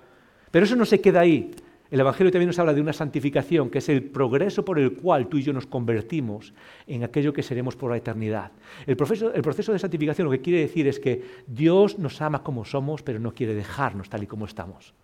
Pero 0.50 0.66
eso 0.66 0.76
no 0.76 0.86
se 0.86 1.02
queda 1.02 1.22
ahí. 1.22 1.52
El 1.94 2.00
Evangelio 2.00 2.32
también 2.32 2.48
nos 2.48 2.58
habla 2.58 2.74
de 2.74 2.82
una 2.82 2.92
santificación, 2.92 3.70
que 3.70 3.78
es 3.78 3.88
el 3.88 4.02
progreso 4.02 4.66
por 4.66 4.80
el 4.80 4.94
cual 4.94 5.28
tú 5.28 5.38
y 5.38 5.44
yo 5.44 5.54
nos 5.54 5.68
convertimos 5.68 6.52
en 6.88 7.04
aquello 7.04 7.34
que 7.34 7.44
seremos 7.44 7.76
por 7.76 7.92
la 7.92 7.98
eternidad. 7.98 8.52
El 8.88 8.98
proceso, 8.98 9.30
de 9.30 9.78
santificación 9.78 10.26
lo 10.26 10.32
que 10.32 10.42
quiere 10.42 10.62
decir 10.62 10.88
es 10.88 11.00
que 11.00 11.24
Dios 11.46 12.00
nos 12.00 12.20
ama 12.20 12.42
como 12.42 12.66
somos, 12.66 13.04
pero 13.04 13.20
no 13.20 13.36
quiere 13.36 13.54
dejarnos 13.54 14.10
tal 14.10 14.24
y 14.24 14.26
como 14.26 14.46
estamos. 14.46 14.96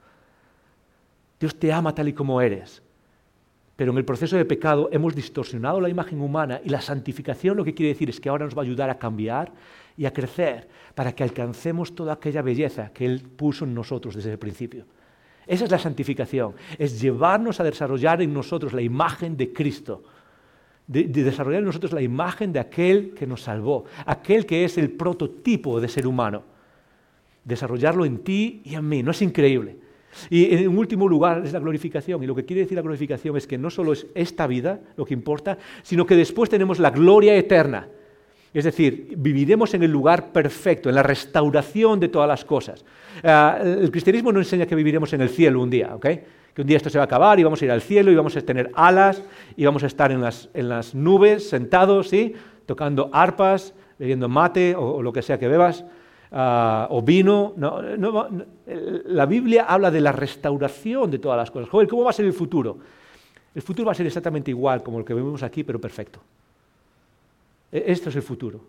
Dios 1.40 1.60
te 1.60 1.72
ama 1.72 1.94
tal 1.94 2.08
y 2.08 2.14
como 2.14 2.42
eres. 2.42 2.82
Pero 3.76 3.92
en 3.92 3.98
el 4.00 4.06
proceso 4.06 4.36
de 4.36 4.46
pecado 4.46 4.90
hemos 4.92 5.14
distorsionado 5.14 5.80
la 5.80 5.90
imagen 5.90 6.20
humana 6.20 6.60
y 6.66 6.70
la 6.70 6.82
santificación 6.82 7.56
lo 7.56 7.64
que 7.64 7.76
quiere 7.76 7.94
decir 7.94 8.10
es 8.10 8.20
que 8.20 8.30
ahora 8.30 8.46
nos 8.46 8.58
va 8.58 8.64
a 8.64 8.66
ayudar 8.66 8.90
a 8.90 8.98
cambiar 8.98 9.52
y 9.96 10.08
a 10.08 10.12
crecer 10.12 10.68
para 10.96 11.12
que 11.12 11.22
alcancemos 11.22 11.94
toda 11.94 12.14
aquella 12.14 12.42
belleza 12.42 12.92
que 12.92 13.06
Él 13.06 13.22
puso 13.22 13.66
en 13.66 13.76
nosotros 13.76 14.16
desde 14.16 14.32
el 14.32 14.40
principio. 14.40 14.88
Esa 15.50 15.66
es 15.66 15.72
la 15.72 15.80
santificación, 15.80 16.54
es 16.78 17.02
llevarnos 17.02 17.60
a 17.60 17.64
desarrollar 17.64 18.22
en 18.22 18.32
nosotros 18.32 18.72
la 18.72 18.84
imagen 18.84 19.36
de 19.36 19.52
Cristo, 19.52 20.04
de, 20.86 21.06
desarrollar 21.06 21.62
en 21.62 21.66
nosotros 21.66 21.92
la 21.92 22.04
imagen 22.04 22.54
de 22.54 22.60
aquel 22.60 23.16
que 23.16 23.26
nos 23.26 23.42
salvó, 23.42 23.86
aquel 24.06 24.46
que 24.46 24.64
es 24.64 24.78
el 24.78 24.92
prototipo 24.92 25.82
de 25.82 25.88
ser 25.88 26.06
humano. 26.06 26.44
Desarrollarlo 27.44 28.06
en 28.06 28.20
ti 28.20 28.62
y 28.64 28.76
en 28.76 28.88
mí, 28.88 29.02
¿no 29.02 29.10
es 29.10 29.24
increíble? 29.24 29.78
Y 30.30 30.54
en 30.54 30.78
último 30.78 31.08
lugar 31.08 31.44
es 31.44 31.52
la 31.52 31.60
glorificación. 31.60 32.22
Y 32.22 32.28
lo 32.28 32.36
que 32.36 32.46
quiere 32.46 32.62
decir 32.62 32.76
la 32.76 32.84
glorificación 32.84 33.36
es 33.36 33.48
que 33.48 33.58
no 33.58 33.72
solo 33.72 33.94
es 33.94 34.06
esta 34.14 34.46
vida 34.46 34.80
lo 34.98 35.06
que 35.06 35.16
importa, 35.16 35.58
sino 35.82 36.06
que 36.06 36.16
después 36.16 36.48
tenemos 36.52 36.78
la 36.78 36.92
gloria 36.92 37.36
eterna. 37.36 37.88
Es 38.54 38.64
decir, 38.64 39.14
viviremos 39.18 39.74
en 39.74 39.84
el 39.84 39.92
lugar 39.92 40.32
perfecto, 40.32 40.90
en 40.90 40.96
la 40.96 41.04
restauración 41.04 42.00
de 42.00 42.10
todas 42.10 42.28
las 42.28 42.44
cosas. 42.46 42.84
Ah, 43.24 43.60
el 43.62 43.92
cristianismo 43.92 44.32
no 44.32 44.40
enseña 44.40 44.66
que 44.66 44.76
viviremos 44.76 45.14
en 45.14 45.22
el 45.22 45.30
cielo 45.30 45.62
un 45.62 45.70
día, 45.70 45.96
¿ok? 45.96 46.08
que 46.54 46.62
un 46.62 46.68
día 46.68 46.78
esto 46.78 46.90
se 46.90 46.98
va 46.98 47.04
a 47.04 47.06
acabar 47.06 47.40
y 47.40 47.44
vamos 47.44 47.62
a 47.62 47.66
ir 47.66 47.72
al 47.72 47.82
cielo 47.82 48.12
y 48.12 48.16
vamos 48.16 48.36
a 48.36 48.42
tener 48.42 48.72
alas 48.74 49.22
y 49.56 49.66
vamos 49.66 49.84
a 49.84 49.88
estar 49.88 50.12
en 50.12 50.20
las, 50.20 50.50
en 50.54 50.68
las 50.68 50.96
nubes 50.96 51.48
sentados, 51.48 52.10
¿sí? 52.10 52.34
tocando 52.66 53.10
arpas, 53.14 53.74
bebiendo 54.00 54.28
mate 54.28 54.76
o 54.76 55.02
lo 55.04 55.14
que 55.14 55.22
sea 55.22 55.38
que 55.38 55.48
bebas. 55.48 55.86
Ah, 56.32 56.88
o 56.92 57.02
vino. 57.02 57.56
la 59.06 59.26
Biblia 59.26 59.66
habla 59.68 59.90
de 59.90 60.02
la 60.02 60.12
restauración 60.12 61.10
de 61.10 61.20
todas 61.20 61.38
las 61.38 61.50
cosas. 61.50 61.70
Joder, 61.70 61.88
¿cómo 61.88 62.04
va 62.04 62.12
a 62.12 62.14
ser 62.14 62.26
el 62.26 62.34
futuro? 62.34 62.78
El 63.56 63.62
futuro 63.64 63.88
va 63.88 63.94
a 63.94 63.96
ser 63.96 64.06
exactamente 64.06 64.52
igual 64.52 64.84
como 64.84 65.00
el 65.00 65.06
que 65.06 65.14
vemos 65.14 65.42
aquí, 65.42 65.64
pero 65.64 65.82
perfecto. 65.82 66.20
E, 67.72 67.84
esto 67.88 68.10
es 68.10 68.16
el 68.16 68.22
futuro. 68.22 68.62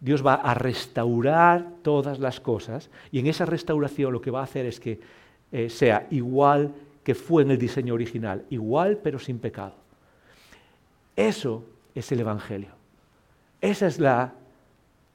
Dios 0.00 0.24
va 0.26 0.34
a 0.34 0.54
restaurar 0.54 1.74
todas 1.82 2.18
las 2.18 2.40
cosas 2.40 2.90
y 3.12 3.20
en 3.20 3.26
esa 3.26 3.46
restauración 3.46 4.12
lo 4.12 4.20
que 4.20 4.32
va 4.32 4.40
a 4.40 4.44
hacer 4.44 4.66
es 4.66 4.80
que 4.80 5.00
eh, 5.52 5.70
sea 5.70 6.08
igual 6.10 6.74
que 7.04 7.14
fue 7.14 7.42
en 7.42 7.52
el 7.52 7.58
diseño 7.58 7.94
original, 7.94 8.44
igual 8.50 8.98
pero 9.02 9.18
sin 9.18 9.38
pecado. 9.38 9.74
Eso 11.14 11.64
es 11.94 12.10
el 12.10 12.20
Evangelio. 12.20 12.70
Esa 13.60 13.86
es 13.86 14.00
la 14.00 14.32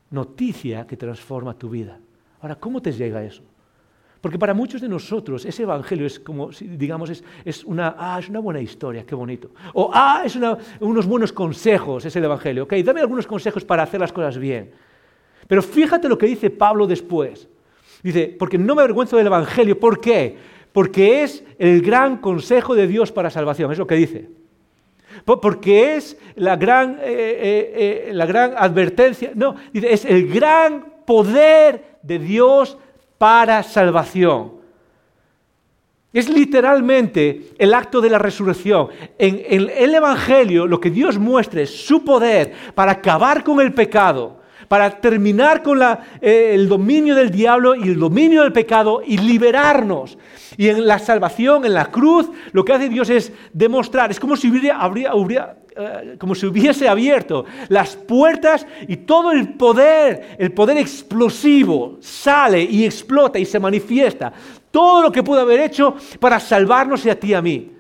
noticia 0.10 0.88
que 0.88 0.96
transforma 0.96 1.58
tu 1.58 1.70
vida. 1.70 2.00
Ahora, 2.40 2.56
¿cómo 2.56 2.82
te 2.82 2.94
llega 2.94 3.24
eso? 3.24 3.44
Porque 4.22 4.40
para 4.40 4.54
muchos 4.54 4.82
de 4.82 4.90
nosotros 4.90 5.46
ese 5.46 5.64
evangelio 5.64 6.06
es 6.06 6.20
como, 6.20 6.50
digamos, 6.60 7.12
es, 7.46 7.64
una, 7.64 7.96
ah, 7.98 8.18
es 8.20 8.30
una 8.30 8.40
buena 8.40 8.60
historia, 8.60 9.06
qué 9.06 9.16
bonito. 9.16 9.52
O, 9.74 9.92
ah, 9.94 10.24
es 10.26 10.38
unos 10.80 11.06
buenos 11.06 11.32
consejos, 11.32 12.06
es 12.06 12.16
el 12.16 12.24
evangelio. 12.24 12.64
Ok, 12.64 12.74
dame 12.84 13.02
algunos 13.02 13.28
consejos 13.28 13.64
para 13.64 13.84
hacer 13.84 14.00
las 14.00 14.12
cosas 14.12 14.38
bien. 14.38 14.72
Pero 15.48 15.62
fíjate 15.62 16.10
lo 16.10 16.18
que 16.18 16.26
dice 16.26 16.50
Pablo 16.50 16.88
después. 16.88 17.48
Dice, 18.04 18.36
porque 18.38 18.58
no 18.58 18.76
me 18.76 18.82
avergüenzo 18.82 19.18
del 19.18 19.28
evangelio. 19.28 19.80
¿Por 19.80 20.00
qué? 20.00 20.38
Porque 20.72 21.24
es 21.24 21.44
el 21.58 21.82
gran 21.82 22.18
consejo 22.18 22.76
de 22.76 22.88
Dios 22.88 23.12
para 23.12 23.30
salvación. 23.30 23.72
Es 23.72 23.78
lo 23.78 23.88
que 23.88 23.96
dice 23.96 24.30
porque 25.26 25.96
es 25.96 26.18
la 26.36 26.56
gran, 26.56 27.00
eh, 27.02 27.06
eh, 27.06 28.08
eh, 28.10 28.14
la 28.14 28.26
gran 28.26 28.54
advertencia, 28.58 29.32
no, 29.36 29.56
es 29.74 30.06
el 30.06 30.32
gran 30.32 30.86
poder 31.06 31.98
de 32.04 32.20
Dios 32.20 32.78
para 33.18 33.64
salvación. 33.64 34.58
Es 36.14 36.30
literalmente 36.30 37.50
el 37.58 37.74
acto 37.74 38.02
de 38.02 38.10
la 38.10 38.18
resurrección. 38.18 38.88
En, 39.20 39.70
el 39.70 39.94
Evangelio 39.94 40.66
lo 40.66 40.80
que 40.80 40.90
Dios 40.90 41.18
muestra 41.18 41.62
es 41.62 41.86
su 41.86 42.04
poder 42.04 42.54
para 42.74 42.94
acabar 42.94 43.44
con 43.44 43.60
el 43.60 43.74
pecado, 43.74 44.40
para 44.68 44.90
terminar 44.90 45.62
con 45.62 45.80
el 46.22 46.68
dominio 46.68 47.14
del 47.14 47.30
diablo 47.30 47.76
y 47.76 47.90
el 47.90 48.00
dominio 48.00 48.44
del 48.44 48.54
pecado 48.54 49.02
y 49.06 49.18
liberarnos. 49.18 50.18
Y 50.56 50.70
en 50.70 50.88
la 50.88 50.98
salvación, 50.98 51.66
en 51.66 51.74
la 51.74 51.92
cruz, 51.92 52.30
lo 52.52 52.66
que 52.66 52.74
hace 52.74 52.90
Dios 52.90 53.10
es 53.10 53.32
demostrar, 53.54 54.10
es 54.10 54.20
como 54.20 54.36
si, 54.36 54.50
eh, 55.80 56.16
como 56.18 56.34
si 56.34 56.46
hubiese 56.46 56.88
abierto 56.88 57.46
las 57.70 57.96
puertas 57.96 58.66
y 58.88 58.98
todo 58.98 59.32
el 59.32 59.54
poder, 59.54 60.36
el 60.40 60.52
poder 60.52 60.78
explosivo, 60.78 61.98
sale 62.00 62.64
y 62.64 62.86
explota 62.86 63.38
y 63.38 63.46
se 63.46 63.60
manifiesta. 63.60 64.34
Todo 64.72 65.04
lo 65.04 65.12
que 65.12 65.24
pudo 65.24 65.42
haber 65.42 65.60
hecho 65.60 65.96
para 66.20 66.40
salvarnos 66.40 67.06
y 67.06 67.10
a 67.10 67.20
ti 67.20 67.28
y 67.28 67.34
a 67.34 67.42
mí. 67.42 67.78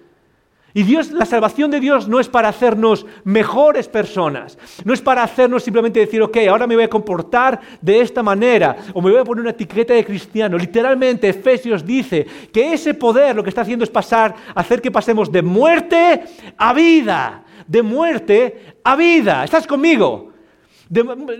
Y 0.77 0.83
Dios, 0.83 1.11
la 1.11 1.25
salvación 1.25 1.71
de 1.71 1.79
Dios 1.79 2.07
no 2.07 2.19
es 2.19 2.29
para 2.29 2.49
hacernos 2.49 3.07
mejores 3.23 3.87
personas, 3.87 4.59
no 4.85 4.93
es 4.93 5.01
para 5.01 5.23
hacernos 5.23 5.63
simplemente 5.63 5.99
decir, 5.99 6.21
ok, 6.21 6.37
ahora 6.47 6.67
me 6.67 6.75
voy 6.75 6.83
a 6.83 6.87
comportar 6.87 7.59
de 7.81 7.99
esta 7.99 8.21
manera, 8.21 8.77
o 8.93 9.01
me 9.01 9.09
voy 9.09 9.19
a 9.19 9.23
poner 9.23 9.41
una 9.41 9.49
etiqueta 9.49 9.95
de 9.95 10.05
cristiano. 10.05 10.55
Literalmente, 10.55 11.29
Efesios 11.29 11.83
dice 11.83 12.27
que 12.53 12.73
ese 12.73 12.93
poder 12.93 13.35
lo 13.35 13.41
que 13.41 13.49
está 13.49 13.61
haciendo 13.61 13.85
es 13.85 13.89
pasar, 13.89 14.35
hacer 14.53 14.79
que 14.79 14.91
pasemos 14.91 15.31
de 15.31 15.41
muerte 15.41 16.21
a 16.55 16.73
vida, 16.73 17.43
de 17.67 17.81
muerte 17.81 18.77
a 18.83 18.95
vida. 18.95 19.43
¿Estás 19.43 19.67
conmigo? 19.67 20.27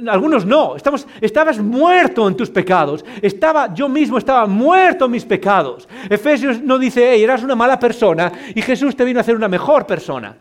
algunos 0.09 0.45
no, 0.45 0.75
estabas 0.75 1.59
muerto 1.59 2.27
en 2.27 2.35
tus 2.35 2.49
pecados, 2.49 3.05
estaba, 3.21 3.73
yo 3.73 3.87
mismo 3.87 4.17
estaba 4.17 4.45
muerto 4.45 5.05
en 5.05 5.11
mis 5.11 5.25
pecados. 5.25 5.87
Efesios 6.09 6.61
no 6.61 6.77
dice, 6.77 7.11
hey, 7.13 7.23
eras 7.23 7.43
una 7.43 7.55
mala 7.55 7.79
persona 7.79 8.31
y 8.53 8.61
Jesús 8.61 8.95
te 8.95 9.05
vino 9.05 9.19
a 9.19 9.21
hacer 9.21 9.35
una 9.35 9.47
mejor 9.47 9.85
persona. 9.85 10.35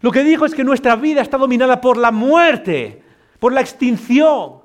Lo 0.00 0.10
que 0.10 0.24
dijo 0.24 0.46
es 0.46 0.54
que 0.54 0.64
nuestra 0.64 0.96
vida 0.96 1.20
está 1.20 1.36
dominada 1.36 1.80
por 1.80 1.98
la 1.98 2.10
muerte, 2.10 3.02
por 3.38 3.52
la 3.52 3.60
extinción. 3.60 4.60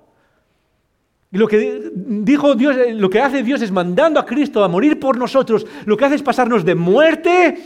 Y 1.31 1.37
lo 1.37 1.47
que 1.47 1.91
dijo 1.93 2.55
Dios, 2.55 2.77
lo 2.93 3.09
que 3.09 3.19
hace 3.19 3.43
Dios 3.43 3.61
es 3.61 3.71
mandando 3.71 4.21
a 4.21 4.25
Cristo 4.25 4.63
a 4.63 4.69
morir 4.69 4.97
por 4.97 5.17
nosotros, 5.17 5.65
lo 5.85 5.97
que 5.97 6.05
hace 6.05 6.15
es 6.15 6.23
pasarnos 6.23 6.63
de 6.63 6.75
muerte 6.75 7.57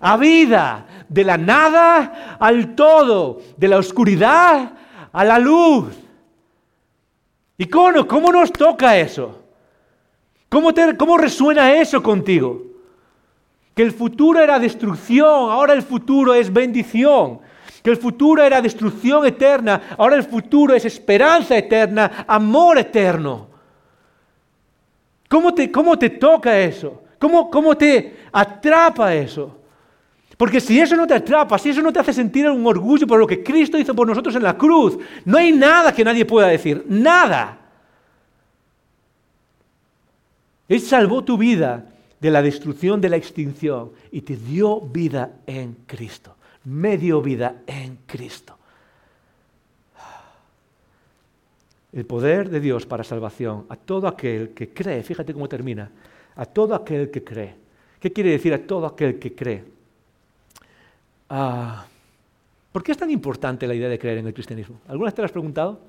a 0.00 0.16
vida, 0.16 0.86
de 1.08 1.24
la 1.24 1.36
nada 1.36 2.36
al 2.38 2.74
todo, 2.74 3.40
de 3.56 3.68
la 3.68 3.78
oscuridad 3.78 4.72
a 5.12 5.24
la 5.24 5.38
luz. 5.38 5.96
¿Y 7.56 7.66
cómo, 7.66 8.32
nos 8.32 8.52
toca 8.52 8.96
eso? 8.96 9.42
¿Cómo, 10.48 10.72
¿Cómo 10.96 11.18
resuena 11.18 11.74
eso 11.74 12.02
contigo? 12.02 12.62
Que 13.74 13.82
el 13.82 13.92
futuro 13.92 14.40
era 14.40 14.58
destrucción, 14.58 15.50
ahora 15.50 15.72
el 15.72 15.82
futuro 15.82 16.34
es 16.34 16.52
bendición. 16.52 17.40
Que 17.82 17.90
el 17.90 17.96
futuro 17.96 18.42
era 18.42 18.60
destrucción 18.60 19.26
eterna, 19.26 19.96
ahora 19.96 20.16
el 20.16 20.24
futuro 20.24 20.74
es 20.74 20.84
esperanza 20.84 21.56
eterna, 21.56 22.24
amor 22.26 22.78
eterno. 22.78 23.48
¿Cómo 25.28 25.52
te, 25.52 25.70
cómo 25.70 25.98
te 25.98 26.10
toca 26.10 26.58
eso? 26.58 27.02
¿Cómo, 27.18 27.50
¿Cómo 27.50 27.76
te 27.76 28.18
atrapa 28.32 29.14
eso? 29.14 29.57
Porque 30.38 30.60
si 30.60 30.78
eso 30.80 30.94
no 30.94 31.04
te 31.04 31.14
atrapa, 31.14 31.58
si 31.58 31.70
eso 31.70 31.82
no 31.82 31.92
te 31.92 31.98
hace 31.98 32.12
sentir 32.12 32.48
un 32.48 32.64
orgullo 32.64 33.08
por 33.08 33.18
lo 33.18 33.26
que 33.26 33.42
Cristo 33.42 33.76
hizo 33.76 33.92
por 33.92 34.06
nosotros 34.06 34.36
en 34.36 34.44
la 34.44 34.56
cruz, 34.56 34.96
no 35.24 35.36
hay 35.36 35.50
nada 35.50 35.92
que 35.92 36.04
nadie 36.04 36.24
pueda 36.24 36.46
decir, 36.46 36.84
nada. 36.88 37.58
Él 40.68 40.80
salvó 40.80 41.24
tu 41.24 41.36
vida 41.36 41.86
de 42.20 42.30
la 42.30 42.40
destrucción, 42.40 43.00
de 43.00 43.08
la 43.08 43.16
extinción, 43.16 43.90
y 44.12 44.20
te 44.20 44.36
dio 44.36 44.80
vida 44.80 45.32
en 45.44 45.76
Cristo. 45.86 46.36
Me 46.64 46.96
dio 46.96 47.20
vida 47.20 47.62
en 47.66 47.98
Cristo. 48.06 48.56
El 51.92 52.06
poder 52.06 52.48
de 52.48 52.60
Dios 52.60 52.86
para 52.86 53.02
salvación 53.02 53.66
a 53.70 53.74
todo 53.74 54.06
aquel 54.06 54.50
que 54.50 54.68
cree, 54.68 55.02
fíjate 55.02 55.32
cómo 55.32 55.48
termina, 55.48 55.90
a 56.36 56.46
todo 56.46 56.76
aquel 56.76 57.10
que 57.10 57.24
cree. 57.24 57.56
¿Qué 57.98 58.12
quiere 58.12 58.30
decir 58.30 58.54
a 58.54 58.64
todo 58.64 58.86
aquel 58.86 59.18
que 59.18 59.34
cree? 59.34 59.77
Ah, 61.30 61.86
¿Por 62.72 62.82
qué 62.82 62.92
es 62.92 62.98
tan 62.98 63.10
importante 63.10 63.66
la 63.66 63.74
idea 63.74 63.88
de 63.88 63.98
creer 63.98 64.18
en 64.18 64.26
el 64.26 64.34
cristianismo? 64.34 64.80
¿Alguna 64.88 65.06
vez 65.06 65.14
te 65.14 65.22
lo 65.22 65.26
has 65.26 65.32
preguntado? 65.32 65.80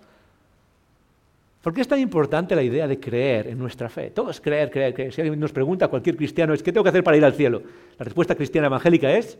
¿Por 1.62 1.73
qué 1.73 1.82
es 1.82 1.88
tan 1.88 1.99
importante 1.99 2.56
la 2.56 2.63
idea 2.63 2.88
de 2.88 2.99
creer 2.99 3.47
en 3.47 3.60
nuestra 3.60 3.89
fe? 3.89 4.12
Todo 4.12 4.32
es 4.32 4.39
creer, 4.39 4.71
creer, 4.71 4.93
creer. 4.93 5.13
Si 5.13 5.21
alguien 5.21 5.39
nos 5.39 5.52
pregunta, 5.52 5.89
cualquier 5.89 6.15
cristiano, 6.15 6.54
es 6.54 6.63
¿qué 6.63 6.71
tengo 6.71 6.84
que 6.84 6.89
hacer 6.89 7.04
para 7.04 7.17
ir 7.17 7.25
al 7.25 7.33
cielo? 7.33 7.62
La 7.98 8.06
respuesta 8.06 8.33
cristiana 8.33 8.67
evangélica 8.67 9.12
es, 9.12 9.37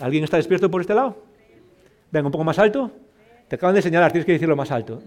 ¿alguien 0.00 0.24
está 0.24 0.36
despierto 0.36 0.68
por 0.70 0.80
este 0.80 0.94
lado? 0.94 1.16
Venga, 2.10 2.26
un 2.26 2.32
poco 2.32 2.44
más 2.44 2.58
alto. 2.58 2.90
Te 3.46 3.54
acaban 3.54 3.74
de 3.74 3.82
señalar, 3.82 4.10
tienes 4.10 4.26
que 4.26 4.32
decirlo 4.32 4.56
más 4.56 4.70
alto. 4.72 5.00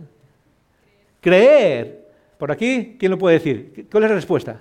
Creer. 1.20 2.08
Por 2.38 2.52
aquí, 2.52 2.96
¿quién 2.98 3.12
lo 3.12 3.18
puede 3.18 3.40
decir? 3.40 3.88
¿Cuál 3.92 4.06
es 4.06 4.10
la 4.10 4.16
respuesta? 4.16 4.60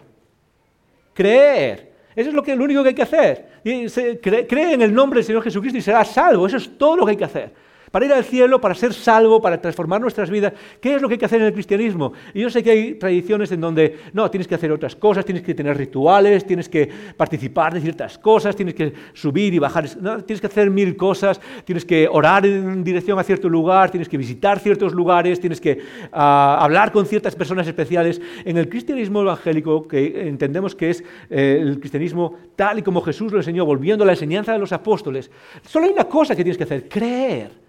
Creer. 1.14 1.85
Eso 2.16 2.30
es 2.30 2.34
lo, 2.34 2.42
que, 2.42 2.54
único 2.54 2.82
que 2.82 2.88
hay 2.88 2.94
que 2.94 3.02
hacer. 3.02 3.46
cree 3.62 4.72
en 4.72 4.82
el 4.82 4.92
nombre 4.92 5.18
del 5.18 5.24
Señor 5.26 5.42
Jesucristo 5.42 5.78
y 5.78 5.82
será 5.82 6.04
salvo. 6.04 6.46
Eso 6.46 6.56
es 6.56 6.76
todo 6.78 6.96
lo 6.96 7.04
que 7.04 7.10
hay 7.10 7.16
que 7.16 7.24
hacer 7.24 7.65
para 7.96 8.04
ir 8.04 8.12
al 8.12 8.24
cielo, 8.24 8.60
para 8.60 8.74
ser 8.74 8.92
salvo, 8.92 9.40
para 9.40 9.58
transformar 9.58 10.02
nuestras 10.02 10.28
vidas. 10.28 10.52
¿Qué 10.82 10.96
es 10.96 11.00
lo 11.00 11.08
que 11.08 11.14
hay 11.14 11.18
que 11.18 11.24
hacer 11.24 11.40
en 11.40 11.46
el 11.46 11.54
cristianismo? 11.54 12.12
Y 12.34 12.42
yo 12.42 12.50
sé 12.50 12.62
que 12.62 12.70
hay 12.70 12.94
tradiciones 12.96 13.50
en 13.52 13.62
donde, 13.62 14.00
no, 14.12 14.30
tienes 14.30 14.46
que 14.46 14.54
hacer 14.54 14.70
otras 14.70 14.94
cosas, 14.94 15.24
tienes 15.24 15.42
que 15.42 15.54
tener 15.54 15.74
rituales, 15.78 16.44
tienes 16.44 16.68
que 16.68 16.90
participar 17.16 17.72
de 17.72 17.80
ciertas 17.80 18.18
cosas, 18.18 18.54
tienes 18.54 18.74
que 18.74 18.92
subir 19.14 19.54
y 19.54 19.58
bajar, 19.58 19.88
tienes 20.26 20.42
que 20.42 20.46
hacer 20.46 20.68
mil 20.68 20.94
cosas, 20.94 21.40
tienes 21.64 21.86
que 21.86 22.06
orar 22.06 22.44
en 22.44 22.84
dirección 22.84 23.18
a 23.18 23.22
cierto 23.22 23.48
lugar, 23.48 23.90
tienes 23.90 24.10
que 24.10 24.18
visitar 24.18 24.58
ciertos 24.58 24.92
lugares, 24.92 25.40
tienes 25.40 25.58
que 25.58 25.78
ah, 26.12 26.58
hablar 26.60 26.92
con 26.92 27.06
ciertas 27.06 27.34
personas 27.34 27.66
especiales. 27.66 28.20
En 28.44 28.58
el 28.58 28.68
cristianismo 28.68 29.22
evangélico, 29.22 29.88
que 29.88 30.28
entendemos 30.28 30.74
que 30.74 30.90
es 30.90 31.02
eh, 31.30 31.60
el 31.62 31.80
cristianismo 31.80 32.34
tal 32.56 32.78
y 32.78 32.82
como 32.82 33.00
Jesús 33.00 33.32
lo 33.32 33.38
enseñó, 33.38 33.64
volviendo 33.64 34.04
a 34.04 34.06
la 34.06 34.12
enseñanza 34.12 34.52
de 34.52 34.58
los 34.58 34.72
apóstoles, 34.72 35.30
solo 35.66 35.86
hay 35.86 35.92
una 35.92 36.04
cosa 36.04 36.36
que 36.36 36.44
tienes 36.44 36.58
que 36.58 36.64
hacer, 36.64 36.90
creer. 36.90 37.65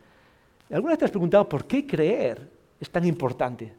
¿Alguna 0.69 0.91
vez 0.91 0.99
te 0.99 1.05
has 1.05 1.11
preguntado 1.11 1.47
por 1.47 1.65
qué 1.65 1.85
creer 1.85 2.49
es 2.79 2.89
tan 2.89 3.05
importante? 3.05 3.73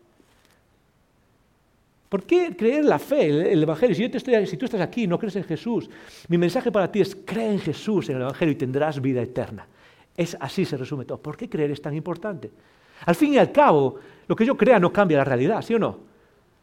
¿Por 2.08 2.24
qué 2.24 2.56
creer 2.56 2.84
la 2.84 2.98
fe, 2.98 3.52
el, 3.52 3.62
Evangelio? 3.62 3.94
Si, 3.94 4.02
yo 4.02 4.10
te 4.10 4.16
estoy, 4.16 4.46
si 4.46 4.56
tú 4.56 4.64
estás 4.64 4.80
aquí 4.80 5.04
y 5.04 5.06
no 5.06 5.18
crees 5.18 5.36
en 5.36 5.44
Jesús, 5.44 5.90
mi 6.28 6.38
mensaje 6.38 6.72
para 6.72 6.90
ti 6.90 7.00
es 7.00 7.14
cree 7.14 7.52
en 7.52 7.58
Jesús, 7.58 8.08
en 8.08 8.16
el 8.16 8.22
Evangelio, 8.22 8.52
y 8.52 8.56
tendrás 8.56 9.00
vida 9.00 9.20
eterna. 9.20 9.66
Es 10.16 10.36
así 10.40 10.64
se 10.64 10.78
resume 10.78 11.04
todo. 11.04 11.18
¿Por 11.18 11.36
qué 11.36 11.48
creer 11.48 11.70
es 11.70 11.82
tan 11.82 11.94
importante? 11.94 12.50
Al 13.04 13.14
fin 13.14 13.34
y 13.34 13.38
al 13.38 13.52
cabo, 13.52 13.96
lo 14.26 14.34
que 14.34 14.46
yo 14.46 14.56
crea 14.56 14.78
no 14.78 14.92
cambia 14.92 15.18
la 15.18 15.24
realidad, 15.24 15.60
¿sí 15.60 15.74
o 15.74 15.78
no? 15.78 15.98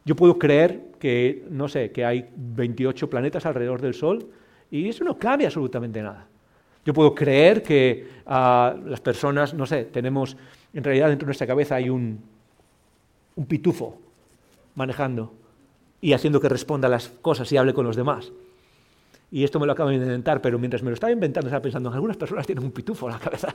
Yo 0.04 0.16
puedo 0.16 0.38
creer 0.38 0.92
que, 0.98 1.44
no 1.50 1.68
sé, 1.68 1.92
que 1.92 2.04
hay 2.04 2.28
28 2.36 3.08
planetas 3.08 3.46
alrededor 3.46 3.80
del 3.80 3.94
Sol 3.94 4.28
y 4.70 4.88
eso 4.88 5.04
no 5.04 5.16
cambia 5.16 5.48
absolutamente 5.48 6.02
nada. 6.02 6.26
Yo 6.86 6.94
puedo 6.94 7.14
creer 7.14 7.62
que 7.64 8.08
ah, 8.26 8.74
las 8.86 9.00
personas, 9.00 9.52
no 9.52 9.66
sé, 9.66 9.86
tenemos, 9.86 10.36
en 10.72 10.84
realidad 10.84 11.08
dentro 11.08 11.26
de 11.26 11.30
nuestra 11.30 11.46
cabeza 11.46 11.74
hay 11.74 11.90
un, 11.90 12.20
pitufo 13.48 13.98
manejando 14.76 15.34
y 16.00 16.12
haciendo 16.12 16.40
que 16.40 16.48
responda 16.48 16.86
a 16.86 16.90
las 16.90 17.08
cosas 17.08 17.50
y 17.50 17.56
hable 17.56 17.74
con 17.74 17.84
los 17.84 17.96
demás. 17.96 18.32
Y 19.32 19.42
esto 19.42 19.58
me 19.58 19.66
lo 19.66 19.72
acabo 19.72 19.90
de 19.90 19.96
inventar, 19.96 20.40
pero 20.40 20.60
mientras 20.60 20.82
me 20.84 20.90
lo 20.90 20.94
estaba 20.94 21.12
inventando 21.12 21.48
estaba 21.48 21.60
pensando, 21.60 21.90
algunas 21.90 22.16
personas 22.16 22.46
tienen 22.46 22.64
un 22.64 22.70
pitufo 22.70 23.06
en 23.08 23.12
la 23.14 23.18
cabeza. 23.18 23.52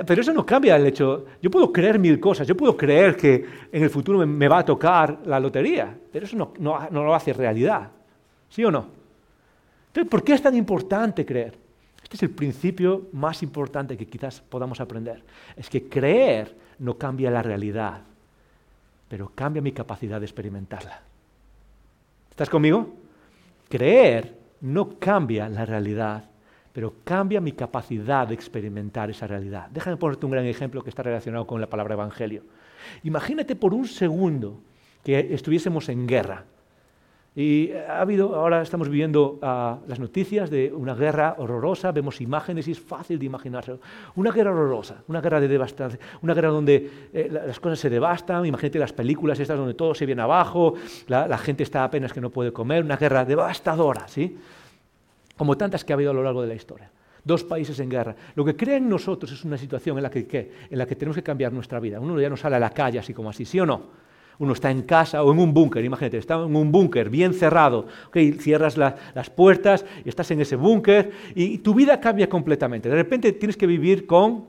Pero 0.05 0.21
eso 0.21 0.33
no 0.33 0.45
cambia 0.45 0.75
el 0.75 0.85
hecho. 0.85 1.25
Yo 1.41 1.49
puedo 1.49 1.71
creer 1.71 1.97
mil 1.97 2.19
cosas. 2.19 2.45
Yo 2.45 2.55
puedo 2.55 2.75
creer 2.77 3.15
que 3.15 3.45
en 3.71 3.81
el 3.81 3.89
futuro 3.89 4.27
me, 4.27 4.47
va 4.47 4.59
a 4.59 4.65
tocar 4.65 5.21
la 5.25 5.39
lotería, 5.39 5.97
pero 6.11 6.25
eso 6.25 6.35
no, 6.35 6.53
no 6.59 7.03
lo 7.03 7.15
hace 7.15 7.33
realidad. 7.33 7.89
¿Sí 8.49 8.63
o 8.63 8.69
no? 8.69 9.00
Entonces, 9.91 10.09
¿por 10.09 10.23
qué 10.23 10.33
es 10.33 10.41
tan 10.41 10.55
importante 10.55 11.25
creer? 11.25 11.53
Este 12.01 12.15
es 12.15 12.23
el 12.23 12.29
principio 12.29 13.09
más 13.11 13.43
importante 13.43 13.97
que 13.97 14.07
quizás 14.07 14.39
podamos 14.39 14.79
aprender. 14.79 15.21
Es 15.57 15.69
que 15.69 15.89
creer 15.89 16.55
no 16.79 16.97
cambia 16.97 17.29
la 17.29 17.41
realidad, 17.41 17.99
pero 19.09 19.33
cambia 19.35 19.61
mi 19.61 19.73
capacidad 19.73 20.21
de 20.21 20.25
experimentarla. 20.25 21.01
¿Estás 22.29 22.49
conmigo? 22.49 22.95
Creer 23.67 24.33
no 24.61 24.97
cambia 24.97 25.49
la 25.49 25.65
realidad, 25.65 26.23
pero 26.71 26.93
cambia 27.03 27.41
mi 27.41 27.51
capacidad 27.51 28.25
de 28.29 28.33
experimentar 28.33 29.09
esa 29.09 29.27
realidad. 29.27 29.67
Déjame 29.71 29.97
ponerte 29.97 30.25
un 30.25 30.31
gran 30.31 30.45
ejemplo 30.45 30.81
que 30.83 30.89
está 30.89 31.03
relacionado 31.03 31.45
con 31.45 31.59
la 31.59 31.67
palabra 31.67 31.95
evangelio. 31.95 32.43
Imagínate 33.03 33.57
por 33.57 33.73
un 33.73 33.85
segundo 33.85 34.61
que 35.03 35.33
estuviésemos 35.33 35.89
en 35.89 36.07
guerra 36.07 36.45
y 37.33 37.71
ha 37.71 38.01
habido, 38.01 38.35
ahora 38.35 38.61
estamos 38.61 38.89
viviendo 38.89 39.39
ah, 39.41 39.79
las 39.87 39.99
noticias 39.99 40.49
de 40.49 40.73
una 40.73 40.93
guerra 40.95 41.35
horrorosa, 41.37 41.93
vemos 41.93 42.19
imágenes 42.19 42.67
y 42.67 42.71
es 42.71 42.79
fácil 42.79 43.17
de 43.19 43.25
imaginarse. 43.25 43.77
Una 44.15 44.31
guerra 44.31 44.51
horrorosa, 44.51 45.03
una 45.07 45.21
guerra 45.21 45.39
de 45.39 45.47
devastación, 45.47 46.01
una 46.21 46.33
guerra 46.33 46.49
donde 46.49 46.91
eh, 47.13 47.29
las 47.31 47.57
cosas 47.61 47.79
se 47.79 47.89
devastan, 47.89 48.45
imagínate 48.45 48.79
las 48.79 48.91
películas 48.91 49.39
estas 49.39 49.57
donde 49.57 49.75
todo 49.75 49.95
se 49.95 50.05
viene 50.05 50.21
abajo, 50.21 50.73
la, 51.07 51.37
gente 51.37 51.63
está 51.63 51.85
apenas 51.85 52.11
que 52.11 52.19
no 52.19 52.31
puede 52.31 52.51
comer, 52.51 52.83
una 52.83 52.97
guerra 52.97 53.23
devastadora, 53.23 54.09
¿sí? 54.09 54.37
Como 55.37 55.55
tantas 55.55 55.85
que 55.85 55.93
ha 55.93 55.95
habido 55.95 56.11
a 56.11 56.13
lo 56.13 56.23
largo 56.23 56.41
de 56.41 56.49
la 56.49 56.55
historia. 56.55 56.91
Dos 57.23 57.45
países 57.45 57.79
en 57.79 57.89
guerra. 57.89 58.13
Lo 58.35 58.43
que 58.43 58.57
crea 58.57 58.75
en 58.75 58.89
nosotros 58.89 59.31
es 59.31 59.45
una 59.45 59.57
situación 59.57 59.95
en 59.95 60.03
la 60.03 60.09
que, 60.09 60.51
en 60.69 60.77
la 60.77 60.85
que 60.85 60.95
tenemos 60.97 61.15
que 61.15 61.23
cambiar 61.23 61.53
nuestra 61.53 61.79
vida. 61.79 61.99
Uno 61.99 62.19
ya 62.19 62.29
no 62.29 62.35
sale 62.35 62.57
a 62.57 62.59
la 62.59 62.71
calle 62.71 62.99
así 62.99 63.13
como 63.13 63.29
así, 63.29 63.45
¿sí 63.45 63.57
o 63.59 63.65
no? 63.65 64.10
Uno 64.41 64.53
está 64.53 64.71
en 64.71 64.81
casa 64.81 65.23
o 65.23 65.31
en 65.31 65.37
un 65.37 65.53
búnker, 65.53 65.85
imagínate, 65.85 66.17
está 66.17 66.33
en 66.33 66.55
un 66.55 66.71
búnker 66.71 67.11
bien 67.11 67.31
cerrado, 67.35 67.85
okay, 68.07 68.31
cierras 68.33 68.75
las 68.75 69.29
puertas 69.29 69.85
y 70.03 70.09
estás 70.09 70.31
en 70.31 70.41
ese 70.41 70.55
búnker 70.55 71.11
y 71.35 71.59
tu 71.59 71.75
vida 71.75 71.99
cambia 71.99 72.27
completamente. 72.27 72.89
De 72.89 72.95
repente 72.95 73.31
tienes 73.33 73.55
que 73.55 73.67
vivir 73.67 74.07
con 74.07 74.45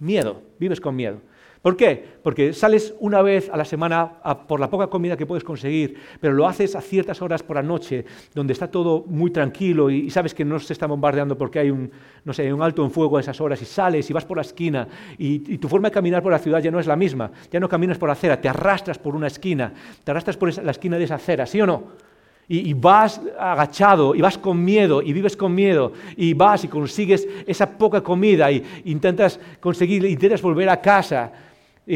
miedo, 0.00 0.42
vives 0.58 0.80
con 0.80 0.96
miedo. 0.96 1.20
¿Por 1.62 1.76
qué? 1.76 2.02
Porque 2.22 2.54
sales 2.54 2.94
una 3.00 3.20
vez 3.20 3.50
a 3.52 3.56
la 3.56 3.66
semana 3.66 4.10
por 4.48 4.60
la 4.60 4.70
poca 4.70 4.86
comida 4.86 5.14
que 5.14 5.26
puedes 5.26 5.44
conseguir, 5.44 5.94
pero 6.18 6.32
lo 6.32 6.46
haces 6.46 6.74
a 6.74 6.80
ciertas 6.80 7.20
horas 7.20 7.42
por 7.42 7.56
la 7.56 7.62
noche, 7.62 8.06
donde 8.34 8.54
está 8.54 8.70
todo 8.70 9.04
muy 9.06 9.30
tranquilo 9.30 9.90
y, 9.90 10.08
sabes 10.10 10.32
que 10.32 10.42
no 10.42 10.58
se 10.58 10.72
está 10.72 10.86
bombardeando 10.86 11.36
porque 11.36 11.58
hay 11.58 11.70
un, 11.70 11.90
no 12.24 12.32
sé, 12.32 12.50
un 12.50 12.62
alto 12.62 12.82
en 12.82 12.90
fuego 12.90 13.18
a 13.18 13.20
esas 13.20 13.38
horas 13.42 13.60
y 13.60 13.66
sales 13.66 14.08
y 14.08 14.12
vas 14.14 14.24
por 14.24 14.38
la 14.38 14.42
esquina 14.42 14.88
y, 15.18 15.58
tu 15.58 15.68
forma 15.68 15.88
de 15.88 15.92
caminar 15.92 16.22
por 16.22 16.32
la 16.32 16.38
ciudad 16.38 16.62
ya 16.62 16.70
no 16.70 16.80
es 16.80 16.86
la 16.86 16.96
misma, 16.96 17.30
ya 17.52 17.60
no 17.60 17.68
caminas 17.68 17.98
por 17.98 18.08
la 18.08 18.14
acera, 18.14 18.40
te 18.40 18.48
arrastras 18.48 18.98
por 18.98 19.14
una 19.14 19.26
esquina, 19.26 19.74
te 20.02 20.10
arrastras 20.10 20.38
por 20.38 20.64
la 20.64 20.70
esquina 20.70 20.96
de 20.96 21.04
esa 21.04 21.16
acera, 21.16 21.44
¿sí 21.44 21.60
o 21.60 21.66
no? 21.66 22.10
y, 22.52 22.74
vas 22.74 23.20
agachado 23.38 24.14
y 24.14 24.20
vas 24.20 24.36
con 24.36 24.64
miedo 24.64 25.02
y 25.02 25.12
vives 25.12 25.36
con 25.36 25.54
miedo 25.54 25.92
y 26.16 26.34
vas 26.34 26.64
y 26.64 26.68
consigues 26.68 27.28
esa 27.46 27.78
poca 27.78 28.00
comida 28.00 28.50
y 28.50 28.64
intentas 28.86 29.38
conseguir, 29.60 30.04
intentas 30.04 30.42
volver 30.42 30.68
a 30.68 30.80
casa 30.80 31.32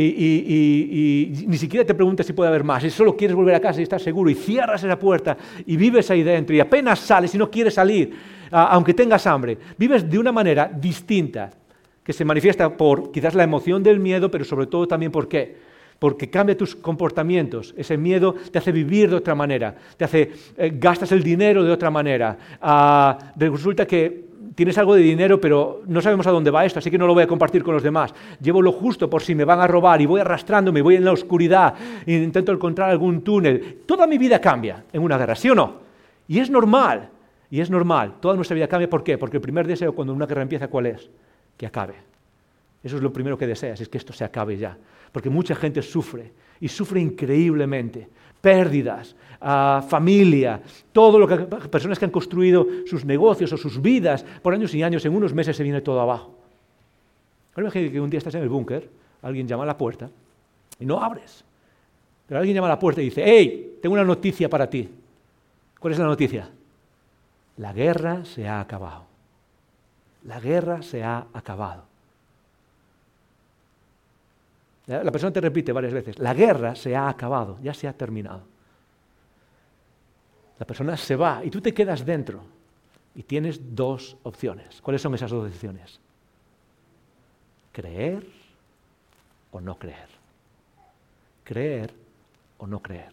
y, 0.01 1.45
ni 1.47 1.57
siquiera 1.57 1.87
te 1.87 1.95
preguntas 1.95 2.27
si 2.27 2.33
puede 2.33 2.49
haber 2.49 2.65
más, 2.65 2.83
y 2.85 2.91
solo 2.91 3.17
quieres 3.17 3.37
volver 3.37 3.55
a 3.55 3.61
casa 3.61 3.81
y 3.81 3.85
estás 3.85 4.03
seguro, 4.03 4.31
y 4.31 4.35
cierras 4.35 4.83
esa 4.83 4.99
puerta 4.99 5.37
y 5.67 5.77
vives 5.77 6.11
ahí 6.11 6.23
dentro, 6.23 6.55
y 6.55 6.61
apenas 6.61 6.99
sales 7.01 7.35
y 7.35 7.39
no 7.39 7.51
quieres 7.51 7.75
salir, 7.75 8.13
aunque 8.51 8.95
tengas 8.95 9.27
hambre, 9.27 9.59
vives 9.77 10.09
de 10.09 10.19
una 10.19 10.33
manera 10.33 10.71
distinta, 10.75 11.51
que 12.05 12.13
se 12.13 12.25
manifiesta 12.25 12.77
por 12.77 13.11
quizás 13.11 13.35
la 13.35 13.45
emoción 13.45 13.83
del 13.83 13.99
miedo, 13.99 14.31
pero 14.31 14.45
sobre 14.45 14.67
todo 14.67 14.87
también 14.87 15.11
por 15.11 15.27
qué. 15.27 15.57
Porque 15.99 16.29
cambia 16.29 16.57
tus 16.57 16.77
comportamientos. 16.77 17.73
Ese 17.79 17.97
miedo 17.97 18.35
te 18.51 18.59
hace 18.59 18.73
vivir 18.73 19.09
de 19.09 19.17
otra 19.17 19.35
manera, 19.35 19.75
te 19.97 20.05
hace 20.05 20.33
eh, 20.59 20.73
gastas 20.75 21.13
el 21.13 21.23
dinero 21.23 21.65
de 21.65 21.73
otra 21.73 21.91
manera. 21.91 22.37
Ah, 22.61 23.33
resulta 23.37 23.87
que 23.87 24.34
tienes 24.55 24.79
algo 24.79 24.95
de 24.95 25.03
dinero, 25.03 25.41
pero 25.41 25.83
no 25.87 26.01
sabemos 26.01 26.27
a 26.27 26.31
dónde 26.31 26.51
va 26.51 26.65
esto, 26.65 26.79
así 26.79 26.91
que 26.91 26.99
no 26.99 27.07
lo 27.07 27.15
voy 27.15 27.23
a 27.23 27.27
compartir 27.27 27.63
con 27.63 27.75
los 27.75 27.83
demás. 27.83 28.15
Llevo 28.41 28.63
lo 28.63 28.73
justo 28.73 29.09
por 29.09 29.23
si 29.23 29.35
me 29.35 29.45
van 29.45 29.61
a 29.61 29.67
robar 29.67 30.01
y 30.01 30.07
voy 30.07 30.21
arrastrándome, 30.21 30.83
voy 30.83 30.97
en 30.97 31.05
la 31.05 31.13
oscuridad, 31.13 31.75
e 32.07 32.15
intento 32.15 32.53
encontrar 32.53 32.91
algún 32.91 33.23
túnel. 33.23 33.83
Toda 33.87 34.07
mi 34.07 34.19
vida 34.19 34.41
cambia 34.41 34.85
en 34.93 35.03
una 35.03 35.19
guerra, 35.19 35.35
¿sí 35.35 35.51
o 35.51 35.55
no? 35.55 35.81
Y 36.29 36.39
es 36.39 36.51
normal, 36.51 37.11
y 37.51 37.61
es 37.61 37.71
normal. 37.71 38.15
Toda 38.21 38.35
nuestra 38.35 38.55
vida 38.55 38.69
cambia, 38.69 38.89
¿por 38.89 39.03
qué? 39.05 39.19
Porque 39.19 39.37
el 39.37 39.43
primer 39.43 39.67
deseo 39.67 39.95
cuando 39.95 40.13
una 40.13 40.27
guerra 40.27 40.43
empieza, 40.43 40.69
¿cuál 40.69 40.87
es? 40.87 41.11
Que 41.57 41.67
acabe. 41.67 41.95
Eso 42.83 42.97
es 42.97 43.03
lo 43.03 43.13
primero 43.13 43.39
que 43.39 43.47
deseas, 43.47 43.81
es 43.81 43.89
que 43.89 43.99
esto 43.99 44.13
se 44.13 44.25
acabe 44.25 44.57
ya. 44.57 44.77
Porque 45.13 45.31
mucha 45.31 45.55
gente 45.55 45.81
sufre, 45.83 46.33
y 46.61 46.69
sufre 46.69 47.01
increíblemente 47.01 48.09
pérdidas, 48.41 49.17
a 49.47 49.85
familia, 49.87 50.61
todo 50.91 51.19
lo 51.19 51.29
que 51.29 51.37
personas 51.69 51.99
que 51.99 52.07
han 52.07 52.11
construido 52.11 52.67
sus 52.87 53.05
negocios 53.05 53.53
o 53.53 53.59
sus 53.59 53.81
vidas 53.81 54.25
por 54.43 54.55
años 54.55 54.75
y 54.75 54.83
años, 54.83 55.05
en 55.05 55.15
unos 55.15 55.35
meses 55.35 55.55
se 55.55 55.63
viene 55.63 55.83
todo 55.83 56.01
abajo. 56.01 56.35
Ahora 57.53 57.67
imagínate 57.67 57.93
que 57.93 58.01
un 58.01 58.09
día 58.09 58.19
estás 58.19 58.35
en 58.35 58.43
el 58.43 58.49
búnker, 58.49 58.89
alguien 59.21 59.47
llama 59.47 59.65
a 59.65 59.67
la 59.67 59.77
puerta 59.77 60.09
y 60.81 60.87
no 60.87 60.99
abres. 60.99 61.45
Pero 62.27 62.41
alguien 62.41 62.55
llama 62.57 62.69
a 62.69 62.71
la 62.71 62.79
puerta 62.79 63.03
y 63.03 63.05
dice, 63.05 63.23
hey, 63.25 63.79
tengo 63.83 63.93
una 63.93 64.05
noticia 64.05 64.49
para 64.49 64.69
ti. 64.69 64.89
¿Cuál 65.79 65.93
es 65.93 65.99
la 65.99 66.07
noticia? 66.07 66.49
La 67.59 67.75
guerra 67.75 68.25
se 68.25 68.49
ha 68.49 68.61
acabado. 68.61 69.05
La 70.25 70.41
guerra 70.41 70.81
se 70.81 71.05
ha 71.05 71.27
acabado. 71.35 71.85
La 74.87 75.11
persona 75.11 75.33
te 75.33 75.41
repite 75.41 75.73
varias 75.73 75.95
veces, 75.95 76.19
la 76.19 76.35
guerra 76.35 76.75
se 76.75 76.95
ha 76.95 77.09
acabado, 77.09 77.59
ya 77.63 77.73
se 77.73 77.89
ha 77.89 77.93
terminado. 77.95 78.54
La 80.59 80.67
persona 80.67 80.97
se 80.97 81.17
va 81.17 81.45
y 81.45 81.51
tú 81.51 81.61
te 81.61 81.75
quedas 81.75 82.05
dentro 82.05 82.43
y 83.15 83.23
tienes 83.23 83.75
dos 83.75 84.17
opciones. 84.23 84.81
¿Cuáles 84.81 85.03
son 85.03 85.15
esas 85.15 85.31
dos 85.31 85.51
opciones? 85.51 86.01
Creer 87.73 88.27
o 89.51 89.61
no 89.61 89.79
creer. 89.79 90.09
Creer 91.43 91.93
o 92.59 92.67
no 92.67 92.81
creer. 92.81 93.13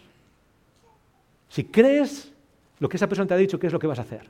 Si 1.50 1.66
crees 1.66 2.32
lo 2.80 2.88
que 2.88 2.98
esa 2.98 3.08
persona 3.08 3.28
te 3.28 3.34
ha 3.34 3.38
dicho, 3.38 3.60
¿qué 3.60 3.68
es 3.68 3.74
lo 3.74 3.80
que 3.80 3.88
vas 3.88 4.00
a 4.00 4.04
hacer? 4.04 4.30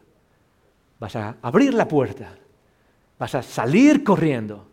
Vas 0.99 1.15
a 1.15 1.37
abrir 1.41 1.73
la 1.73 1.87
puerta, 1.87 2.35
vas 3.17 3.35
a 3.35 3.41
salir 3.41 4.03
corriendo, 4.03 4.67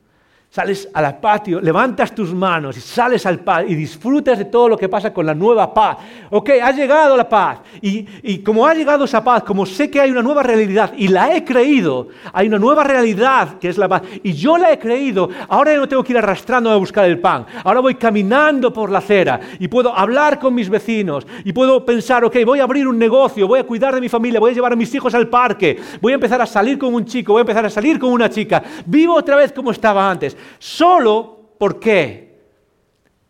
Sales 0.51 0.89
al 0.95 1.21
patio, 1.21 1.61
levantas 1.61 2.15
tus 2.15 2.33
manos 2.33 2.75
y 2.79 2.81
sales 2.81 3.27
al 3.27 3.41
patio 3.41 3.71
y 3.71 3.75
disfrutas 3.75 4.39
de 4.39 4.47
todo 4.47 4.71
lo 4.71 4.79
que 4.79 4.89
pasa 4.89 5.13
con 5.13 5.27
la 5.27 5.35
nueva 5.35 5.75
paz. 5.75 5.99
Ok, 6.31 6.51
ha 6.63 6.73
llegado 6.73 7.19
la 7.19 7.29
paz. 7.29 7.59
Y, 7.83 8.07
y, 8.23 8.39
como 8.39 8.67
ha 8.67 8.73
llegado 8.73 9.05
esa 9.05 9.23
paz, 9.23 9.43
como 9.43 9.67
sé 9.67 9.91
que 9.91 10.01
hay 10.01 10.11
una 10.11 10.23
nueva 10.23 10.43
realidad 10.43 10.95
y 10.97 11.09
la 11.09 11.37
he 11.37 11.45
creído, 11.45 12.09
hay 12.33 12.49
una 12.49 12.59
nueva 12.59 12.83
realidad 12.83 13.59
que 13.59 13.69
es 13.69 13.77
la 13.77 13.89
paz. 13.89 14.01
Y 14.23 14.33
yo 14.33 14.57
la 14.57 14.73
he 14.73 14.79
creído, 14.79 15.29
ahora 15.49 15.77
no 15.77 15.87
tengo 15.87 16.03
que 16.03 16.13
ir 16.13 16.19
arrastrando 16.19 16.71
a 16.71 16.77
buscar 16.77 17.05
el 17.05 17.21
pan. 17.21 17.45
Ahora 17.63 17.81
voy 17.81 17.97
caminando 17.97 18.73
por 18.73 18.91
la 18.91 18.99
acera 18.99 19.39
y 19.59 19.69
puedo 19.69 19.95
hablar 19.95 20.39
con 20.39 20.55
mis 20.55 20.71
vecinos 20.71 21.27
y 21.45 21.53
puedo 21.53 21.85
pensar, 21.85 22.25
ok, 22.25 22.37
voy 22.47 22.61
a 22.61 22.65
abrir 22.65 22.89
un 22.89 22.99
negocio, 22.99 23.47
voy 23.47 23.61
a 23.61 23.65
cuidar 23.65 23.95
de 23.95 24.01
mi 24.01 24.09
familia, 24.09 24.41
voy 24.41 24.53
a 24.53 24.55
llevar 24.55 24.73
a 24.73 24.77
mis 24.77 24.95
hijos 24.95 25.15
al 25.15 25.29
parque, 25.29 25.79
voy 26.01 26.13
a 26.13 26.15
empezar 26.15 26.41
a 26.41 26.47
salir 26.47 26.79
con 26.79 26.95
un 26.95 27.05
chico, 27.05 27.35
voy 27.35 27.41
a 27.41 27.43
empezar 27.43 27.67
a 27.67 27.71
salir 27.71 27.99
con 27.99 28.11
una 28.11 28.31
chica. 28.31 28.63
Vivo 28.87 29.15
otra 29.15 29.37
vez 29.37 29.53
como 29.53 29.73
estaba 29.73 30.11
antes. 30.11 30.38
Solo, 30.59 31.51
¿por 31.59 31.79
qué? 31.79 32.37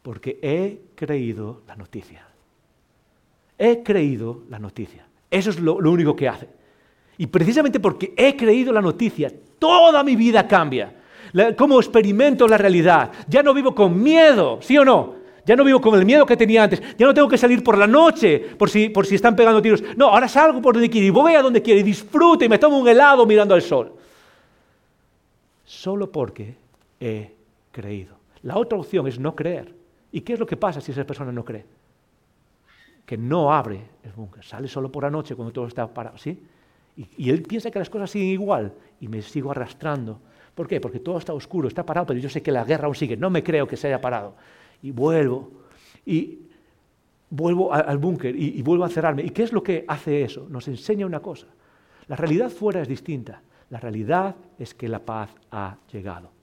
Porque 0.03 0.39
he 0.43 0.95
creído 0.95 1.63
la 1.67 1.77
noticia. 1.77 2.27
He 3.59 3.83
creído 3.83 4.43
la 4.49 4.59
noticia. 4.59 5.07
Eso 5.31 5.51
es 5.51 5.59
lo, 5.59 5.75
único 5.77 6.15
que 6.15 6.29
hace. 6.29 6.49
Y 7.19 7.27
precisamente 7.27 7.81
porque 7.81 8.15
he 8.17 8.37
creído 8.37 8.73
la 8.73 8.81
noticia, 8.81 9.33
toda 9.59 10.03
mi 10.05 10.17
vida 10.17 10.47
cambia. 10.47 10.95
cómo 11.57 11.79
experimento 11.79 12.47
la 12.47 12.57
realidad. 12.57 13.11
Ya 13.29 13.43
no 13.43 13.53
vivo 13.53 13.75
con 13.75 14.01
miedo, 14.01 14.61
¿sí 14.63 14.79
o 14.79 14.85
no? 14.85 15.19
Ya 15.45 15.57
no 15.57 15.65
vivo 15.65 15.81
con 15.81 15.99
el 15.99 16.05
miedo 16.05 16.27
que 16.27 16.37
tenía 16.37 16.63
antes. 16.63 16.83
Ya 16.99 17.07
no 17.07 17.15
tengo 17.15 17.27
que 17.27 17.39
salir 17.39 17.65
por 17.65 17.77
la 17.77 17.87
noche 17.87 18.39
por 18.39 18.69
si, 18.69 18.91
por 18.91 19.07
si 19.07 19.15
están 19.15 19.35
pegando 19.35 19.63
tiros. 19.63 19.83
No, 19.97 20.09
ahora 20.09 20.29
salgo 20.29 20.61
por 20.61 20.75
donde 20.75 20.91
quiero 20.91 21.07
y 21.07 21.11
voy 21.11 21.35
a 21.35 21.43
donde 21.43 21.63
quiero 21.63 21.81
y 21.81 21.83
disfruto 21.83 22.45
y 22.45 22.49
me 22.49 22.59
tomo 22.59 22.79
un 22.79 22.87
helado 22.87 23.25
mirando 23.25 23.55
al 23.55 23.63
sol. 23.63 23.95
Solo 25.65 26.13
porque 26.13 26.55
he 27.01 27.35
creído. 27.71 28.17
La 28.43 28.57
otra 28.57 28.79
opción 28.79 29.07
es 29.07 29.19
no 29.19 29.35
creer. 29.35 29.75
¿Y 30.11 30.21
qué 30.23 30.35
es 30.35 30.39
lo 30.39 30.47
que 30.47 30.57
pasa 30.57 30.81
si 30.81 30.93
esa 30.93 31.05
persona 31.05 31.33
no 31.33 31.45
cree? 31.45 31.65
Que 33.05 33.17
no 33.17 33.53
abre 33.53 33.81
el 34.03 34.13
búnker, 34.13 34.45
sale 34.45 34.69
solo 34.69 34.91
por 34.91 35.05
la 35.05 35.11
noche 35.11 35.35
cuando 35.35 35.53
todo 35.53 35.67
está 35.67 35.87
parado, 35.93 36.19
¿sí? 36.19 36.43
Y, 36.97 37.31
él 37.31 37.43
piensa 37.43 37.71
que 37.71 37.79
las 37.79 37.91
cosas 37.91 38.11
siguen 38.11 38.29
igual 38.29 38.73
y 39.01 39.07
me 39.07 39.23
sigo 39.23 39.51
arrastrando. 39.51 40.19
¿Por 40.55 40.67
qué? 40.67 40.81
Porque 40.81 40.99
todo 40.99 41.19
está 41.19 41.33
oscuro, 41.33 41.69
está 41.69 41.87
parado, 41.87 42.09
pero 42.09 42.19
yo 42.19 42.29
sé 42.29 42.43
que 42.43 42.51
la 42.51 42.65
guerra 42.65 42.87
aún 42.87 42.97
sigue. 42.97 43.17
No 43.17 43.31
me 43.31 43.45
creo 43.45 43.69
que 43.69 43.77
se 43.77 43.87
haya 43.87 44.01
parado. 44.01 44.35
Y 44.83 44.91
vuelvo. 44.91 45.51
Y 46.05 46.41
vuelvo 47.31 47.73
al 47.73 47.99
búnker 47.99 48.35
y, 48.35 48.59
y 48.59 48.63
vuelvo 48.63 48.85
a 48.85 48.89
cerrarme. 48.89 49.23
¿Y 49.23 49.31
qué 49.31 49.45
es 49.45 49.53
lo 49.53 49.63
que 49.63 49.85
hace 49.87 50.23
eso? 50.23 50.49
Nos 50.49 50.67
enseña 50.67 51.07
una 51.07 51.21
cosa. 51.21 51.47
La 52.09 52.17
realidad 52.17 52.51
fuera 52.51 52.83
es 52.83 52.89
distinta. 52.89 53.43
La 53.71 53.79
realidad 53.79 54.35
es 54.59 54.75
que 54.75 54.89
la 54.89 54.99
paz 54.99 55.31
ha 55.53 55.77
llegado 55.93 56.38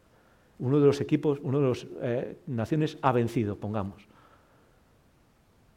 uno 0.60 0.80
de 0.80 0.86
los 0.86 1.02
equipos, 1.02 1.40
uno 1.44 1.60
de 1.60 1.68
las 1.68 1.88
eh, 2.02 2.38
naciones 2.48 2.98
ha 3.02 3.12
vencido, 3.12 3.58
pongamos. 3.58 4.08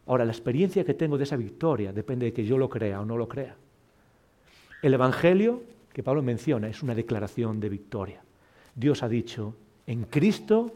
Ahora, 0.06 0.24
la 0.24 0.32
experiencia 0.32 0.84
que 0.84 0.94
tengo 0.94 1.18
de 1.18 1.24
esa 1.24 1.36
victoria 1.36 1.92
depende 1.92 2.26
de 2.26 2.32
que 2.32 2.44
yo 2.44 2.56
lo 2.56 2.68
crea 2.68 3.00
o 3.00 3.04
no 3.04 3.16
lo 3.16 3.28
crea. 3.28 3.56
El 4.80 4.94
Evangelio 4.94 5.62
que 5.92 6.02
Pablo 6.02 6.22
menciona 6.22 6.68
es 6.68 6.82
una 6.82 6.94
declaración 6.94 7.60
de 7.60 7.68
victoria. 7.68 8.22
Dios 8.74 9.02
ha 9.02 9.08
dicho, 9.08 9.54
en 9.86 10.04
Cristo 10.04 10.72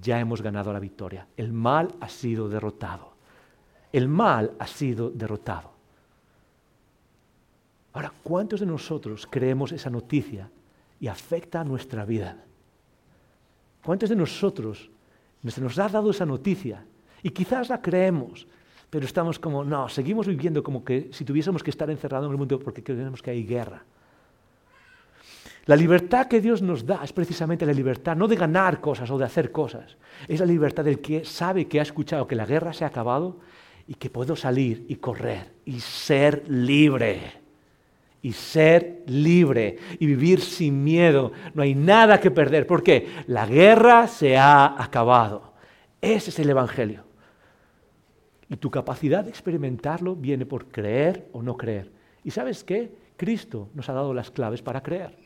ya 0.00 0.20
hemos 0.20 0.42
ganado 0.42 0.72
la 0.72 0.78
victoria. 0.78 1.26
El 1.36 1.52
mal 1.52 1.88
ha 2.00 2.08
sido 2.08 2.48
derrotado. 2.48 3.14
El 3.92 4.08
mal 4.08 4.52
ha 4.58 4.66
sido 4.66 5.10
derrotado. 5.10 5.70
Ahora, 7.94 8.12
¿cuántos 8.22 8.60
de 8.60 8.66
nosotros 8.66 9.26
creemos 9.28 9.72
esa 9.72 9.88
noticia 9.88 10.50
y 11.00 11.08
afecta 11.08 11.62
a 11.62 11.64
nuestra 11.64 12.04
vida? 12.04 12.44
¿Cuántos 13.86 14.10
de 14.10 14.16
nosotros 14.16 14.90
se 15.46 15.60
nos 15.60 15.78
ha 15.78 15.88
dado 15.88 16.10
esa 16.10 16.26
noticia? 16.26 16.84
Y 17.22 17.30
quizás 17.30 17.68
la 17.68 17.80
creemos, 17.80 18.48
pero 18.90 19.06
estamos 19.06 19.38
como, 19.38 19.62
no, 19.62 19.88
seguimos 19.88 20.26
viviendo 20.26 20.60
como 20.60 20.84
que 20.84 21.08
si 21.12 21.24
tuviésemos 21.24 21.62
que 21.62 21.70
estar 21.70 21.88
encerrados 21.88 22.26
en 22.26 22.32
el 22.32 22.36
mundo 22.36 22.58
porque 22.58 22.82
creemos 22.82 23.22
que 23.22 23.30
hay 23.30 23.44
guerra. 23.44 23.84
La 25.66 25.76
libertad 25.76 26.26
que 26.26 26.40
Dios 26.40 26.62
nos 26.62 26.84
da 26.84 27.04
es 27.04 27.12
precisamente 27.12 27.64
la 27.64 27.72
libertad 27.72 28.16
no 28.16 28.26
de 28.26 28.34
ganar 28.34 28.80
cosas 28.80 29.08
o 29.08 29.18
de 29.18 29.24
hacer 29.24 29.52
cosas, 29.52 29.96
es 30.26 30.40
la 30.40 30.46
libertad 30.46 30.84
del 30.84 30.98
que 30.98 31.24
sabe 31.24 31.68
que 31.68 31.78
ha 31.78 31.84
escuchado 31.84 32.26
que 32.26 32.34
la 32.34 32.44
guerra 32.44 32.72
se 32.72 32.82
ha 32.82 32.88
acabado 32.88 33.36
y 33.86 33.94
que 33.94 34.10
puedo 34.10 34.34
salir 34.34 34.84
y 34.88 34.96
correr 34.96 35.52
y 35.64 35.78
ser 35.78 36.42
libre 36.48 37.45
y 38.26 38.32
ser 38.32 39.04
libre 39.06 39.76
y 40.00 40.06
vivir 40.06 40.40
sin 40.40 40.82
miedo. 40.82 41.30
No 41.54 41.62
hay 41.62 41.76
nada 41.76 42.18
que 42.18 42.32
perder. 42.32 42.66
¿Por 42.66 42.82
qué? 42.82 43.06
La 43.28 43.46
guerra 43.46 44.08
se 44.08 44.36
ha 44.36 44.82
acabado. 44.82 45.52
Ese 46.00 46.30
es 46.30 46.38
el 46.40 46.50
Evangelio. 46.50 47.04
Y 48.48 48.56
tu 48.56 48.68
capacidad 48.68 49.22
de 49.22 49.30
experimentarlo 49.30 50.16
viene 50.16 50.44
por 50.44 50.66
creer 50.66 51.28
o 51.30 51.40
no 51.40 51.56
creer. 51.56 51.92
¿Y 52.24 52.32
sabes 52.32 52.64
qué? 52.64 52.90
Cristo 53.16 53.68
nos 53.74 53.88
ha 53.88 53.92
dado 53.92 54.12
las 54.12 54.32
claves 54.32 54.60
para 54.60 54.82
creer. 54.82 55.16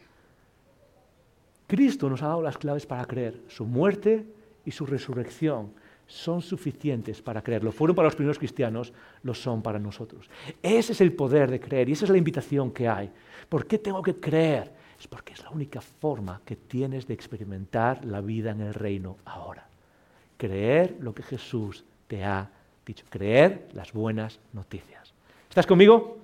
Cristo 1.68 2.10
nos 2.10 2.22
ha 2.22 2.28
dado 2.28 2.42
las 2.42 2.58
claves 2.58 2.84
para 2.84 3.06
creer. 3.06 3.40
Su 3.48 3.64
muerte 3.64 4.26
y 4.66 4.72
su 4.72 4.84
resurrección 4.84 5.72
son 6.10 6.42
suficientes 6.42 7.22
para 7.22 7.40
creerlo. 7.40 7.70
Fueron 7.70 7.94
para 7.94 8.06
los 8.06 8.16
primeros 8.16 8.38
cristianos, 8.38 8.92
lo 9.22 9.32
son 9.32 9.62
para 9.62 9.78
nosotros. 9.78 10.28
Ese 10.60 10.92
es 10.92 11.00
el 11.00 11.12
poder 11.12 11.50
de 11.50 11.60
creer 11.60 11.88
y 11.88 11.92
esa 11.92 12.04
es 12.04 12.10
la 12.10 12.18
invitación 12.18 12.72
que 12.72 12.88
hay. 12.88 13.10
¿Por 13.48 13.64
qué 13.66 13.78
tengo 13.78 14.02
que 14.02 14.16
creer? 14.16 14.72
Es 14.98 15.06
porque 15.06 15.34
es 15.34 15.42
la 15.42 15.50
única 15.50 15.80
forma 15.80 16.42
que 16.44 16.56
tienes 16.56 17.06
de 17.06 17.14
experimentar 17.14 18.04
la 18.04 18.20
vida 18.20 18.50
en 18.50 18.60
el 18.60 18.74
reino 18.74 19.18
ahora. 19.24 19.68
Creer 20.36 20.96
lo 21.00 21.14
que 21.14 21.22
Jesús 21.22 21.84
te 22.08 22.24
ha 22.24 22.50
dicho. 22.84 23.04
Creer 23.08 23.68
las 23.72 23.92
buenas 23.92 24.40
noticias. 24.52 25.14
¿Estás 25.48 25.66
conmigo? 25.66 26.18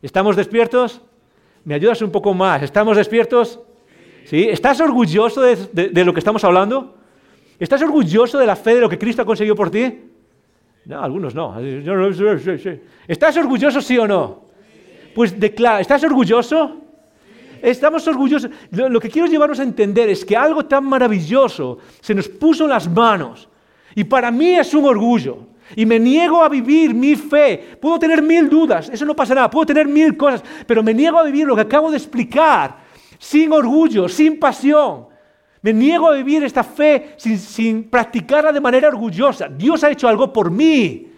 ¿Estamos 0.00 0.36
despiertos? 0.36 1.02
¿Me 1.64 1.74
ayudas 1.74 2.00
un 2.00 2.10
poco 2.10 2.32
más? 2.32 2.62
¿Estamos 2.62 2.96
despiertos? 2.96 3.60
¿Sí? 4.24 4.48
¿Estás 4.48 4.80
orgulloso 4.80 5.42
de, 5.42 5.90
de 5.90 6.04
lo 6.04 6.14
que 6.14 6.20
estamos 6.20 6.42
hablando? 6.44 7.01
¿Estás 7.62 7.80
orgulloso 7.80 8.38
de 8.38 8.46
la 8.46 8.56
fe 8.56 8.74
de 8.74 8.80
lo 8.80 8.88
que 8.88 8.98
Cristo 8.98 9.22
ha 9.22 9.24
conseguido 9.24 9.54
por 9.54 9.70
ti? 9.70 9.96
No, 10.84 11.00
algunos 11.00 11.32
no. 11.32 11.54
¿Estás 13.06 13.36
orgulloso 13.36 13.80
sí 13.80 13.96
o 13.98 14.08
no? 14.08 14.46
Pues 15.14 15.38
declara, 15.38 15.80
¿estás 15.80 16.02
orgulloso? 16.02 16.78
Estamos 17.62 18.04
orgullosos. 18.08 18.50
Lo, 18.72 18.98
que 18.98 19.08
quiero 19.08 19.28
llevarnos 19.28 19.60
a 19.60 19.62
entender 19.62 20.08
es 20.08 20.24
que 20.24 20.36
algo 20.36 20.66
tan 20.66 20.82
maravilloso 20.86 21.78
se 22.00 22.16
nos 22.16 22.28
puso 22.28 22.64
en 22.64 22.70
las 22.70 22.90
manos. 22.90 23.48
Y 23.94 24.02
para 24.02 24.32
mí 24.32 24.56
es 24.56 24.74
un 24.74 24.84
orgullo. 24.84 25.46
Y 25.76 25.86
me 25.86 26.00
niego 26.00 26.42
a 26.42 26.48
vivir 26.48 26.92
mi 26.92 27.14
fe. 27.14 27.76
Puedo 27.80 27.96
tener 28.00 28.22
mil 28.22 28.48
dudas, 28.48 28.88
eso 28.88 29.04
no 29.04 29.14
pasa 29.14 29.36
nada. 29.36 29.48
Puedo 29.48 29.66
tener 29.66 29.86
mil 29.86 30.16
cosas, 30.16 30.42
pero 30.66 30.82
me 30.82 30.92
niego 30.92 31.16
a 31.16 31.22
vivir 31.22 31.46
lo 31.46 31.54
que 31.54 31.62
acabo 31.62 31.92
de 31.92 31.98
explicar 31.98 32.78
sin 33.20 33.52
orgullo, 33.52 34.08
sin 34.08 34.40
pasión. 34.40 35.11
Me 35.62 35.72
niego 35.72 36.08
a 36.08 36.16
vivir 36.16 36.42
esta 36.42 36.64
fe 36.64 37.14
sin, 37.16 37.84
practicarla 37.84 38.52
de 38.52 38.60
manera 38.60 38.88
orgullosa. 38.88 39.48
Dios 39.48 39.82
ha 39.84 39.90
hecho 39.90 40.08
algo 40.08 40.32
por 40.32 40.50
mí. 40.50 41.08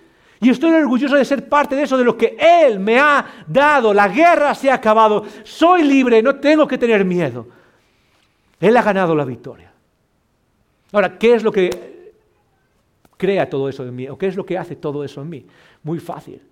Y 0.41 0.51
estoy 0.51 0.71
orgulloso 0.73 1.17
de 1.17 1.25
ser 1.25 1.49
parte 1.49 1.75
de 1.75 1.85
eso, 1.85 1.97
de 1.97 2.05
lo 2.05 2.17
que 2.17 2.37
Él 2.39 2.79
me 2.79 2.99
ha 2.99 3.25
dado. 3.47 3.95
La 3.95 4.09
guerra 4.09 4.55
se 4.55 4.71
ha 4.71 4.75
acabado. 4.75 5.25
Soy 5.43 5.83
libre, 5.83 6.23
no 6.23 6.37
tengo 6.37 6.69
que 6.69 6.77
tener 6.77 7.05
miedo. 7.07 7.49
Él 8.61 8.77
ha 8.77 8.83
ganado 8.83 9.15
la 9.15 9.25
victoria. 9.25 9.73
Ahora, 10.93 11.19
¿qué 11.19 11.35
es 11.35 11.43
lo 11.43 11.51
que 11.51 12.13
crea 13.17 13.49
todo 13.49 13.71
eso 13.71 13.83
en 13.85 13.97
mí? 13.97 14.09
¿O 14.09 14.19
qué 14.19 14.27
es 14.27 14.37
lo 14.37 14.45
que 14.45 14.59
hace 14.59 14.77
todo 14.77 15.03
eso 15.03 15.23
en 15.23 15.31
mí? 15.31 15.47
Muy 15.83 15.99
fácil. 15.99 16.43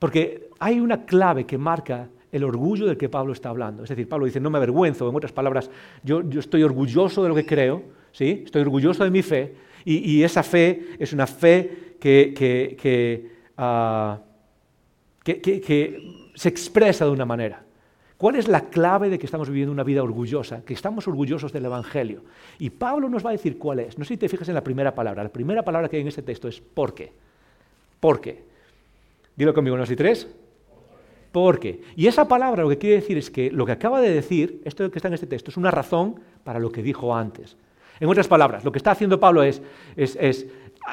Porque 0.00 0.48
hay 0.58 0.80
una 0.80 1.04
clave 1.04 1.46
que 1.46 1.56
marca 1.56 2.08
el 2.32 2.44
orgullo 2.44 2.86
del 2.86 2.96
que 2.96 3.08
Pablo 3.08 3.32
está 3.32 3.48
hablando. 3.48 3.82
Es 3.82 3.88
decir, 3.88 4.08
Pablo 4.08 4.26
dice, 4.26 4.40
no 4.40 4.50
me 4.50 4.58
avergüenzo, 4.58 5.08
en 5.08 5.16
otras 5.16 5.32
palabras, 5.32 5.70
yo, 6.02 6.22
estoy 6.38 6.62
orgulloso 6.62 7.22
de 7.22 7.28
lo 7.28 7.34
que 7.34 7.46
creo, 7.46 7.82
¿sí? 8.12 8.42
estoy 8.44 8.62
orgulloso 8.62 9.04
de 9.04 9.10
mi 9.10 9.22
fe, 9.22 9.54
y, 9.84 10.22
esa 10.22 10.42
fe 10.42 10.90
es 10.98 11.14
una 11.14 11.26
fe 11.26 11.96
ah, 13.56 14.18
que, 15.24 16.02
se 16.34 16.48
expresa 16.48 17.06
de 17.06 17.10
una 17.10 17.24
manera. 17.24 17.64
¿Cuál 18.18 18.36
es 18.36 18.46
la 18.46 18.68
clave 18.68 19.08
de 19.08 19.18
que 19.18 19.24
estamos 19.24 19.48
viviendo 19.48 19.72
una 19.72 19.82
vida 19.82 20.02
orgullosa? 20.02 20.62
Que 20.62 20.74
estamos 20.74 21.08
orgullosos 21.08 21.50
del 21.50 21.64
Evangelio. 21.64 22.22
Y 22.58 22.68
Pablo 22.68 23.08
nos 23.08 23.24
va 23.24 23.30
a 23.30 23.32
decir 23.32 23.56
cuál 23.56 23.80
es. 23.80 23.96
No 23.96 24.04
sé 24.04 24.14
si 24.14 24.18
te 24.18 24.28
fijas 24.28 24.46
en 24.48 24.54
la 24.54 24.62
primera 24.62 24.94
palabra. 24.94 25.22
La 25.22 25.30
primera 25.30 25.62
palabra 25.62 25.88
que 25.88 25.96
hay 25.96 26.02
en 26.02 26.08
este 26.08 26.20
texto 26.20 26.46
es 26.46 26.60
¿por 26.60 26.94
qué? 26.94 27.10
¿Por 27.98 28.20
qué? 28.20 28.44
Dilo 29.34 29.54
conmigo, 29.54 29.78
¿no? 29.78 29.84
¿Y 29.84 29.96
tres? 29.96 30.28
Porque, 31.32 31.82
y 31.94 32.06
esa 32.06 32.26
palabra 32.26 32.62
lo 32.62 32.68
que 32.68 32.78
quiere 32.78 32.96
decir 32.96 33.16
es 33.16 33.30
que 33.30 33.50
lo 33.50 33.64
que 33.64 33.72
acaba 33.72 34.00
de 34.00 34.10
decir, 34.10 34.60
esto 34.64 34.90
que 34.90 34.98
está 34.98 35.08
en 35.08 35.14
este 35.14 35.26
texto, 35.26 35.50
es 35.50 35.56
una 35.56 35.70
razón 35.70 36.20
para 36.42 36.58
lo 36.58 36.72
que 36.72 36.82
dijo 36.82 37.14
antes. 37.14 37.56
En 38.00 38.08
otras 38.08 38.26
palabras, 38.26 38.64
lo 38.64 38.72
que 38.72 38.78
está 38.78 38.92
haciendo 38.92 39.20
Pablo 39.20 39.42
es, 39.42 39.62
es, 39.96 40.46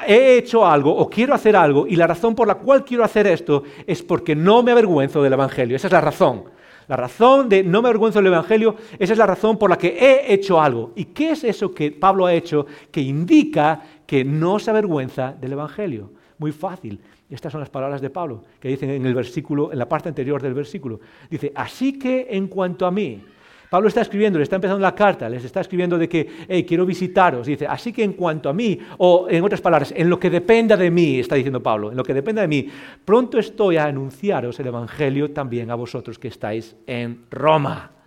he 0.06 0.36
hecho 0.36 0.66
algo 0.66 0.94
o 0.94 1.08
quiero 1.08 1.34
hacer 1.34 1.56
algo 1.56 1.86
y 1.86 1.96
la 1.96 2.06
razón 2.06 2.34
por 2.34 2.46
la 2.46 2.56
cual 2.56 2.84
quiero 2.84 3.02
hacer 3.02 3.26
esto 3.26 3.64
es 3.86 4.02
porque 4.02 4.36
no 4.36 4.62
me 4.62 4.72
avergüenzo 4.72 5.22
del 5.22 5.32
Evangelio. 5.32 5.76
Esa 5.76 5.88
es 5.88 5.92
la 5.92 6.02
razón. 6.02 6.44
La 6.86 6.96
razón 6.96 7.48
de 7.48 7.64
no 7.64 7.82
me 7.82 7.88
avergüenzo 7.88 8.18
del 8.18 8.28
Evangelio, 8.28 8.76
esa 8.98 9.12
es 9.12 9.18
la 9.18 9.26
razón 9.26 9.58
por 9.58 9.68
la 9.70 9.76
que 9.76 9.88
he 9.88 10.32
hecho 10.32 10.60
algo. 10.60 10.92
¿Y 10.96 11.06
qué 11.06 11.32
es 11.32 11.44
eso 11.44 11.74
que 11.74 11.92
Pablo 11.92 12.26
ha 12.26 12.32
hecho 12.32 12.66
que 12.90 13.00
indica 13.00 13.82
que 14.06 14.24
no 14.24 14.58
se 14.58 14.70
avergüenza 14.70 15.34
del 15.38 15.52
Evangelio? 15.52 16.10
Muy 16.38 16.52
fácil. 16.52 17.00
Estas 17.30 17.52
son 17.52 17.60
las 17.60 17.70
palabras 17.70 18.00
de 18.00 18.10
Pablo 18.10 18.42
que 18.58 18.68
dicen 18.68 18.90
en 18.90 19.04
el 19.04 19.14
versículo, 19.14 19.70
en 19.72 19.78
la 19.78 19.88
parte 19.88 20.08
anterior 20.08 20.40
del 20.40 20.54
versículo. 20.54 21.00
Dice, 21.28 21.52
así 21.54 21.98
que 21.98 22.28
en 22.30 22.48
cuanto 22.48 22.86
a 22.86 22.90
mí, 22.90 23.22
Pablo 23.70 23.88
está 23.88 24.00
escribiendo, 24.00 24.38
le 24.38 24.44
está 24.44 24.56
empezando 24.56 24.80
la 24.80 24.94
carta, 24.94 25.28
les 25.28 25.44
está 25.44 25.60
escribiendo 25.60 25.98
de 25.98 26.08
que, 26.08 26.26
hey, 26.48 26.64
quiero 26.64 26.86
visitaros. 26.86 27.46
Dice, 27.46 27.66
así 27.66 27.92
que 27.92 28.02
en 28.02 28.14
cuanto 28.14 28.48
a 28.48 28.54
mí, 28.54 28.78
o 28.96 29.26
en 29.28 29.44
otras 29.44 29.60
palabras, 29.60 29.92
en 29.94 30.08
lo 30.08 30.18
que 30.18 30.30
dependa 30.30 30.76
de 30.76 30.90
mí, 30.90 31.18
está 31.18 31.34
diciendo 31.34 31.62
Pablo, 31.62 31.90
en 31.90 31.96
lo 31.96 32.02
que 32.02 32.14
dependa 32.14 32.40
de 32.40 32.48
mí, 32.48 32.66
pronto 33.04 33.38
estoy 33.38 33.76
a 33.76 33.84
anunciaros 33.84 34.58
el 34.58 34.68
Evangelio 34.68 35.32
también 35.32 35.70
a 35.70 35.74
vosotros 35.74 36.18
que 36.18 36.28
estáis 36.28 36.76
en 36.86 37.26
Roma. 37.30 37.97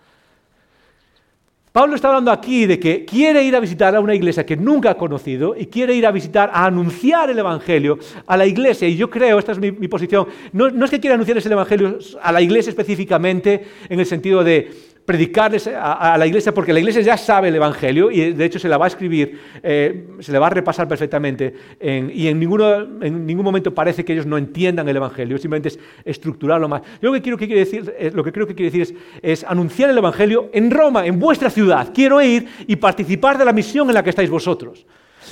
Pablo 1.71 1.95
está 1.95 2.09
hablando 2.09 2.31
aquí 2.31 2.65
de 2.65 2.77
que 2.77 3.05
quiere 3.05 3.43
ir 3.43 3.55
a 3.55 3.61
visitar 3.61 3.95
a 3.95 4.01
una 4.01 4.13
iglesia 4.13 4.45
que 4.45 4.57
nunca 4.57 4.91
ha 4.91 4.97
conocido 4.97 5.55
y 5.57 5.67
quiere 5.67 5.95
ir 5.95 6.05
a 6.05 6.11
visitar, 6.11 6.51
a 6.53 6.65
anunciar 6.65 7.29
el 7.29 7.39
Evangelio 7.39 7.97
a 8.27 8.35
la 8.35 8.45
iglesia. 8.45 8.89
Y 8.89 8.97
yo 8.97 9.09
creo, 9.09 9.39
esta 9.39 9.53
es 9.53 9.59
mi, 9.59 9.71
posición, 9.87 10.27
no, 10.51 10.67
es 10.67 10.91
que 10.91 10.99
quiera 10.99 11.13
anunciar 11.13 11.37
ese 11.37 11.47
Evangelio 11.47 11.97
a 12.21 12.31
la 12.33 12.41
iglesia 12.41 12.71
específicamente 12.71 13.65
en 13.87 14.01
el 14.01 14.05
sentido 14.05 14.43
de 14.43 14.69
predicarles 15.05 15.67
a, 15.67 16.15
la 16.17 16.27
iglesia, 16.27 16.53
porque 16.53 16.73
la 16.73 16.79
iglesia 16.79 17.01
ya 17.01 17.17
sabe 17.17 17.49
el 17.49 17.55
Evangelio 17.55 18.11
y 18.11 18.33
de 18.33 18.45
hecho 18.45 18.59
se 18.59 18.69
la 18.69 18.77
va 18.77 18.85
a 18.85 18.87
escribir, 18.87 19.39
eh, 19.63 20.07
se 20.19 20.31
le 20.31 20.39
va 20.39 20.47
a 20.47 20.49
repasar 20.49 20.87
perfectamente 20.87 21.53
y 21.81 22.27
en, 22.27 22.41
en 22.41 23.25
ningún 23.25 23.43
momento 23.43 23.73
parece 23.73 24.05
que 24.05 24.13
ellos 24.13 24.25
no 24.25 24.37
entiendan 24.37 24.87
el 24.87 24.95
Evangelio, 24.95 25.37
simplemente 25.37 25.69
es 25.69 25.79
estructurarlo 26.05 26.67
más. 26.67 26.81
Yo 27.01 27.09
lo 27.09 27.13
que, 27.13 27.21
quiero 27.21 27.37
que 27.37 27.47
quiere 27.47 27.61
decir, 27.61 27.93
eh, 27.97 28.11
lo 28.13 28.23
que 28.23 28.31
creo 28.31 28.47
que 28.47 28.55
quiere 28.55 28.71
decir 28.71 28.81
es, 29.21 29.41
es 29.41 29.43
anunciar 29.43 29.89
el 29.89 29.97
Evangelio 29.97 30.49
en 30.53 30.71
Roma, 30.71 31.05
en 31.05 31.19
vuestra 31.19 31.49
ciudad. 31.49 31.91
Quiero 31.93 32.21
ir 32.21 32.47
y 32.67 32.75
participar 32.75 33.37
de 33.37 33.45
la 33.45 33.53
misión 33.53 33.89
en 33.89 33.95
la 33.95 34.03
que 34.03 34.11
estáis 34.11 34.29
vosotros. 34.29 34.85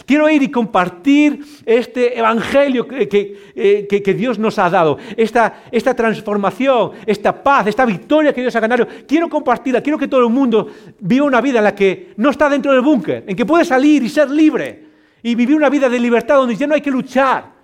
Quiero 0.06 0.30
ir 0.30 0.44
y 0.44 0.52
compartir 0.52 1.44
este 1.66 2.18
evangelio 2.18 2.88
eh, 2.92 3.88
que, 3.88 4.14
Dios 4.14 4.38
nos 4.38 4.60
ha 4.60 4.70
dado, 4.70 4.98
esta, 5.18 5.64
esta, 5.72 5.96
transformación, 5.96 6.92
esta 7.06 7.44
paz, 7.44 7.68
esta 7.68 7.86
victoria 7.86 8.34
que 8.34 8.42
Dios 8.42 8.56
ha 8.56 8.60
ganado. 8.60 8.88
Quiero 9.08 9.30
compartirla, 9.30 9.82
quiero 9.82 9.98
que 9.98 10.08
todo 10.08 10.26
el 10.26 10.34
mundo 10.34 10.68
viva 11.00 11.26
una 11.26 11.42
vida 11.42 11.60
en 11.60 11.64
la 11.64 11.76
que 11.76 12.14
no 12.18 12.30
está 12.30 12.50
dentro 12.50 12.72
del 12.72 12.82
búnker, 12.82 13.24
en 13.28 13.36
que 13.36 13.46
puede 13.46 13.66
salir 13.66 14.04
y 14.04 14.10
ser 14.10 14.30
libre 14.30 14.90
y 15.22 15.36
vivir 15.36 15.56
una 15.56 15.70
vida 15.70 15.90
de 15.90 16.00
libertad 16.00 16.36
donde 16.36 16.56
ya 16.56 16.68
no 16.68 16.76
hay 16.76 16.82
que 16.82 16.92
luchar, 16.92 17.59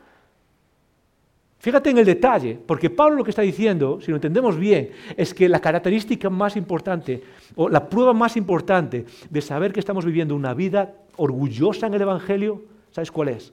Fíjate 1.66 1.90
en 1.90 1.98
el 1.98 2.06
detalle, 2.06 2.60
porque 2.64 2.92
Pablo 2.92 3.16
lo 3.16 3.24
que 3.24 3.32
está 3.32 3.42
diciendo, 3.42 4.00
si 4.00 4.12
lo 4.12 4.18
entendemos 4.18 4.56
bien, 4.56 4.92
es 5.18 5.34
que 5.34 5.50
la 5.50 5.60
característica 5.60 6.30
más 6.30 6.56
importante, 6.58 7.24
o 7.56 7.70
la 7.70 7.90
prueba 7.90 8.14
más 8.14 8.38
importante 8.38 9.08
de 9.32 9.42
saber 9.42 9.74
que 9.74 9.80
estamos 9.80 10.06
viviendo 10.06 10.36
una 10.36 10.54
vida 10.54 10.94
orgullosa 11.16 11.88
en 11.88 11.96
el 11.96 12.04
Evangelio, 12.04 12.62
¿sabes 12.92 13.12
cuál 13.12 13.30
es? 13.30 13.52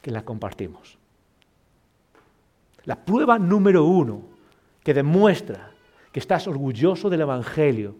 Que 0.00 0.10
la 0.10 0.24
compartimos. 0.24 0.96
La 2.84 2.96
prueba 2.96 3.38
número 3.38 3.84
uno 3.84 4.22
que 4.82 4.94
demuestra 4.94 5.72
que 6.10 6.20
estás 6.20 6.48
orgulloso 6.48 7.10
del 7.10 7.20
Evangelio, 7.20 7.96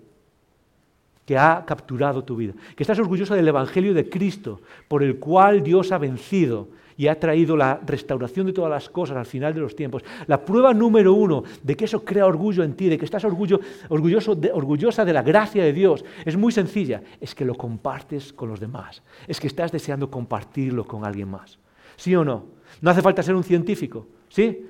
que 1.27 1.37
ha 1.37 1.62
capturado 1.66 2.25
tu 2.25 2.37
vida, 2.37 2.55
que 2.75 2.85
estás 2.85 2.99
orgulloso 2.99 3.35
del 3.35 3.49
Evangelio 3.49 3.93
de 3.93 4.09
Cristo, 4.09 4.62
por 4.89 5.03
el 5.03 5.18
cual 5.18 5.62
Dios 5.62 5.93
ha 5.93 5.99
vencido 5.99 6.68
y 6.97 7.07
ha 7.07 7.18
traído 7.18 7.57
la 7.57 7.80
restauración 7.84 8.47
de 8.47 8.53
todas 8.53 8.70
las 8.70 8.88
cosas 8.88 9.16
al 9.16 9.26
final 9.26 9.55
de 9.55 9.61
los 9.61 9.74
tiempos. 9.74 10.03
La 10.26 10.45
prueba 10.45 10.74
número 10.74 11.14
uno 11.14 11.45
de 11.62 11.76
que 11.76 11.84
eso 11.84 12.05
crea 12.05 12.26
orgullo 12.26 12.62
en 12.62 12.74
ti, 12.74 12.88
de 12.88 12.99
que 12.99 13.05
estás 13.05 13.24
orgullo, 13.24 13.61
orgulloso 13.88 14.38
orgullosa 14.53 15.05
de 15.05 15.12
la 15.12 15.22
gracia 15.22 15.64
de 15.64 15.72
Dios, 15.72 16.05
es 16.24 16.36
muy 16.36 16.53
sencilla, 16.53 17.03
es 17.20 17.34
que 17.34 17.45
lo 17.45 17.55
compartes 17.55 18.32
con 18.32 18.49
los 18.49 18.61
demás, 18.61 19.03
es 19.26 19.40
que 19.40 19.47
estás 19.47 19.72
deseando 19.72 20.11
compartirlo 20.11 20.84
con 20.84 21.05
alguien 21.05 21.28
más. 21.28 21.59
¿Sí 21.97 22.14
o 22.14 22.24
no? 22.24 22.45
No 22.80 22.90
hace 22.90 23.03
falta 23.03 23.22
ser 23.22 23.34
un 23.34 23.45
científico, 23.45 24.07
¿sí? 24.28 24.66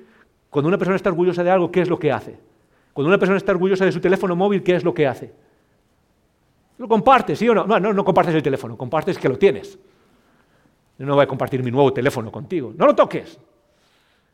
Cuando 0.49 0.67
una 0.67 0.77
persona 0.77 0.95
está 0.95 1.09
orgullosa 1.09 1.43
de 1.43 1.49
algo, 1.49 1.71
¿qué 1.71 1.81
es 1.81 1.89
lo 1.89 1.97
que 1.97 2.11
hace? 2.11 2.37
Cuando 2.93 3.07
una 3.07 3.17
persona 3.17 3.37
está 3.37 3.51
orgullosa 3.51 3.85
de 3.85 3.91
su 3.91 3.99
teléfono 3.99 4.35
móvil, 4.35 4.61
¿qué 4.61 4.75
es 4.75 4.83
lo 4.83 4.93
que 4.93 5.07
hace? 5.07 5.33
Lo 6.77 6.87
compartes, 6.87 7.39
¿sí 7.39 7.49
o 7.49 7.55
no? 7.55 7.65
No, 7.65 7.79
no, 7.79 7.93
no 7.93 8.03
compartes 8.03 8.35
el 8.35 8.43
teléfono, 8.43 8.77
compartes 8.77 9.17
que 9.17 9.29
lo 9.29 9.37
tienes. 9.37 9.79
No 10.97 11.15
voy 11.15 11.23
a 11.23 11.27
compartir 11.27 11.63
mi 11.63 11.71
nuevo 11.71 11.91
teléfono 11.91 12.31
contigo. 12.31 12.73
No 12.77 12.85
lo 12.85 12.95
toques. 12.95 13.37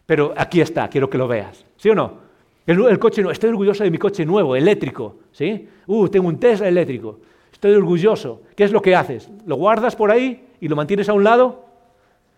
Pero 0.06 0.34
aquí 0.36 0.62
está, 0.62 0.88
quiero 0.90 1.10
que 1.10 1.18
lo 1.18 1.28
veas. 1.28 1.64
¿Sí 1.78 1.90
o 1.90 1.96
no? 1.96 2.30
El, 2.66 3.00
coche 3.00 3.24
no, 3.24 3.32
estoy 3.32 3.50
orgulloso 3.50 3.84
de 3.84 3.92
mi 3.92 3.98
coche 3.98 4.26
nuevo, 4.26 4.56
eléctrico. 4.56 5.18
¿Sí? 5.32 5.68
Uh, 5.88 6.08
tengo 6.08 6.28
un 6.28 6.40
Tesla 6.40 6.68
eléctrico. 6.68 7.20
Estoy 7.52 7.74
orgulloso. 7.74 8.44
¿Qué 8.56 8.64
es 8.64 8.72
lo 8.72 8.82
que 8.82 8.96
haces? 8.96 9.30
¿Lo 9.46 9.56
guardas 9.56 9.96
por 9.96 10.12
ahí 10.12 10.48
y 10.60 10.68
lo 10.68 10.76
mantienes 10.76 11.10
a 11.10 11.14
un 11.14 11.24
lado? 11.24 11.66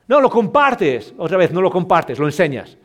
No, 0.08 0.22
lo 0.22 0.30
compartes. 0.30 1.14
Otra 1.18 1.38
vez, 1.38 1.52
no 1.52 1.62
lo 1.62 1.70
compartes, 1.70 2.20
lo 2.20 2.26
enseñas. 2.26 2.78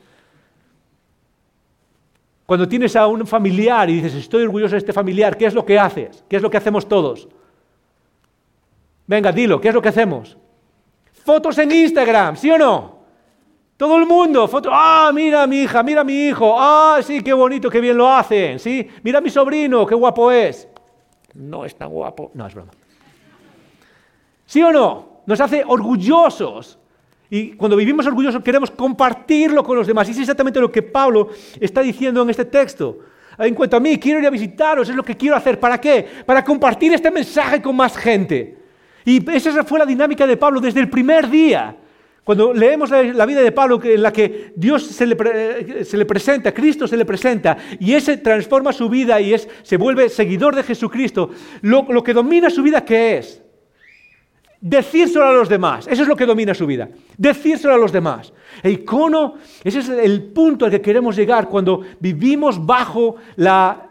Cuando 2.47 2.69
tienes 2.69 2.95
a 2.95 3.07
un 3.09 3.27
familiar 3.27 3.91
y 3.91 3.95
dices, 3.95 4.15
estoy 4.15 4.45
orgulloso 4.45 4.73
de 4.73 4.79
este 4.79 4.93
familiar, 4.93 5.37
¿qué 5.37 5.47
es 5.47 5.55
lo 5.55 5.67
que 5.67 5.79
haces? 5.79 6.25
¿Qué 6.29 6.37
es 6.37 6.43
lo 6.43 6.49
que 6.49 6.57
hacemos 6.57 6.89
todos? 6.89 7.29
Venga, 9.07 9.33
dilo, 9.33 9.61
¿qué 9.61 9.69
es 9.69 9.75
lo 9.75 9.83
que 9.83 9.89
hacemos? 9.89 10.37
Fotos 11.27 11.59
en 11.59 11.73
Instagram, 11.73 12.37
¿sí 12.37 12.49
o 12.53 12.57
no? 12.57 13.01
Todo 13.77 13.97
el 13.97 14.07
mundo, 14.07 14.47
fotos. 14.47 14.73
Ah, 14.73 15.11
mira 15.13 15.43
a 15.43 15.47
mi 15.49 15.63
hija, 15.63 15.83
mira 15.83 16.03
a 16.03 16.05
mi 16.05 16.29
hijo. 16.29 16.55
Ah, 16.57 17.01
sí, 17.03 17.21
qué 17.21 17.33
bonito, 17.33 17.69
qué 17.69 17.81
bien 17.81 17.97
lo 17.97 18.09
hacen. 18.09 18.61
Sí, 18.61 18.89
mira 19.03 19.19
a 19.19 19.21
mi 19.21 19.29
sobrino, 19.29 19.85
qué 19.85 19.97
guapo 19.97 20.31
es. 20.31 20.69
No 21.35 21.65
es 21.65 21.75
tan 21.75 21.89
guapo. 21.89 22.31
No, 22.33 22.47
es 22.47 22.55
broma. 22.55 22.71
¿Sí 24.47 24.63
o 24.63 24.71
no? 24.71 25.23
Nos 25.27 25.41
hace 25.41 25.65
orgullosos. 25.67 26.79
Y 27.29 27.55
cuando 27.55 27.77
vivimos 27.77 28.07
orgullosos 28.07 28.41
queremos 28.41 28.71
compartirlo 28.71 29.65
con 29.65 29.77
los 29.77 29.89
demás. 29.89 30.07
Y 30.07 30.13
es 30.13 30.21
exactamente 30.21 30.61
lo 30.61 30.71
que 30.71 30.83
Pablo 30.83 31.31
está 31.59 31.81
diciendo 31.81 32.23
en 32.23 32.31
este 32.31 32.45
texto. 32.45 33.01
En 33.37 33.53
cuanto 33.57 33.77
a 33.77 33.81
mí, 33.81 33.99
quiero 33.99 34.21
ir 34.21 34.27
a 34.29 34.31
visitaros, 34.31 34.89
es 34.89 34.95
lo 34.95 35.03
que 35.03 35.17
quiero 35.17 35.35
hacer. 35.35 35.59
¿Para 35.59 35.81
qué? 35.81 36.07
Para 36.25 36.45
compartir 36.45 36.95
este 36.95 37.11
mensaje 37.11 37.61
con 37.61 37.75
más 37.75 37.97
gente. 37.97 38.66
Y 39.07 39.25
esa 39.31 39.65
fue 39.65 39.79
la 39.79 39.87
dinámica 39.87 40.27
de 40.27 40.37
Pablo 40.37 40.61
desde 40.61 40.81
el 40.81 40.91
primer 40.91 41.31
día. 41.31 41.77
Cuando 42.25 42.53
leemos 42.53 42.91
la, 42.91 43.25
vida 43.25 43.41
de 43.41 43.53
Pablo 43.53 43.81
en 43.85 44.03
la 44.03 44.13
que 44.13 44.53
Dios 44.57 44.85
se 44.85 45.07
le, 45.07 45.15
presenta, 46.05 46.53
Cristo 46.53 46.89
se 46.89 46.97
le 46.97 47.05
presenta, 47.05 47.57
y 47.79 47.93
ese 47.93 48.17
transforma 48.17 48.73
su 48.73 48.89
vida 48.89 49.21
y 49.21 49.33
es, 49.33 49.49
se 49.63 49.77
vuelve 49.77 50.09
seguidor 50.09 50.57
de 50.57 50.65
Jesucristo, 50.65 51.31
lo, 51.63 51.87
lo 51.89 52.03
que 52.03 52.13
domina 52.13 52.51
su 52.51 52.65
vida, 52.65 52.85
¿qué 52.85 53.19
es? 53.19 53.46
Decírselo 54.61 55.27
a 55.27 55.33
los 55.33 55.51
demás. 55.51 55.87
Eso 55.87 56.03
es 56.03 56.09
lo 56.09 56.17
que 56.17 56.25
domina 56.25 56.55
su 56.55 56.67
vida. 56.67 56.89
Decírselo 57.19 57.75
a 57.75 57.77
los 57.77 57.93
demás. 57.93 58.33
El 58.63 58.73
icono, 58.73 59.35
ese 59.63 59.81
es 59.81 59.89
el 59.91 60.23
punto 60.23 60.65
al 60.65 60.71
que 60.71 60.81
queremos 60.81 61.15
llegar 61.15 61.49
cuando 61.49 61.83
vivimos 62.01 62.65
bajo 62.65 63.17
la, 63.37 63.83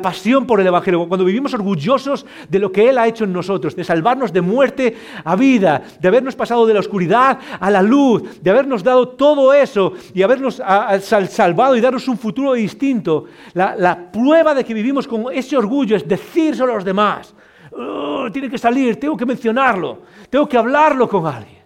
pasión 0.00 0.46
por 0.46 0.60
el 0.60 0.66
Evangelio, 0.68 1.08
cuando 1.08 1.24
vivimos 1.24 1.52
orgullosos 1.54 2.24
de 2.48 2.60
lo 2.60 2.70
que 2.70 2.88
Él 2.88 2.96
ha 2.96 3.08
hecho 3.08 3.24
en 3.24 3.32
nosotros, 3.32 3.74
de 3.74 3.82
salvarnos 3.82 4.32
de 4.32 4.40
muerte 4.40 4.96
a 5.24 5.34
vida, 5.34 5.82
de 6.00 6.08
habernos 6.08 6.36
pasado 6.36 6.64
de 6.64 6.74
la 6.74 6.80
oscuridad 6.80 7.38
a 7.58 7.70
la 7.70 7.82
luz, 7.82 8.40
de 8.40 8.50
habernos 8.50 8.84
dado 8.84 9.08
todo 9.08 9.52
eso 9.52 9.94
y 10.14 10.22
habernos 10.22 10.62
salvado 11.00 11.74
y 11.74 11.80
darnos 11.80 12.06
un 12.06 12.18
futuro 12.18 12.52
distinto. 12.52 13.24
La, 13.54 13.74
la 13.76 14.12
prueba 14.12 14.54
de 14.54 14.64
que 14.64 14.74
vivimos 14.74 15.08
con 15.08 15.26
ese 15.32 15.56
orgullo 15.56 15.96
es 15.96 16.06
decírselo 16.06 16.72
a 16.72 16.76
los 16.76 16.84
demás. 16.84 17.34
Oh, 17.74 18.28
tiene 18.30 18.50
que 18.50 18.58
salir, 18.58 19.00
tengo 19.00 19.16
que 19.16 19.24
mencionarlo, 19.24 20.02
tengo 20.28 20.48
que 20.48 20.58
hablarlo 20.58 21.08
con 21.08 21.26
alguien. 21.26 21.62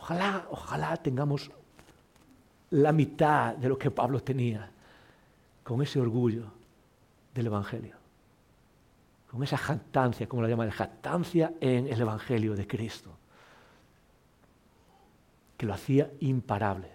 Ojalá, 0.00 0.46
ojalá 0.50 0.96
tengamos 0.96 1.50
la 2.70 2.92
mitad 2.92 3.56
de 3.56 3.68
lo 3.68 3.76
que 3.76 3.90
Pablo 3.90 4.22
tenía 4.22 4.70
con 5.62 5.82
ese 5.82 6.00
orgullo 6.00 6.44
del 7.34 7.46
Evangelio, 7.46 7.96
con 9.30 9.42
esa 9.42 9.58
jactancia, 9.58 10.28
como 10.28 10.42
la 10.42 10.48
llama, 10.48 10.70
jactancia 10.70 11.54
en 11.60 11.88
el 11.88 12.00
Evangelio 12.00 12.54
de 12.54 12.66
Cristo, 12.66 13.10
que 15.56 15.66
lo 15.66 15.74
hacía 15.74 16.10
imparable. 16.20 16.88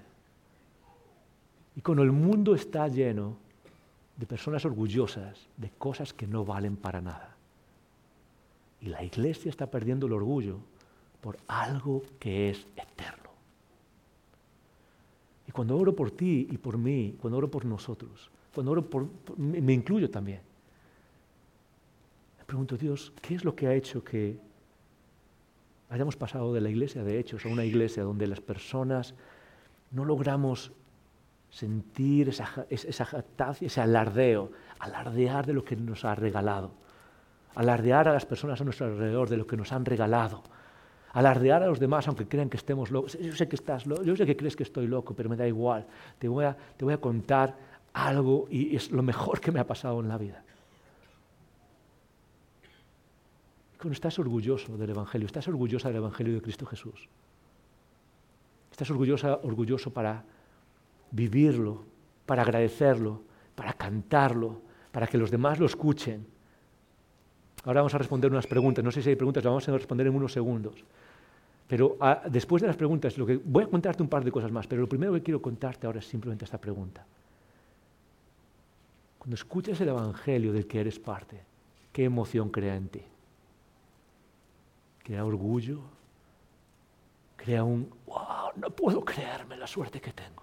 Y 1.76 1.82
cuando 1.82 2.04
el 2.04 2.12
mundo 2.12 2.56
está 2.56 2.88
lleno 2.88 3.41
de 4.22 4.28
personas 4.28 4.64
orgullosas 4.66 5.50
de 5.58 5.72
cosas 5.72 6.14
que 6.14 6.28
no 6.28 6.46
valen 6.46 6.78
para 6.78 7.02
nada. 7.02 7.36
Y 8.80 8.86
la 8.86 9.04
iglesia 9.04 9.50
está 9.50 9.66
perdiendo 9.66 10.06
el 10.06 10.14
orgullo 10.14 10.60
por 11.22 11.40
algo 11.48 12.04
que 12.20 12.52
es 12.52 12.68
eterno. 12.76 13.32
Y 15.48 15.52
cuando 15.52 15.76
oro 15.76 15.96
por 15.96 16.12
ti 16.12 16.48
y 16.52 16.58
por 16.60 16.78
mí, 16.78 17.16
cuando 17.20 17.40
oro 17.40 17.50
por 17.50 17.66
nosotros, 17.66 18.30
cuando 18.54 18.74
oro 18.74 18.88
por, 18.88 19.10
me 19.40 19.74
incluyo 19.74 20.08
también, 20.12 20.42
pregunto, 22.46 22.78
Dios, 22.78 23.12
¿qué 23.24 23.34
es 23.34 23.44
lo 23.44 23.56
que 23.56 23.66
ha 23.66 23.74
hecho 23.74 24.04
que 24.04 24.38
hayamos 25.90 26.16
pasado 26.16 26.54
de 26.54 26.62
la 26.62 26.70
iglesia 26.70 27.04
de 27.04 27.18
hechos 27.18 27.44
a 27.44 27.50
una 27.50 27.66
iglesia 27.66 28.04
donde 28.04 28.28
las 28.28 28.40
personas 28.40 29.16
no 29.90 30.06
logramos 30.06 30.74
sentir 31.52 32.30
esa, 32.30 32.46
jactancia, 33.06 33.68
ese 33.68 33.82
alardeo, 33.82 34.52
alardear 34.80 35.46
de 35.46 35.54
lo 35.54 35.64
que 35.64 35.76
nos 35.76 36.06
ha 36.06 36.16
regalado, 36.16 36.72
alardear 37.56 38.08
a 38.08 38.14
las 38.14 38.26
personas 38.26 38.62
a 38.62 38.64
nuestro 38.64 38.88
alrededor 38.88 39.30
de 39.30 39.38
lo 39.38 39.46
que 39.46 39.58
nos 39.58 39.74
han 39.74 39.86
regalado, 39.86 40.42
alardear 41.12 41.62
a 41.62 41.68
los 41.68 41.80
demás 41.80 42.08
aunque 42.08 42.26
crean 42.26 42.50
que 42.50 42.56
estemos 42.56 42.90
locos. 42.90 43.20
Yo 43.20 43.36
sé 43.36 43.50
que 43.50 43.58
estás 43.58 43.84
yo 43.84 44.16
sé 44.16 44.26
que 44.26 44.38
crees 44.38 44.56
que 44.56 44.64
estoy 44.64 44.88
loco, 44.88 45.14
pero 45.14 45.30
me 45.30 45.36
da 45.36 45.46
igual. 45.46 45.86
Te 46.18 46.30
voy 46.30 46.46
a, 46.46 46.56
te 46.78 46.86
voy 46.86 46.94
a 46.94 46.98
contar 47.00 47.56
algo 47.94 48.48
y 48.50 48.74
es 48.74 48.90
lo 48.90 49.04
mejor 49.04 49.42
que 49.42 49.52
me 49.52 49.60
ha 49.60 49.68
pasado 49.68 50.00
en 50.00 50.08
la 50.08 50.18
vida. 50.18 50.44
Cuando 53.78 53.94
estás 53.94 54.18
orgulloso 54.20 54.78
del 54.78 54.92
Evangelio, 54.92 55.26
estás 55.26 55.50
orgullosa 55.50 55.90
del 55.90 55.98
Evangelio 55.98 56.34
de 56.36 56.42
Cristo 56.42 56.66
Jesús. 56.66 57.10
Estás 58.72 58.90
orgullosa, 58.90 59.40
orgulloso 59.44 59.92
para 59.92 60.24
vivirlo, 61.12 61.84
para 62.26 62.42
agradecerlo, 62.42 63.22
para 63.56 63.74
cantarlo, 63.74 64.62
para 64.92 65.08
que 65.08 65.18
los 65.18 65.30
demás 65.30 65.60
lo 65.60 65.66
escuchen. 65.66 66.26
Ahora 67.64 67.82
vamos 67.82 67.94
a 67.94 67.98
responder 67.98 68.32
unas 68.32 68.48
preguntas. 68.48 68.84
No 68.84 68.92
sé 68.92 69.02
si 69.02 69.10
hay 69.10 69.16
preguntas, 69.16 69.44
las 69.44 69.52
vamos 69.52 69.70
a 69.70 69.72
responder 69.74 70.08
en 70.08 70.16
unos 70.16 70.34
segundos. 70.34 70.84
Pero 71.68 71.98
ah, 72.02 72.24
después 72.30 72.62
de 72.62 72.68
las 72.68 72.76
preguntas, 72.76 73.18
lo 73.18 73.26
que, 73.26 73.38
voy 73.38 73.64
a 73.64 73.68
contarte 73.68 74.04
un 74.04 74.10
par 74.10 74.26
de 74.26 74.32
cosas 74.32 74.52
más, 74.52 74.68
pero 74.68 74.82
lo 74.82 74.90
primero 74.90 75.14
que 75.14 75.24
quiero 75.24 75.42
contarte 75.42 75.88
ahora 75.88 76.00
es 76.00 76.06
simplemente 76.06 76.44
esta 76.44 76.60
pregunta. 76.60 77.06
Cuando 79.18 79.36
escuchas 79.36 79.80
el 79.80 79.90
Evangelio 79.90 80.52
del 80.52 80.68
que 80.68 80.82
eres 80.82 81.00
parte, 81.00 81.42
¿qué 81.94 82.04
emoción 82.04 82.50
crea 82.50 82.76
en 82.76 82.90
ti? 82.90 83.02
¿Crea 85.04 85.24
orgullo? 85.24 85.80
¿Crea 87.38 87.64
un, 87.64 87.90
wow, 88.06 88.52
no 88.56 88.70
puedo 88.72 89.06
creerme 89.06 89.56
la 89.58 89.68
suerte 89.68 90.02
que 90.02 90.12
tengo? 90.12 90.41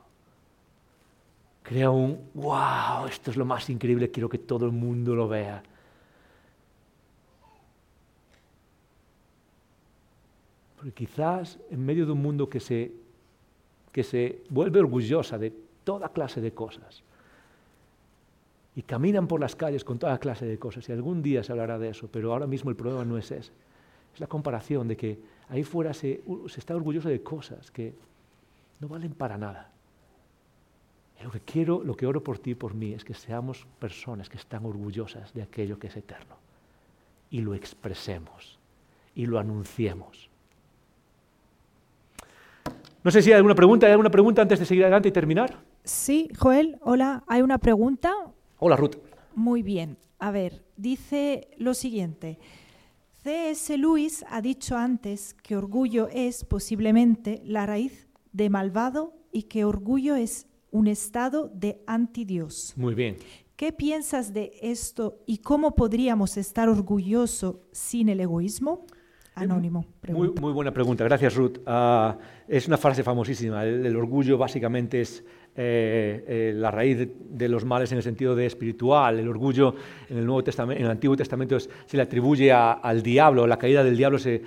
Crea 1.69 1.91
un, 1.91 2.31
wow, 2.33 3.07
esto 3.11 3.31
es 3.31 3.37
lo 3.37 3.45
más 3.45 3.69
increíble, 3.69 4.11
quiero 4.11 4.27
que 4.27 4.39
todo 4.39 4.65
el 4.65 4.73
mundo 4.73 5.15
lo 5.15 5.29
vea. 5.29 5.63
Porque 10.77 10.93
quizás 10.93 11.59
en 11.71 11.85
medio 11.85 12.07
de 12.07 12.13
un 12.13 12.23
mundo 12.23 12.49
que 12.49 12.59
se, 12.59 12.91
que 13.93 14.03
se 14.03 14.45
vuelve 14.49 14.81
orgullosa 14.81 15.37
de 15.37 15.53
toda 15.85 16.09
clase 16.09 16.41
de 16.41 16.55
cosas, 16.55 17.03
y 18.75 18.81
caminan 18.81 19.27
por 19.27 19.39
las 19.39 19.55
calles 19.55 19.85
con 19.85 19.99
toda 19.99 20.17
clase 20.17 20.47
de 20.47 20.59
cosas, 20.59 20.89
y 20.89 20.93
algún 20.93 21.23
día 21.23 21.45
se 21.45 21.53
hablará 21.53 21.79
de 21.79 21.91
eso, 21.91 22.09
pero 22.11 22.33
ahora 22.33 22.47
mismo 22.47 22.71
el 22.71 22.77
problema 22.77 23.05
no 23.05 23.19
es 23.19 23.31
ese, 23.31 23.53
es 24.15 24.21
la 24.21 24.27
comparación 24.27 24.89
de 24.89 24.97
que 24.97 25.19
ahí 25.51 25.65
fuera 25.65 25.93
se, 25.93 26.23
se 26.47 26.61
está 26.61 26.75
orgulloso 26.75 27.11
de 27.11 27.23
cosas 27.23 27.71
que 27.71 27.93
no 28.81 28.89
valen 28.89 29.13
para 29.13 29.37
nada. 29.37 29.71
Lo 31.23 31.31
que 31.31 31.41
quiero, 31.41 31.83
lo 31.83 31.97
que 31.97 32.07
oro 32.07 32.23
por 32.23 32.39
ti 32.39 32.51
y 32.51 32.55
por 32.55 32.75
mí 32.75 32.93
es 32.93 33.05
que 33.05 33.15
seamos 33.15 33.67
personas 33.81 34.29
que 34.29 34.37
están 34.37 34.65
orgullosas 34.65 35.35
de 35.35 35.43
aquello 35.43 35.79
que 35.79 35.89
es 35.89 35.97
eterno 35.97 36.37
y 37.31 37.41
lo 37.41 37.55
expresemos 37.55 38.59
y 39.15 39.27
lo 39.27 39.39
anunciemos. 39.39 40.31
No 43.03 43.11
sé 43.11 43.23
si 43.23 43.31
hay 43.31 43.37
alguna 43.37 43.55
pregunta, 43.55 43.87
¿hay 43.87 43.93
alguna 43.93 44.11
pregunta 44.11 44.43
antes 44.43 44.59
de 44.61 44.67
seguir 44.67 44.85
adelante 44.85 45.09
y 45.09 45.13
terminar? 45.13 45.63
Sí, 45.85 46.29
Joel, 46.39 46.79
hola, 46.83 47.25
hay 47.27 47.43
una 47.43 47.59
pregunta. 47.59 48.13
Hola, 48.59 48.77
Ruth. 48.77 48.97
Muy 49.35 49.63
bien. 49.63 49.97
A 50.19 50.31
ver, 50.31 50.65
dice 50.77 51.49
lo 51.59 51.75
siguiente. 51.75 52.39
C.S. 53.23 53.77
Lewis 53.77 54.25
ha 54.29 54.41
dicho 54.41 54.77
antes 54.77 55.35
que 55.35 55.57
orgullo 55.57 56.09
es 56.13 56.45
posiblemente 56.45 57.41
la 57.45 57.67
raíz 57.67 58.09
de 58.33 58.51
malvado 58.51 59.15
y 59.33 59.45
que 59.45 59.65
orgullo 59.65 60.15
es 60.15 60.47
un 60.71 60.87
estado 60.87 61.51
de 61.55 61.83
antidios. 61.87 62.73
Muy 62.77 62.95
bien. 62.95 63.17
¿Qué 63.57 63.73
piensas 63.73 64.33
de 64.33 64.53
esto 64.63 65.23
y 65.27 65.39
cómo 65.39 65.75
podríamos 65.75 66.37
estar 66.37 66.69
orgullosos 66.69 67.57
sin 67.73 68.09
el 68.09 68.21
egoísmo? 68.21 68.87
Anónimo. 69.35 69.85
Muy, 70.09 70.31
muy, 70.31 70.53
buena 70.53 70.73
pregunta, 70.73 71.05
gracias 71.05 71.35
Ruth. 71.35 71.59
Ah, 71.67 72.19
es 72.47 72.67
una 72.67 72.77
frase 72.77 73.03
famosísima. 73.03 73.65
el, 73.65 73.97
orgullo 73.97 74.37
básicamente 74.37 75.01
es 75.01 75.25
eh, 75.61 76.25
eh, 76.29 76.53
la 76.55 76.71
raíz 76.71 77.09
de, 77.31 77.49
los 77.49 77.65
males 77.65 77.91
en 77.91 77.99
el 77.99 78.05
sentido 78.05 78.37
de 78.37 78.47
espiritual. 78.47 79.19
El 79.19 79.27
orgullo 79.27 79.75
en 80.09 80.19
el, 80.19 80.25
Nuevo 80.25 80.45
Testamento, 80.45 80.79
en 80.79 80.85
el 80.85 80.93
Antiguo 80.93 81.17
Testamento 81.17 81.59
se 81.59 81.97
le 81.97 82.03
atribuye 82.03 82.53
al 82.53 83.03
diablo. 83.03 83.45
La 83.45 83.59
caída 83.59 83.83
del 83.83 83.97
diablo 83.97 84.21
se, 84.21 84.41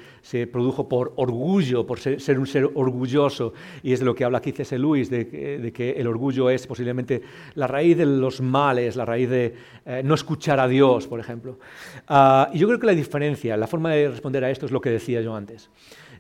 produjo 0.47 0.87
por 0.87 1.11
orgullo, 1.17 1.85
por 1.85 1.99
ser, 1.99 2.39
un 2.39 2.47
ser 2.47 2.69
orgulloso. 2.73 3.53
Y 3.83 3.91
es 3.91 4.01
lo 4.01 4.15
que 4.15 4.23
habla 4.23 4.37
aquí 4.37 4.53
C.S. 4.53 4.79
Lewis, 4.79 5.09
de, 5.09 5.25
de, 5.25 5.73
que 5.73 5.91
el 5.91 6.07
orgullo 6.07 6.49
es 6.49 6.65
posiblemente 6.65 7.21
la 7.55 7.67
raíz 7.67 7.97
de 7.97 8.05
los 8.05 8.39
males, 8.39 8.95
la 8.95 9.03
raíz 9.03 9.29
de 9.29 9.53
eh, 9.85 10.01
no 10.05 10.13
escuchar 10.13 10.59
a 10.59 10.67
Dios, 10.67 11.07
por 11.07 11.19
ejemplo. 11.19 11.59
Ah, 12.07 12.49
y 12.53 12.59
yo 12.59 12.67
creo 12.67 12.79
que 12.79 12.85
la 12.85 12.93
diferencia, 12.93 13.57
la 13.57 13.67
forma 13.67 13.91
de 13.91 14.09
responder 14.09 14.43
a 14.45 14.49
esto 14.49 14.65
es 14.65 14.71
lo 14.71 14.79
que 14.79 14.91
decía 14.91 15.21
yo 15.21 15.35
antes. 15.35 15.69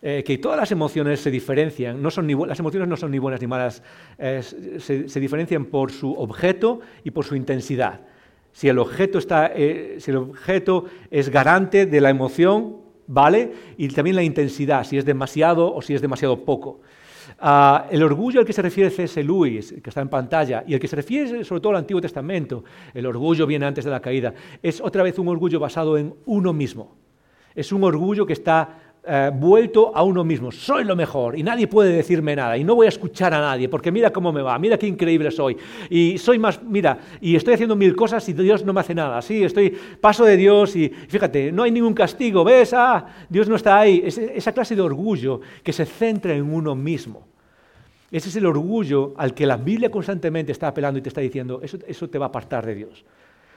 Eh, 0.03 0.23
que 0.25 0.39
todas 0.39 0.57
las 0.57 0.71
emociones 0.71 1.19
se 1.19 1.29
diferencian, 1.29 2.01
no 2.01 2.09
son 2.09 2.25
ni, 2.25 2.33
las 2.33 2.59
emociones 2.59 2.89
no 2.89 2.97
son 2.97 3.11
ni 3.11 3.19
buenas 3.19 3.39
ni 3.39 3.45
malas, 3.45 3.83
se, 4.81 5.19
diferencian 5.19 5.65
por 5.65 5.91
su 5.91 6.13
objeto 6.13 6.81
y 7.03 7.11
por 7.11 7.25
su 7.25 7.35
intensidad. 7.35 8.01
Si 8.51 8.67
el 8.67 8.79
objeto, 8.79 9.17
está, 9.17 9.51
eh, 9.55 9.97
si 9.99 10.11
el 10.11 10.17
objeto 10.17 10.85
es 11.09 11.29
garante 11.29 11.85
de 11.85 12.01
la 12.01 12.09
emoción, 12.09 12.77
¿vale? 13.07 13.53
Y 13.77 13.87
también 13.89 14.15
la 14.15 14.23
intensidad, 14.23 14.83
si 14.83 14.97
es 14.97 15.05
demasiado 15.05 15.73
o 15.73 15.81
si 15.81 15.93
es 15.93 16.01
demasiado 16.01 16.43
poco. 16.43 16.81
Ah, 17.39 17.87
el 17.89 18.03
orgullo 18.03 18.39
al 18.39 18.45
que 18.45 18.53
se 18.53 18.61
refiere 18.61 18.89
C.S. 18.89 19.23
Lewis, 19.23 19.73
que 19.81 19.89
está 19.89 20.01
en 20.01 20.09
pantalla, 20.09 20.63
y 20.67 20.73
el 20.73 20.79
que 20.79 20.87
se 20.87 20.95
refiere 20.95 21.43
sobre 21.43 21.61
todo 21.61 21.71
al 21.71 21.79
Antiguo 21.79 22.01
Testamento, 22.01 22.63
el 22.93 23.05
orgullo 23.05 23.47
viene 23.47 23.65
antes 23.65 23.85
de 23.85 23.91
la 23.91 24.01
caída, 24.01 24.33
es 24.61 24.81
otra 24.81 25.03
vez 25.03 25.17
un 25.19 25.27
orgullo 25.27 25.59
basado 25.59 25.97
en 25.97 26.13
uno 26.25 26.53
mismo. 26.53 26.97
Es 27.55 27.71
un 27.71 27.83
orgullo 27.83 28.25
que 28.25 28.33
está 28.33 28.90
eh, 29.03 29.31
vuelto 29.33 29.91
a 29.95 30.03
uno 30.03 30.23
mismo. 30.23 30.51
Soy 30.51 30.83
lo 30.83 30.95
mejor 30.95 31.35
y 31.35 31.41
nadie 31.41 31.67
puede 31.67 31.91
decirme 31.91 32.35
nada 32.35 32.55
y 32.55 32.63
no 32.63 32.75
voy 32.75 32.85
a 32.85 32.89
escuchar 32.89 33.33
a 33.33 33.41
nadie 33.41 33.67
porque 33.67 33.91
mira 33.91 34.11
cómo 34.11 34.31
me 34.31 34.43
va, 34.43 34.59
mira 34.59 34.77
qué 34.77 34.85
increíble 34.85 35.31
soy. 35.31 35.57
Y 35.89 36.19
soy 36.19 36.37
más, 36.37 36.61
mira, 36.61 36.99
y 37.19 37.35
estoy 37.35 37.55
haciendo 37.55 37.75
mil 37.75 37.95
cosas 37.95 38.29
y 38.29 38.33
Dios 38.33 38.63
no 38.63 38.73
me 38.73 38.81
hace 38.81 38.93
nada. 38.93 39.19
Sí, 39.23 39.43
estoy, 39.43 39.71
paso 39.99 40.23
de 40.23 40.37
Dios 40.37 40.75
y 40.75 40.89
fíjate, 40.89 41.51
no 41.51 41.63
hay 41.63 41.71
ningún 41.71 41.95
castigo, 41.95 42.43
¿ves? 42.43 42.73
Ah, 42.73 43.07
Dios 43.27 43.49
no 43.49 43.55
está 43.55 43.79
ahí. 43.79 44.03
esa 44.05 44.51
clase 44.51 44.75
de 44.75 44.81
orgullo 44.81 45.41
que 45.63 45.73
se 45.73 45.87
centra 45.87 46.35
en 46.35 46.53
uno 46.53 46.75
mismo. 46.75 47.27
Ese 48.11 48.29
es 48.29 48.35
el 48.35 48.45
orgullo 48.45 49.15
al 49.17 49.33
que 49.33 49.47
la 49.47 49.57
Biblia 49.57 49.89
constantemente 49.89 50.51
está 50.51 50.67
apelando 50.67 50.99
y 50.99 51.01
te 51.01 51.09
está 51.09 51.21
diciendo, 51.21 51.59
eso, 51.63 51.79
eso 51.87 52.07
te 52.07 52.19
va 52.19 52.27
a 52.27 52.29
apartar 52.29 52.67
de 52.67 52.75
Dios. 52.75 53.03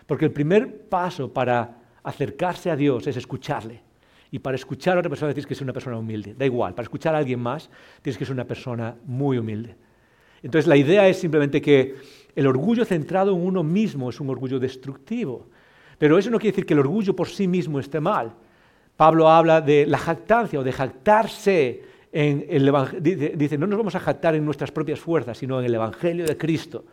Porque 0.06 0.24
el 0.24 0.30
primer 0.30 0.88
paso 0.88 1.30
para 1.30 1.76
acercarse 2.02 2.70
a 2.70 2.76
Dios 2.76 3.06
es 3.06 3.16
escucharle. 3.18 3.82
Y 4.30 4.38
para 4.38 4.56
escuchar 4.56 4.96
a 4.96 5.00
otra 5.00 5.10
persona 5.10 5.32
tienes 5.32 5.46
que 5.46 5.54
ser 5.54 5.64
una 5.64 5.72
persona 5.72 5.96
humilde. 5.96 6.34
Da 6.34 6.44
igual, 6.44 6.74
para 6.74 6.84
escuchar 6.84 7.14
a 7.14 7.18
alguien 7.18 7.40
más 7.40 7.70
tienes 8.02 8.18
que 8.18 8.24
ser 8.24 8.34
una 8.34 8.46
persona 8.46 8.96
muy 9.04 9.38
humilde. 9.38 9.76
Entonces 10.42 10.66
la 10.66 10.76
idea 10.76 11.08
es 11.08 11.18
simplemente 11.18 11.62
que 11.62 11.94
el 12.34 12.46
orgullo 12.46 12.84
centrado 12.84 13.32
en 13.32 13.40
uno 13.40 13.62
mismo 13.62 14.10
es 14.10 14.20
un 14.20 14.30
orgullo 14.30 14.58
destructivo. 14.58 15.48
Pero 15.98 16.18
eso 16.18 16.30
no 16.30 16.38
quiere 16.38 16.52
decir 16.52 16.66
que 16.66 16.74
el 16.74 16.80
orgullo 16.80 17.14
por 17.14 17.28
sí 17.28 17.46
mismo 17.46 17.78
esté 17.78 18.00
mal. 18.00 18.34
Pablo 18.96 19.28
habla 19.28 19.60
de 19.60 19.86
la 19.86 19.98
jactancia 19.98 20.58
o 20.58 20.64
de 20.64 20.72
jactarse 20.72 21.82
en 22.12 22.46
el 22.48 22.68
Evangelio. 22.68 23.32
Dice, 23.36 23.58
no 23.58 23.66
nos 23.66 23.78
vamos 23.78 23.94
a 23.94 24.00
jactar 24.00 24.34
en 24.34 24.44
nuestras 24.44 24.70
propias 24.70 25.00
fuerzas, 25.00 25.38
sino 25.38 25.58
en 25.60 25.66
el 25.66 25.74
Evangelio 25.74 26.26
de 26.26 26.36
Cristo. 26.36 26.84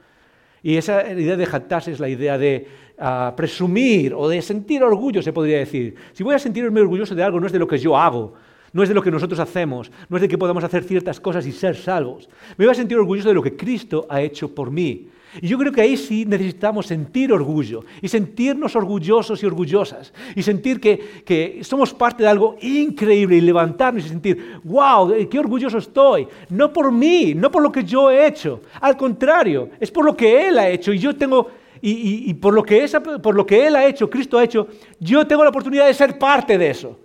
Y 0.63 0.77
esa 0.77 1.11
idea 1.11 1.35
de 1.35 1.45
jactarse 1.45 1.91
es 1.91 1.99
la 1.99 2.09
idea 2.09 2.37
de 2.37 2.67
ah, 2.99 3.33
presumir 3.35 4.13
o 4.13 4.29
de 4.29 4.41
sentir 4.41 4.83
orgullo, 4.83 5.21
se 5.21 5.33
podría 5.33 5.57
decir. 5.57 5.95
Si 6.13 6.23
voy 6.23 6.35
a 6.35 6.39
sentirme 6.39 6.81
orgulloso 6.81 7.15
de 7.15 7.23
algo, 7.23 7.39
no 7.39 7.47
es 7.47 7.51
de 7.51 7.59
lo 7.59 7.67
que 7.67 7.77
yo 7.77 7.97
hago, 7.97 8.33
no 8.73 8.83
es 8.83 8.89
de 8.89 8.95
lo 8.95 9.01
que 9.01 9.11
nosotros 9.11 9.39
hacemos, 9.39 9.91
no 10.07 10.17
es 10.17 10.21
de 10.21 10.27
que 10.27 10.37
podamos 10.37 10.63
hacer 10.63 10.83
ciertas 10.83 11.19
cosas 11.19 11.45
y 11.47 11.51
ser 11.51 11.75
salvos. 11.75 12.29
Me 12.57 12.65
voy 12.65 12.71
a 12.71 12.75
sentir 12.75 12.97
orgulloso 12.97 13.29
de 13.29 13.35
lo 13.35 13.41
que 13.41 13.55
Cristo 13.55 14.05
ha 14.09 14.21
hecho 14.21 14.53
por 14.53 14.71
mí. 14.71 15.09
Y 15.39 15.47
yo 15.47 15.57
creo 15.57 15.71
que 15.71 15.81
ahí 15.81 15.95
sí 15.95 16.25
necesitamos 16.25 16.87
sentir 16.87 17.31
orgullo 17.31 17.85
y 18.01 18.07
sentirnos 18.09 18.75
orgullosos 18.75 19.41
y 19.41 19.45
orgullosas 19.45 20.13
y 20.35 20.43
sentir 20.43 20.81
que, 20.81 21.61
somos 21.63 21.93
parte 21.93 22.23
de 22.23 22.29
algo 22.29 22.57
increíble 22.61 23.37
y 23.37 23.41
levantarnos 23.41 24.05
y 24.05 24.09
sentir, 24.09 24.59
wow, 24.63 25.13
qué 25.29 25.39
orgulloso 25.39 25.77
estoy. 25.77 26.27
No 26.49 26.73
por 26.73 26.91
mí, 26.91 27.33
no 27.33 27.49
por 27.49 27.63
lo 27.63 27.71
que 27.71 27.83
yo 27.83 28.11
he 28.11 28.27
hecho. 28.27 28.61
Al 28.81 28.97
contrario, 28.97 29.69
es 29.79 29.89
por 29.89 30.03
lo 30.03 30.17
que 30.17 30.47
Él 30.47 30.59
ha 30.59 30.67
hecho 30.67 30.91
y 30.91 30.99
yo 30.99 31.15
tengo, 31.15 31.47
y, 31.81 32.33
por, 32.33 32.53
lo 32.53 32.63
que 32.63 32.85
por 33.23 33.35
lo 33.35 33.45
que 33.45 33.67
Él 33.67 33.75
ha 33.77 33.85
hecho, 33.85 34.09
Cristo 34.09 34.37
ha 34.37 34.43
hecho, 34.43 34.67
yo 34.99 35.25
tengo 35.25 35.43
la 35.43 35.49
oportunidad 35.49 35.87
de 35.87 35.93
ser 35.93 36.19
parte 36.19 36.57
de 36.57 36.69
eso. 36.69 36.99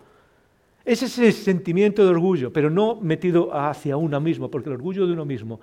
Ese 0.85 1.07
es 1.07 1.19
el 1.19 1.33
sentimiento 1.33 2.03
de 2.03 2.11
orgullo, 2.11 2.53
pero 2.53 2.71
no 2.71 2.97
metido 3.01 3.57
hacia 3.57 3.97
uno 3.97 4.21
mismo, 4.21 4.51
porque 4.51 4.69
el 4.69 4.75
orgullo 4.75 5.07
de 5.07 5.13
uno 5.13 5.25
mismo 5.25 5.61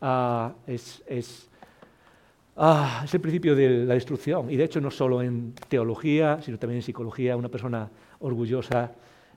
ah, 0.00 0.52
es 0.66 1.48
ah, 2.56 3.02
es 3.04 3.14
el 3.14 3.20
principio 3.20 3.54
de 3.54 3.84
la 3.84 3.94
destrucción. 3.94 4.50
Y 4.50 4.56
de 4.56 4.64
hecho 4.64 4.80
no 4.80 4.90
solo 4.90 5.22
en 5.22 5.54
teología, 5.68 6.40
sino 6.42 6.58
también 6.58 6.78
en 6.78 6.82
psicología, 6.82 7.36
una 7.36 7.48
persona 7.48 7.90
orgullosa 8.20 8.92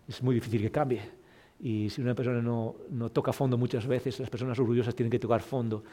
es 0.08 0.22
muy 0.24 0.36
difícil 0.36 0.62
que 0.62 0.72
cambie. 0.72 1.02
Y 1.60 1.90
si 1.90 2.02
una 2.02 2.14
persona 2.14 2.42
no, 2.42 2.76
no 2.90 3.10
toca 3.10 3.34
fondo 3.34 3.58
muchas 3.58 3.88
veces, 3.88 4.20
las 4.20 4.30
personas 4.30 4.58
orgullosas 4.60 4.96
tienen 4.96 5.12
que 5.12 5.20
tocar 5.20 5.42
fondo 5.42 5.84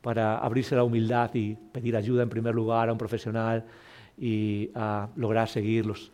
para 0.00 0.38
abrirse 0.38 0.74
la 0.74 0.82
humildad 0.82 1.30
y 1.34 1.54
pedir 1.54 1.96
ayuda 1.96 2.22
en 2.22 2.28
primer 2.30 2.54
lugar 2.54 2.88
a 2.88 2.92
un 2.92 2.98
profesional 2.98 3.64
y 4.16 4.70
a 4.74 5.08
lograr 5.16 5.48
seguir 5.48 5.86
las 5.86 6.10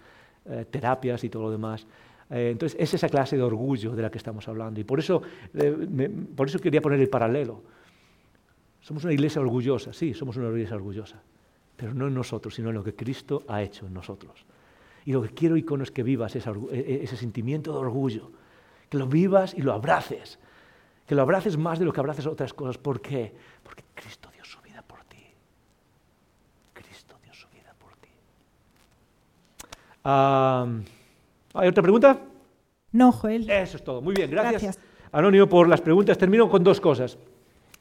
eh, 0.47 0.65
terapias 0.71 1.23
y 1.25 1.29
todo 1.29 1.45
lo 1.45 1.51
demás. 1.51 1.87
Eh, 2.31 2.51
entonces, 2.51 2.77
es 2.81 2.95
esa 2.95 3.09
clase 3.09 3.37
de 3.37 3.43
orgullo 3.43 3.95
de 3.95 4.03
la 4.03 4.11
que 4.11 4.19
estamos 4.19 4.47
hablando. 4.49 4.81
Y 4.81 4.85
por 4.85 4.99
eso, 4.99 5.23
eh, 5.55 6.11
por 6.35 6.49
eso 6.49 6.59
quería 6.59 6.81
poner 6.81 7.01
el 7.01 7.09
paralelo. 7.09 7.63
Somos 8.87 9.03
una 9.03 9.15
iglesia 9.15 9.41
orgullosa, 9.41 9.93
sí, 9.93 10.15
somos 10.15 10.37
una 10.37 10.47
iglesia 10.47 10.77
orgullosa, 10.77 11.21
pero 11.77 11.93
no 11.93 12.07
en 12.07 12.15
nosotros, 12.15 12.55
sino 12.55 12.69
en 12.69 12.77
lo 12.77 12.85
que 12.85 12.95
Cristo 12.95 13.43
ha 13.49 13.61
hecho 13.61 13.85
en 13.85 13.93
nosotros. 13.93 14.47
Y 15.05 15.11
lo 15.11 15.23
que 15.23 15.31
quiero, 15.31 15.57
Icono, 15.57 15.83
es 15.83 15.91
que 15.91 16.05
vivas 16.05 16.37
ese, 16.37 16.53
ese 16.71 17.17
sentimiento 17.17 17.73
de 17.73 17.79
orgullo, 17.79 18.31
que 18.89 18.97
lo 18.97 19.09
vivas 19.09 19.55
y 19.55 19.63
lo 19.63 19.73
abraces, 19.73 20.39
que 21.05 21.17
lo 21.17 21.23
abraces 21.23 21.57
más 21.57 21.81
de 21.81 21.85
lo 21.85 21.93
que 21.93 21.99
abraces 21.99 22.29
otras 22.29 22.55
cosas. 22.55 22.79
¿Por 22.79 23.01
qué? 23.01 23.35
Porque 23.65 23.83
Cristo 23.93 24.29
dio 24.33 24.45
su 24.45 24.61
vida 24.63 24.83
por 24.83 25.03
ti. 25.03 25.35
Cristo 26.73 27.17
dio 27.25 27.35
su 27.35 27.49
vida 27.49 27.75
por 27.81 27.91
ti. 27.97 28.11
¿Hay 31.55 31.67
otra 31.67 31.83
pregunta? 31.83 32.21
No, 32.93 33.11
Joel. 33.11 33.51
Eso 33.51 33.79
es 33.79 33.83
todo. 33.83 34.01
Muy 34.01 34.15
bien, 34.15 34.31
gracias, 34.31 34.79
Anónimo 35.11 35.49
por 35.49 35.69
las 35.69 35.81
preguntas. 35.81 36.17
Termino 36.17 36.49
con 36.49 36.63
dos 36.63 36.81
cosas. 36.81 37.19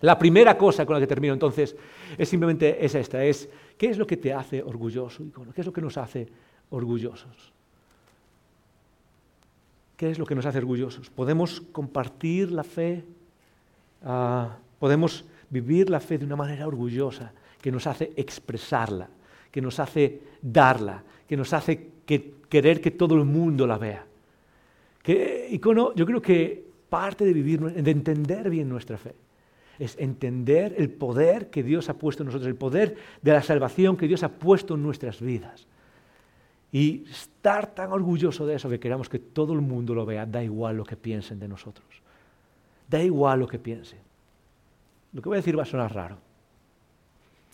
La 0.05 0.19
primera 0.19 0.55
cosa 0.55 0.85
con 0.85 0.93
la 0.93 0.99
que 0.99 1.07
termino 1.07 1.33
entonces 1.33 1.75
es 2.15 2.29
simplemente 2.29 2.85
es 2.85 2.93
esta, 2.93 3.25
es 3.25 3.49
¿qué 3.75 3.89
es 3.89 3.97
lo 3.97 4.05
que 4.05 4.17
te 4.17 4.31
hace 4.31 4.61
orgulloso? 4.61 5.23
¿Qué 5.55 5.61
es 5.61 5.65
lo 5.65 5.73
que 5.73 5.81
nos 5.81 5.97
hace 5.97 6.27
orgullosos? 6.69 7.51
¿Qué 9.97 10.11
es 10.11 10.19
lo 10.19 10.25
que 10.27 10.35
nos 10.35 10.45
hace 10.45 10.59
orgullosos? 10.59 11.09
¿Podemos 11.09 11.59
compartir 11.59 12.51
la 12.51 12.63
fe? 12.63 13.03
Ah, 14.03 14.55
¿Podemos 14.77 15.25
vivir 15.49 15.89
la 15.89 15.99
fe 15.99 16.19
de 16.19 16.25
una 16.25 16.35
manera 16.35 16.67
orgullosa 16.67 17.33
que 17.59 17.71
nos 17.71 17.87
hace 17.87 18.13
expresarla, 18.15 19.09
que 19.49 19.59
nos 19.59 19.79
hace 19.79 20.21
darla, 20.39 21.03
que 21.27 21.35
nos 21.35 21.51
hace 21.51 21.89
querer 22.47 22.79
que 22.79 22.91
todo 22.91 23.15
el 23.15 23.25
mundo 23.25 23.65
la 23.65 23.79
vea? 23.79 24.05
Que, 25.01 25.47
icono, 25.49 25.95
yo 25.95 26.05
creo 26.05 26.21
que 26.21 26.63
parte 26.89 27.25
de 27.25 27.33
vivir, 27.33 27.59
de 27.59 27.89
entender 27.89 28.51
bien 28.51 28.69
nuestra 28.69 28.99
fe, 28.99 29.15
es 29.79 29.97
entender 29.99 30.75
el 30.77 30.89
poder 30.89 31.49
que 31.49 31.63
Dios 31.63 31.89
ha 31.89 31.95
puesto 31.95 32.23
en 32.23 32.27
nosotros, 32.27 32.47
el 32.47 32.55
poder 32.55 32.95
de 33.21 33.31
la 33.31 33.41
salvación 33.41 33.97
que 33.97 34.07
Dios 34.07 34.23
ha 34.23 34.29
puesto 34.29 34.75
en 34.75 34.83
nuestras 34.83 35.21
vidas. 35.21 35.67
Y 36.71 37.05
estar 37.09 37.73
tan 37.73 37.91
orgulloso 37.91 38.45
de 38.45 38.55
eso 38.55 38.69
que 38.69 38.79
queramos 38.79 39.07
que 39.07 39.19
todo 39.19 39.53
el 39.53 39.61
mundo 39.61 39.95
lo 39.95 40.05
vea, 40.05 40.25
da 40.25 40.43
igual 40.43 40.77
lo 40.77 40.83
que 40.83 40.97
piensen 40.97 41.39
de 41.39 41.47
nosotros. 41.47 41.87
Da 42.89 43.01
igual 43.01 43.39
lo 43.39 43.47
que 43.47 43.59
piensen. 43.59 43.99
Lo 45.13 45.21
que 45.21 45.29
voy 45.29 45.37
a 45.37 45.39
decir 45.39 45.57
va 45.57 45.63
a 45.63 45.65
sonar 45.65 45.93
raro. 45.93 46.17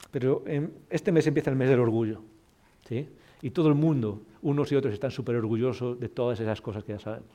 Pero 0.09 0.43
este 0.89 1.11
mes 1.11 1.27
empieza 1.27 1.51
el 1.51 1.55
mes 1.55 1.69
del 1.69 1.79
orgullo. 1.79 2.21
¿sí? 2.87 3.07
Y 3.41 3.51
todo 3.51 3.69
el 3.69 3.75
mundo, 3.75 4.21
unos 4.41 4.71
y 4.71 4.75
otros, 4.75 4.93
están 4.93 5.11
súper 5.11 5.35
orgullosos 5.35 5.99
de 5.99 6.09
todas 6.09 6.39
esas 6.39 6.59
cosas 6.61 6.83
que 6.83 6.93
ya 6.93 6.99
sabemos. 6.99 7.29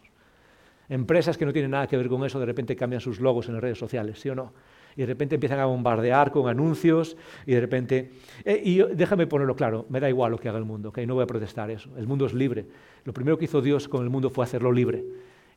Empresas 0.88 1.36
que 1.36 1.44
no 1.44 1.52
tienen 1.52 1.72
nada 1.72 1.86
que 1.86 1.96
ver 1.96 2.08
con 2.08 2.24
eso, 2.24 2.38
de 2.38 2.46
repente 2.46 2.76
cambian 2.76 3.00
sus 3.00 3.20
logos 3.20 3.48
en 3.48 3.54
las 3.54 3.62
redes 3.62 3.78
sociales, 3.78 4.20
¿sí 4.20 4.28
o 4.28 4.34
no? 4.34 4.52
Y 4.96 5.00
de 5.00 5.06
repente 5.06 5.34
empiezan 5.34 5.58
a 5.60 5.66
bombardear 5.66 6.32
con 6.32 6.48
anuncios 6.48 7.16
y 7.44 7.52
de 7.52 7.60
repente... 7.60 8.10
Eh, 8.44 8.62
y 8.64 8.78
déjame 8.94 9.26
ponerlo 9.26 9.54
claro, 9.54 9.84
me 9.90 10.00
da 10.00 10.08
igual 10.08 10.32
lo 10.32 10.38
que 10.38 10.48
haga 10.48 10.58
el 10.58 10.64
mundo, 10.64 10.90
que 10.90 11.06
no 11.06 11.14
voy 11.14 11.24
a 11.24 11.26
protestar 11.26 11.70
eso. 11.70 11.90
El 11.98 12.06
mundo 12.06 12.24
es 12.24 12.32
libre. 12.32 12.66
Lo 13.04 13.12
primero 13.12 13.36
que 13.36 13.44
hizo 13.44 13.60
Dios 13.60 13.88
con 13.88 14.02
el 14.02 14.10
mundo 14.10 14.30
fue 14.30 14.44
hacerlo 14.44 14.72
libre. 14.72 15.04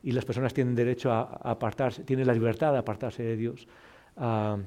Y 0.02 0.12
las 0.12 0.26
personas 0.26 0.52
tienen 0.52 0.74
derecho 0.74 1.10
a, 1.10 1.22
apartarse, 1.22 2.04
tienen 2.04 2.26
la 2.26 2.34
libertad 2.34 2.72
de 2.72 2.78
apartarse 2.78 3.22
de 3.22 3.36
Dios. 3.36 3.66
Ah, 4.18 4.58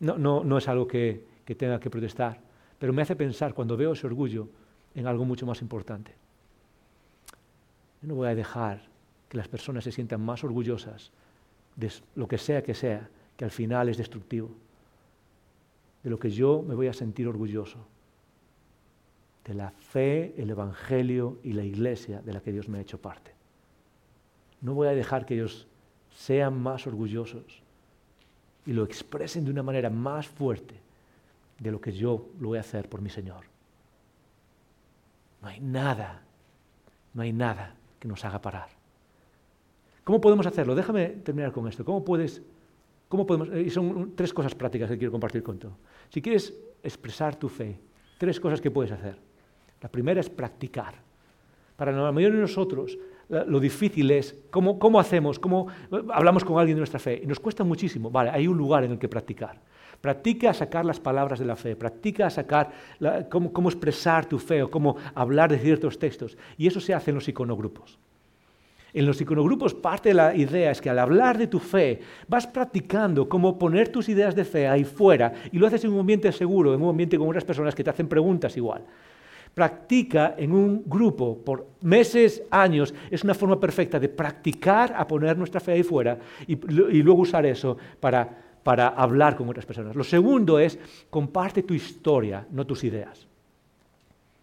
no, 0.00 0.18
no, 0.18 0.44
no, 0.44 0.58
es 0.58 0.68
algo 0.68 0.86
que, 0.86 1.24
que 1.46 1.54
tenga 1.54 1.80
que 1.80 1.88
protestar, 1.88 2.40
pero 2.78 2.92
me 2.92 3.02
hace 3.02 3.16
pensar 3.16 3.54
cuando 3.54 3.76
veo 3.76 3.92
ese 3.92 4.06
orgullo 4.06 4.48
en 4.94 5.06
algo 5.06 5.24
mucho 5.24 5.46
más 5.46 5.62
importante. 5.62 6.12
Yo 8.02 8.08
no 8.08 8.14
voy 8.14 8.28
a 8.28 8.34
dejar 8.34 8.82
que 9.28 9.38
las 9.38 9.48
personas 9.48 9.84
se 9.84 9.92
sientan 9.92 10.20
más 10.20 10.44
orgullosas 10.44 11.10
de 11.76 11.90
lo 12.16 12.28
que 12.28 12.36
sea 12.36 12.62
que 12.62 12.74
sea 12.74 13.08
que 13.40 13.46
al 13.46 13.50
final 13.50 13.88
es 13.88 13.96
destructivo, 13.96 14.50
de 16.02 16.10
lo 16.10 16.18
que 16.18 16.28
yo 16.28 16.60
me 16.60 16.74
voy 16.74 16.88
a 16.88 16.92
sentir 16.92 17.26
orgulloso, 17.26 17.78
de 19.46 19.54
la 19.54 19.70
fe, 19.70 20.34
el 20.36 20.50
Evangelio 20.50 21.38
y 21.42 21.54
la 21.54 21.64
iglesia 21.64 22.20
de 22.20 22.34
la 22.34 22.42
que 22.42 22.52
Dios 22.52 22.68
me 22.68 22.76
ha 22.76 22.82
hecho 22.82 23.00
parte. 23.00 23.32
No 24.60 24.74
voy 24.74 24.88
a 24.88 24.90
dejar 24.90 25.24
que 25.24 25.36
ellos 25.36 25.66
sean 26.14 26.62
más 26.62 26.86
orgullosos 26.86 27.62
y 28.66 28.74
lo 28.74 28.84
expresen 28.84 29.46
de 29.46 29.52
una 29.52 29.62
manera 29.62 29.88
más 29.88 30.28
fuerte 30.28 30.74
de 31.58 31.72
lo 31.72 31.80
que 31.80 31.92
yo 31.92 32.28
lo 32.40 32.48
voy 32.48 32.58
a 32.58 32.60
hacer 32.60 32.90
por 32.90 33.00
mi 33.00 33.08
Señor. 33.08 33.46
No 35.40 35.48
hay 35.48 35.60
nada, 35.60 36.20
no 37.14 37.22
hay 37.22 37.32
nada 37.32 37.74
que 37.98 38.06
nos 38.06 38.22
haga 38.22 38.42
parar. 38.42 38.68
¿Cómo 40.04 40.20
podemos 40.20 40.44
hacerlo? 40.44 40.74
Déjame 40.74 41.06
terminar 41.08 41.52
con 41.52 41.66
esto. 41.68 41.86
¿Cómo 41.86 42.04
puedes 42.04 42.42
¿Cómo 43.10 43.26
podemos? 43.26 43.48
Eh, 43.48 43.62
y 43.62 43.70
son 43.70 44.12
tres 44.14 44.32
cosas 44.32 44.54
prácticas 44.54 44.88
que 44.88 44.96
quiero 44.96 45.10
compartir 45.10 45.42
con 45.42 45.58
tú. 45.58 45.68
Si 46.08 46.22
quieres 46.22 46.54
expresar 46.80 47.34
tu 47.34 47.48
fe, 47.48 47.76
tres 48.16 48.38
cosas 48.38 48.60
que 48.60 48.70
puedes 48.70 48.92
hacer. 48.92 49.18
La 49.80 49.88
primera 49.88 50.20
es 50.20 50.30
practicar. 50.30 50.94
Para 51.74 51.90
la 51.90 52.12
mayoría 52.12 52.36
de 52.36 52.42
nosotros, 52.42 52.96
lo 53.28 53.58
difícil 53.58 54.12
es 54.12 54.36
cómo, 54.50 54.78
cómo 54.78 55.00
hacemos, 55.00 55.40
cómo 55.40 55.66
hablamos 56.12 56.44
con 56.44 56.58
alguien 56.60 56.76
de 56.76 56.80
nuestra 56.80 57.00
fe. 57.00 57.20
Y 57.20 57.26
nos 57.26 57.40
cuesta 57.40 57.64
muchísimo. 57.64 58.10
Vale, 58.12 58.30
hay 58.30 58.46
un 58.46 58.56
lugar 58.56 58.84
en 58.84 58.92
el 58.92 58.98
que 58.98 59.08
practicar. 59.08 59.58
Practica 60.00 60.50
a 60.50 60.54
sacar 60.54 60.84
las 60.84 61.00
palabras 61.00 61.40
de 61.40 61.46
la 61.46 61.56
fe, 61.56 61.74
practica 61.74 62.26
a 62.26 62.30
sacar 62.30 62.70
cómo, 63.28 63.52
cómo 63.52 63.70
expresar 63.70 64.26
tu 64.26 64.38
fe 64.38 64.62
o 64.62 64.70
cómo 64.70 64.96
hablar 65.14 65.50
de 65.50 65.58
ciertos 65.58 65.98
textos. 65.98 66.38
Y 66.56 66.68
eso 66.68 66.78
se 66.78 66.94
hace 66.94 67.10
en 67.10 67.16
los 67.16 67.28
iconogrupos. 67.28 67.98
En 68.92 69.06
los 69.06 69.20
iconogrupos 69.20 69.74
parte 69.74 70.10
de 70.10 70.14
la 70.14 70.34
idea 70.34 70.70
es 70.70 70.80
que 70.80 70.90
al 70.90 70.98
hablar 70.98 71.38
de 71.38 71.46
tu 71.46 71.58
fe 71.58 72.00
vas 72.28 72.46
practicando 72.46 73.28
cómo 73.28 73.58
poner 73.58 73.88
tus 73.88 74.08
ideas 74.08 74.34
de 74.34 74.44
fe 74.44 74.66
ahí 74.66 74.84
fuera 74.84 75.32
y 75.52 75.58
lo 75.58 75.66
haces 75.66 75.84
en 75.84 75.92
un 75.92 76.00
ambiente 76.00 76.30
seguro, 76.32 76.74
en 76.74 76.82
un 76.82 76.90
ambiente 76.90 77.18
con 77.18 77.28
otras 77.28 77.44
personas 77.44 77.74
que 77.74 77.84
te 77.84 77.90
hacen 77.90 78.08
preguntas 78.08 78.56
igual. 78.56 78.84
Practica 79.54 80.34
en 80.38 80.52
un 80.52 80.82
grupo 80.86 81.38
por 81.38 81.66
meses, 81.82 82.42
años, 82.50 82.94
es 83.10 83.24
una 83.24 83.34
forma 83.34 83.58
perfecta 83.58 83.98
de 83.98 84.08
practicar 84.08 84.94
a 84.96 85.06
poner 85.06 85.36
nuestra 85.36 85.60
fe 85.60 85.72
ahí 85.72 85.82
fuera 85.82 86.18
y, 86.46 86.52
y 86.52 87.02
luego 87.02 87.22
usar 87.22 87.46
eso 87.46 87.76
para, 87.98 88.28
para 88.62 88.88
hablar 88.88 89.36
con 89.36 89.48
otras 89.48 89.66
personas. 89.66 89.96
Lo 89.96 90.04
segundo 90.04 90.58
es 90.58 90.78
comparte 91.10 91.62
tu 91.62 91.74
historia, 91.74 92.46
no 92.50 92.66
tus 92.66 92.84
ideas. 92.84 93.29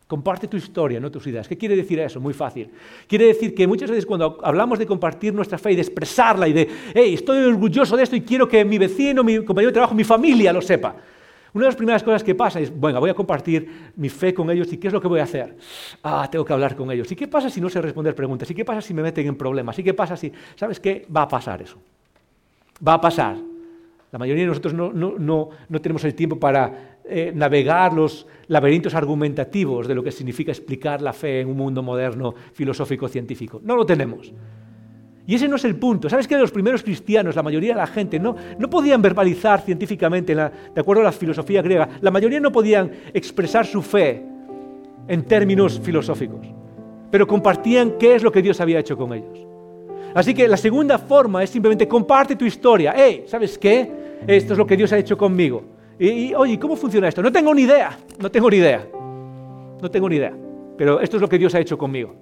Comparte 0.08 0.48
tu 0.48 0.56
historia, 0.56 1.02
no 1.02 1.12
tus 1.12 1.28
ideas. 1.28 1.48
¿Qué 1.50 1.58
quiere 1.58 1.76
decir 1.76 2.00
eso? 2.00 2.22
Muy 2.22 2.34
fácil. 2.34 2.70
Quiere 3.08 3.26
decir 3.26 3.54
que 3.54 3.68
muchas 3.68 3.90
veces 3.90 4.06
cuando 4.06 4.40
hablamos 4.42 4.80
de 4.80 4.86
compartir 4.86 5.34
nuestra 5.34 5.58
fe 5.58 5.74
y 5.74 5.76
de 5.76 5.82
expresarla 5.82 6.48
y 6.48 6.54
de, 6.54 6.70
hey, 6.94 7.14
estoy 7.14 7.40
orgulloso 7.44 7.98
de 7.98 8.04
esto 8.04 8.16
y 8.16 8.22
quiero 8.22 8.48
que 8.48 8.64
mi 8.64 8.78
vecino, 8.78 9.22
mi 9.22 9.44
compañero 9.44 9.70
de 9.70 9.74
trabajo, 9.74 9.94
mi 9.94 10.06
familia 10.06 10.54
lo 10.54 10.62
sepa. 10.62 10.96
Una 11.54 11.66
de 11.66 11.70
las 11.70 11.76
primeras 11.76 12.04
cosas 12.04 12.24
que 12.24 12.36
pasa 12.36 12.60
es, 12.62 12.74
bueno, 12.74 13.02
voy 13.02 13.10
a 13.10 13.14
compartir 13.14 13.92
mi 13.98 14.08
fe 14.08 14.34
con 14.34 14.50
ellos 14.50 14.72
y 14.72 14.78
¿qué 14.78 14.88
es 14.88 14.94
lo 14.94 15.02
que 15.02 15.10
voy 15.10 15.20
a 15.20 15.24
hacer? 15.24 15.58
Ah, 16.04 16.30
tengo 16.32 16.46
que 16.46 16.54
hablar 16.54 16.76
con 16.76 16.90
ellos. 16.90 17.12
¿Y 17.12 17.16
qué 17.16 17.28
pasa 17.28 17.50
si 17.50 17.60
no 17.60 17.68
sé 17.68 17.82
responder 17.82 18.16
preguntas? 18.16 18.50
¿Y 18.50 18.56
qué 18.56 18.64
pasa 18.64 18.82
si 18.82 18.94
me 18.94 19.02
meten 19.02 19.28
en 19.28 19.36
problemas? 19.36 19.78
¿Y 19.80 19.84
qué 19.84 19.94
pasa 19.94 20.16
si, 20.16 20.32
sabes 20.56 20.80
qué? 20.80 21.06
Va 21.14 21.24
a 21.24 21.28
pasar 21.28 21.62
eso. 21.62 21.78
Va 22.86 22.94
a 22.94 23.02
pasar. 23.02 23.36
La 24.12 24.20
mayoría 24.20 24.44
de 24.44 24.48
nosotros 24.48 24.74
no, 24.74 25.50
tenemos 25.82 26.04
el 26.06 26.16
tiempo 26.16 26.40
para 26.40 27.00
eh, 27.04 27.32
navegar 27.36 27.94
los 27.94 28.26
laberintos 28.48 28.96
argumentativos 28.96 29.88
de 29.88 29.96
lo 29.96 30.04
que 30.04 30.12
significa 30.12 30.52
explicar 30.52 31.02
la 31.02 31.12
fe 31.12 31.42
en 31.42 31.50
un 31.50 31.58
mundo 31.58 31.84
moderno 31.84 32.34
filosófico-científico. 32.54 33.60
No 33.64 33.76
lo 33.76 33.86
tenemos. 33.86 34.32
Y 35.26 35.36
ese 35.36 35.50
no 35.50 35.58
es 35.58 35.66
el 35.66 35.76
punto. 35.76 36.10
¿Sabes 36.10 36.26
que 36.26 36.38
los 36.38 36.52
primeros 36.52 36.84
cristianos, 36.84 37.36
la 37.36 37.44
mayoría 37.44 37.74
de 37.74 37.82
la 37.82 37.88
gente, 37.88 38.18
no, 38.18 38.34
no 38.58 38.70
podían 38.70 39.02
verbalizar 39.02 39.60
científicamente, 39.60 40.34
de 40.34 40.82
acuerdo 40.82 41.02
a 41.02 41.06
la 41.06 41.12
filosofía 41.12 41.62
griega, 41.62 41.90
la 42.00 42.12
mayoría 42.12 42.40
no 42.40 42.52
podían 42.52 42.90
expresar 43.14 43.66
su 43.66 43.82
fe 43.82 44.24
en 45.10 45.24
términos 45.26 45.82
filosóficos, 45.84 46.48
pero 47.12 47.28
compartían 47.28 47.98
qué 48.00 48.16
es 48.16 48.24
lo 48.24 48.32
que 48.32 48.42
Dios 48.42 48.62
había 48.62 48.80
hecho 48.80 48.96
con 48.96 49.14
ellos. 49.14 49.47
Así 50.14 50.34
que 50.34 50.48
la 50.48 50.58
segunda 50.58 50.98
forma 50.98 51.44
es 51.44 51.50
simplemente 51.50 51.88
comparte 51.88 52.36
tu 52.36 52.46
historia. 52.46 52.94
Hey, 52.96 53.26
¿sabes 53.28 53.58
qué? 53.58 53.92
Esto 54.26 54.54
es 54.54 54.58
lo 54.58 54.66
que 54.66 54.78
Dios 54.78 54.92
ha 54.94 54.98
hecho 54.98 55.18
conmigo. 55.18 55.64
Y, 56.00 56.34
oye, 56.34 56.60
¿cómo 56.60 56.76
funciona 56.76 57.08
esto? 57.08 57.22
No 57.22 57.32
tengo 57.32 57.54
ni 57.54 57.64
idea, 57.64 57.98
no 58.20 58.30
tengo 58.30 58.50
ni 58.50 58.58
idea. 58.58 58.88
No 59.82 59.90
tengo 59.90 60.10
ni 60.10 60.18
idea. 60.18 60.34
Pero 60.78 61.00
esto 61.00 61.18
es 61.18 61.22
lo 61.22 61.30
que 61.30 61.38
Dios 61.38 61.54
ha 61.56 61.60
hecho 61.60 61.78
conmigo. 61.78 62.16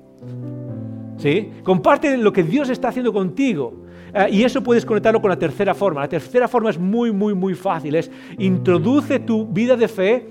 ¿Sí? 1.17 1.51
Comparte 1.63 2.17
lo 2.17 2.31
que 2.31 2.43
Dios 2.43 2.69
está 2.69 2.89
haciendo 2.89 3.11
contigo. 3.11 3.85
Eh, 4.13 4.27
y 4.31 4.43
eso 4.43 4.61
puedes 4.61 4.85
conectarlo 4.85 5.21
con 5.21 5.29
la 5.29 5.37
tercera 5.37 5.73
forma. 5.73 6.01
La 6.01 6.09
tercera 6.09 6.47
forma 6.47 6.69
es 6.69 6.79
muy, 6.79 7.11
muy, 7.11 7.33
muy 7.33 7.53
fácil. 7.53 7.95
Es 7.95 8.09
introduce 8.37 9.19
tu 9.19 9.45
vida 9.45 9.75
de 9.75 9.87
fe 9.87 10.25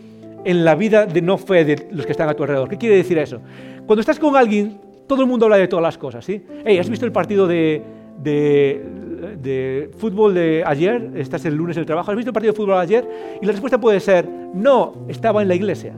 en 0.44 0.64
la 0.64 0.74
vida 0.74 1.06
de 1.06 1.22
no 1.22 1.36
fe 1.38 1.64
de 1.64 1.88
los 1.90 2.06
que 2.06 2.12
están 2.12 2.28
a 2.28 2.34
tu 2.34 2.42
alrededor. 2.42 2.68
¿Qué 2.68 2.78
quiere 2.78 2.96
decir 2.96 3.18
eso? 3.18 3.40
Cuando 3.86 4.00
estás 4.00 4.18
con 4.18 4.36
alguien, 4.36 4.78
todo 5.06 5.22
el 5.22 5.28
mundo 5.28 5.46
habla 5.46 5.56
de 5.56 5.68
todas 5.68 5.82
las 5.82 5.98
cosas, 5.98 6.24
¿sí? 6.24 6.42
Hey, 6.64 6.78
¿has 6.78 6.88
visto 6.88 7.04
el 7.04 7.12
partido 7.12 7.46
de, 7.46 7.82
de, 8.22 9.90
fútbol 9.98 10.34
de 10.34 10.62
ayer? 10.66 11.10
Estás 11.14 11.44
el 11.44 11.54
lunes 11.54 11.76
del 11.76 11.86
trabajo. 11.86 12.10
¿Has 12.10 12.16
visto 12.16 12.30
el 12.30 12.34
partido 12.34 12.52
de 12.52 12.56
fútbol 12.56 12.74
de 12.76 12.80
ayer? 12.80 13.08
Y 13.40 13.46
la 13.46 13.52
respuesta 13.52 13.80
puede 13.80 14.00
ser, 14.00 14.28
no, 14.54 15.06
estaba 15.08 15.42
en 15.42 15.48
la 15.48 15.54
iglesia. 15.54 15.94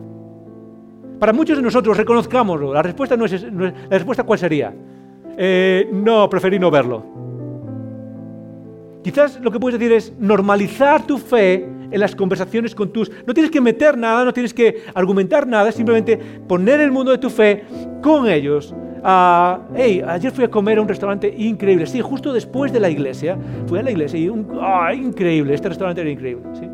Para 1.19 1.33
muchos 1.33 1.57
de 1.57 1.63
nosotros, 1.63 1.97
reconozcámoslo, 1.97 2.75
la 2.75 2.83
respuesta, 2.83 3.17
no 3.17 3.25
es, 3.25 3.43
la 3.43 3.73
respuesta 3.91 4.25
¿cuál 4.25 4.39
sería? 4.39 4.75
Eh, 5.39 5.89
no, 5.93 6.29
preferí 6.29 6.59
no 6.59 6.71
verlo. 6.71 7.17
Quizás 9.03 9.41
lo 9.41 9.53
que 9.53 9.61
puedes 9.61 9.79
decir 9.79 9.95
es 9.95 10.13
normalizar 10.19 11.07
tu 11.07 11.17
fe 11.17 11.65
en 11.91 12.01
las 12.01 12.17
conversaciones 12.17 12.75
con 12.75 12.93
tus... 12.93 13.11
No 13.27 13.33
tienes 13.33 13.51
que 13.51 13.61
meter 13.61 13.97
nada, 13.97 14.25
no 14.25 14.33
tienes 14.33 14.53
que 14.53 14.83
argumentar 14.95 15.47
nada, 15.47 15.71
simplemente 15.71 16.17
poner 16.49 16.81
el 16.81 16.91
mundo 16.91 17.13
de 17.13 17.19
tu 17.19 17.31
fe 17.31 17.65
con 18.03 18.29
ellos. 18.29 18.75
Uh, 19.07 19.63
hey, 19.77 20.03
ayer 20.05 20.33
fui 20.33 20.43
a 20.43 20.51
comer 20.51 20.79
a 20.79 20.83
un 20.83 20.89
restaurante 20.89 21.33
increíble. 21.39 21.87
Sí, 21.87 22.01
justo 22.01 22.33
después 22.33 22.73
de 22.73 22.81
la 22.81 22.91
iglesia, 22.91 23.39
fui 23.69 23.79
a 23.79 23.83
la 23.83 23.93
iglesia 23.93 24.19
y 24.19 24.29
un, 24.29 24.59
ah, 24.61 24.93
increíble, 24.93 25.55
este 25.55 25.69
restaurante 25.69 26.01
era 26.01 26.11
increíble. 26.11 26.43
¿sí? 26.55 26.69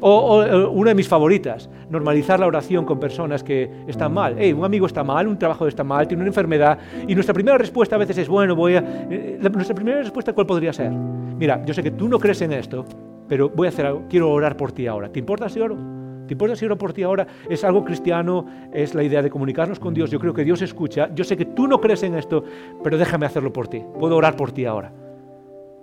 O, 0.00 0.68
una 0.70 0.90
de 0.90 0.94
mis 0.94 1.08
favoritas, 1.08 1.70
normalizar 1.88 2.38
la 2.38 2.46
oración 2.46 2.84
con 2.84 3.00
personas 3.00 3.42
que 3.42 3.70
están 3.86 4.12
mal. 4.12 4.36
Hey, 4.36 4.52
un 4.52 4.66
amigo 4.66 4.84
está 4.84 5.02
mal, 5.02 5.26
un 5.26 5.38
trabajo 5.38 5.66
está 5.66 5.82
mal, 5.82 6.06
tiene 6.06 6.22
una 6.22 6.28
enfermedad 6.28 6.76
y 7.08 7.14
nuestra 7.14 7.32
primera 7.32 7.56
respuesta 7.56 7.96
a 7.96 7.98
veces 7.98 8.18
es, 8.18 8.28
bueno, 8.28 8.54
voy 8.54 8.74
a... 8.74 8.84
Eh, 9.10 9.38
nuestra 9.50 9.74
primera 9.74 9.96
respuesta, 9.96 10.34
¿cuál 10.34 10.46
podría 10.46 10.74
ser? 10.74 10.90
Mira, 10.90 11.64
yo 11.64 11.72
sé 11.72 11.82
que 11.82 11.92
tú 11.92 12.06
no 12.06 12.18
crees 12.18 12.42
en 12.42 12.52
esto, 12.52 12.84
pero 13.26 13.48
voy 13.48 13.64
a 13.66 13.70
hacer 13.70 13.90
quiero 14.10 14.30
orar 14.30 14.58
por 14.58 14.72
ti 14.72 14.86
ahora. 14.86 15.08
¿Te 15.08 15.20
importa 15.20 15.48
si 15.48 15.58
oro? 15.58 16.01
¿Te 16.32 16.34
importa 16.34 16.56
si 16.56 16.64
oro 16.64 16.78
por 16.78 16.94
ti 16.94 17.02
ahora? 17.02 17.26
Es 17.46 17.62
algo 17.62 17.84
cristiano, 17.84 18.46
es 18.72 18.94
la 18.94 19.02
idea 19.02 19.20
de 19.20 19.28
comunicarnos 19.28 19.78
con 19.78 19.92
Dios. 19.92 20.10
Yo 20.10 20.18
creo 20.18 20.32
que 20.32 20.44
Dios 20.44 20.62
escucha. 20.62 21.14
Yo 21.14 21.24
sé 21.24 21.36
que 21.36 21.44
tú 21.44 21.66
no 21.66 21.78
crees 21.78 22.04
en 22.04 22.14
esto, 22.14 22.42
pero 22.82 22.96
déjame 22.96 23.26
hacerlo 23.26 23.52
por 23.52 23.68
ti. 23.68 23.84
Puedo 24.00 24.16
orar 24.16 24.34
por 24.34 24.50
ti 24.50 24.64
ahora. 24.64 24.90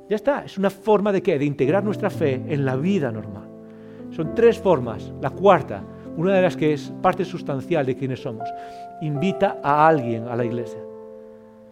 Ya 0.10 0.16
está, 0.16 0.43
es 0.43 0.58
una 0.58 0.72
forma 0.72 1.12
de 1.12 1.22
qué? 1.22 1.38
De 1.38 1.45
integrar 1.45 1.84
nuestra 1.84 2.10
fe 2.10 2.41
en 2.47 2.66
la 2.66 2.76
vida 2.78 3.12
normal. 3.12 3.47
Son 4.10 4.34
tres 4.34 4.58
formas. 4.58 5.14
La 5.22 5.30
cuarta, 5.30 5.84
una 6.18 6.34
de 6.34 6.41
las 6.41 6.58
que 6.58 6.74
es 6.74 6.91
parte 7.00 7.26
sustancial 7.26 7.86
de 7.86 7.95
quienes 7.95 8.20
somos, 8.20 8.50
invita 9.02 9.60
a 9.62 9.88
alguien 9.88 10.28
a 10.28 10.36
la 10.36 10.45
iglesia. 10.45 10.80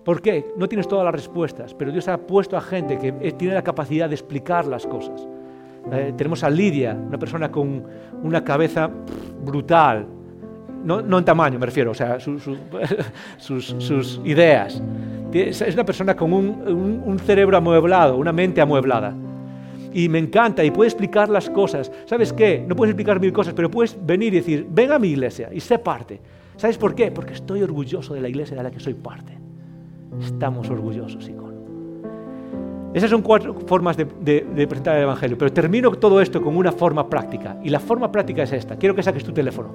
¿Por 0.03 0.21
qué? 0.21 0.53
No 0.55 0.69
tienes 0.69 0.87
todas 0.87 1.03
las 1.03 1.15
respuestas, 1.15 1.73
pero 1.73 1.91
Dios 1.91 2.07
ha 2.09 2.17
puesto 2.19 2.55
a 2.55 2.61
gente 2.61 2.99
que 2.99 3.11
tiene 3.31 3.55
la 3.55 3.63
capacidad 3.63 4.07
de 4.07 4.13
explicar 4.13 4.67
las 4.67 4.85
cosas. 4.85 5.27
Eh, 5.91 6.13
tenemos 6.17 6.43
a 6.43 6.49
Lidia, 6.49 6.93
una 6.93 7.17
persona 7.17 7.51
con 7.51 7.83
una 8.23 8.43
cabeza 8.43 8.89
brutal, 9.43 10.05
no, 10.83 11.17
en 11.17 11.25
tamaño 11.25 11.59
me 11.59 11.65
refiero, 11.65 11.91
o 11.91 11.93
sea, 11.93 12.17
sus, 13.37 14.21
ideas. 14.23 14.81
Es 15.33 15.73
una 15.73 15.83
persona 15.83 16.15
con 16.15 16.31
un 16.33 17.19
cerebro 17.19 17.57
amueblado, 17.57 18.17
una 18.17 18.31
mente 18.31 18.61
amueblada 18.61 19.13
y 19.93 20.09
me 20.09 20.19
encanta 20.19 20.63
y 20.63 20.71
puede 20.71 20.89
explicar 20.89 21.27
las 21.27 21.49
cosas. 21.49 21.91
¿Sabes 22.05 22.31
qué? 22.31 22.63
No 22.67 22.75
puedes 22.75 22.91
explicar 22.91 23.19
mil 23.19 23.33
cosas, 23.33 23.53
pero 23.55 23.71
puedes 23.71 23.97
venir 24.05 24.33
y 24.33 24.37
decir, 24.37 24.67
ven 24.69 24.91
a 24.91 24.99
mi 24.99 25.09
iglesia 25.09 25.49
y 25.51 25.59
sé 25.59 25.79
parte. 25.79 26.19
¿Sabes 26.55 26.77
por 26.77 26.95
qué? 26.95 27.11
Porque 27.11 27.33
estoy 27.33 27.63
orgulloso 27.63 28.13
de 28.13 28.21
la 28.21 28.29
iglesia 28.29 28.55
de 28.57 28.63
la 28.63 28.71
que 28.71 28.79
soy 28.79 28.93
parte. 28.93 29.37
Estamos 30.21 30.69
orgullosos, 30.69 31.27
Icono. 31.27 31.46
Esas 32.97 33.11
son 33.11 33.21
cuatro 33.21 33.53
formas 33.53 33.95
de, 33.95 34.07
presentar 34.67 34.97
el 34.97 35.03
Evangelio, 35.03 35.37
pero 35.37 35.53
termino 35.53 35.91
todo 35.91 36.19
esto 36.19 36.41
con 36.41 36.57
una 36.57 36.71
forma 36.71 37.07
práctica. 37.07 37.55
Y 37.63 37.69
la 37.69 37.79
forma 37.79 38.11
práctica 38.11 38.41
es 38.41 38.51
esta. 38.51 38.75
Quiero 38.75 38.95
que 38.95 39.03
saques 39.03 39.23
tu 39.23 39.31
teléfono. 39.31 39.69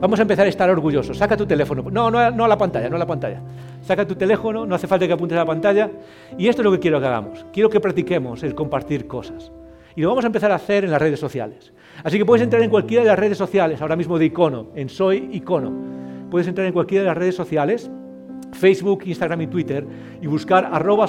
Vamos 0.00 0.18
a 0.18 0.22
empezar 0.22 0.44
a 0.44 0.48
estar 0.48 0.68
orgullosos. 0.68 1.16
Saca 1.16 1.36
tu 1.36 1.46
teléfono. 1.46 1.84
No, 1.92 2.10
no, 2.10 2.32
no 2.32 2.44
a 2.44 2.48
la 2.48 2.58
pantalla, 2.58 2.90
no 2.90 2.96
a 2.96 2.98
la 2.98 3.06
pantalla. 3.06 3.40
Saca 3.80 4.04
tu 4.04 4.16
teléfono, 4.16 4.66
no 4.66 4.74
hace 4.74 4.88
falta 4.88 5.06
que 5.06 5.12
apuntes 5.12 5.36
a 5.36 5.42
la 5.42 5.46
pantalla. 5.46 5.88
Y 6.36 6.48
esto 6.48 6.62
es 6.62 6.64
lo 6.64 6.72
que 6.72 6.80
quiero 6.80 6.98
que 6.98 7.06
hagamos. 7.06 7.46
Quiero 7.52 7.70
que 7.70 7.78
practiquemos 7.78 8.42
el 8.42 8.56
compartir 8.56 9.06
cosas. 9.06 9.52
Y 9.94 10.00
lo 10.00 10.08
vamos 10.08 10.24
a 10.24 10.26
empezar 10.26 10.50
a 10.50 10.56
hacer 10.56 10.82
en 10.84 10.90
las 10.90 11.00
redes 11.00 11.20
sociales. 11.20 11.72
Así 12.02 12.18
que 12.18 12.24
puedes 12.24 12.42
entrar 12.42 12.60
en 12.64 12.70
cualquiera 12.70 13.04
de 13.04 13.10
las 13.10 13.18
redes 13.20 13.38
sociales, 13.38 13.80
ahora 13.80 13.94
mismo 13.94 14.18
de 14.18 14.24
Icono, 14.24 14.72
en 14.74 14.88
Soy 14.88 15.28
Icono. 15.32 15.72
Puedes 16.28 16.48
entrar 16.48 16.66
en 16.66 16.72
cualquiera 16.72 17.04
de 17.04 17.08
las 17.10 17.16
redes 17.16 17.36
sociales, 17.36 17.88
Facebook, 18.54 19.02
Instagram 19.04 19.42
y 19.42 19.46
Twitter, 19.48 19.86
y 20.22 20.26
buscar 20.26 20.68
arroba. 20.72 21.06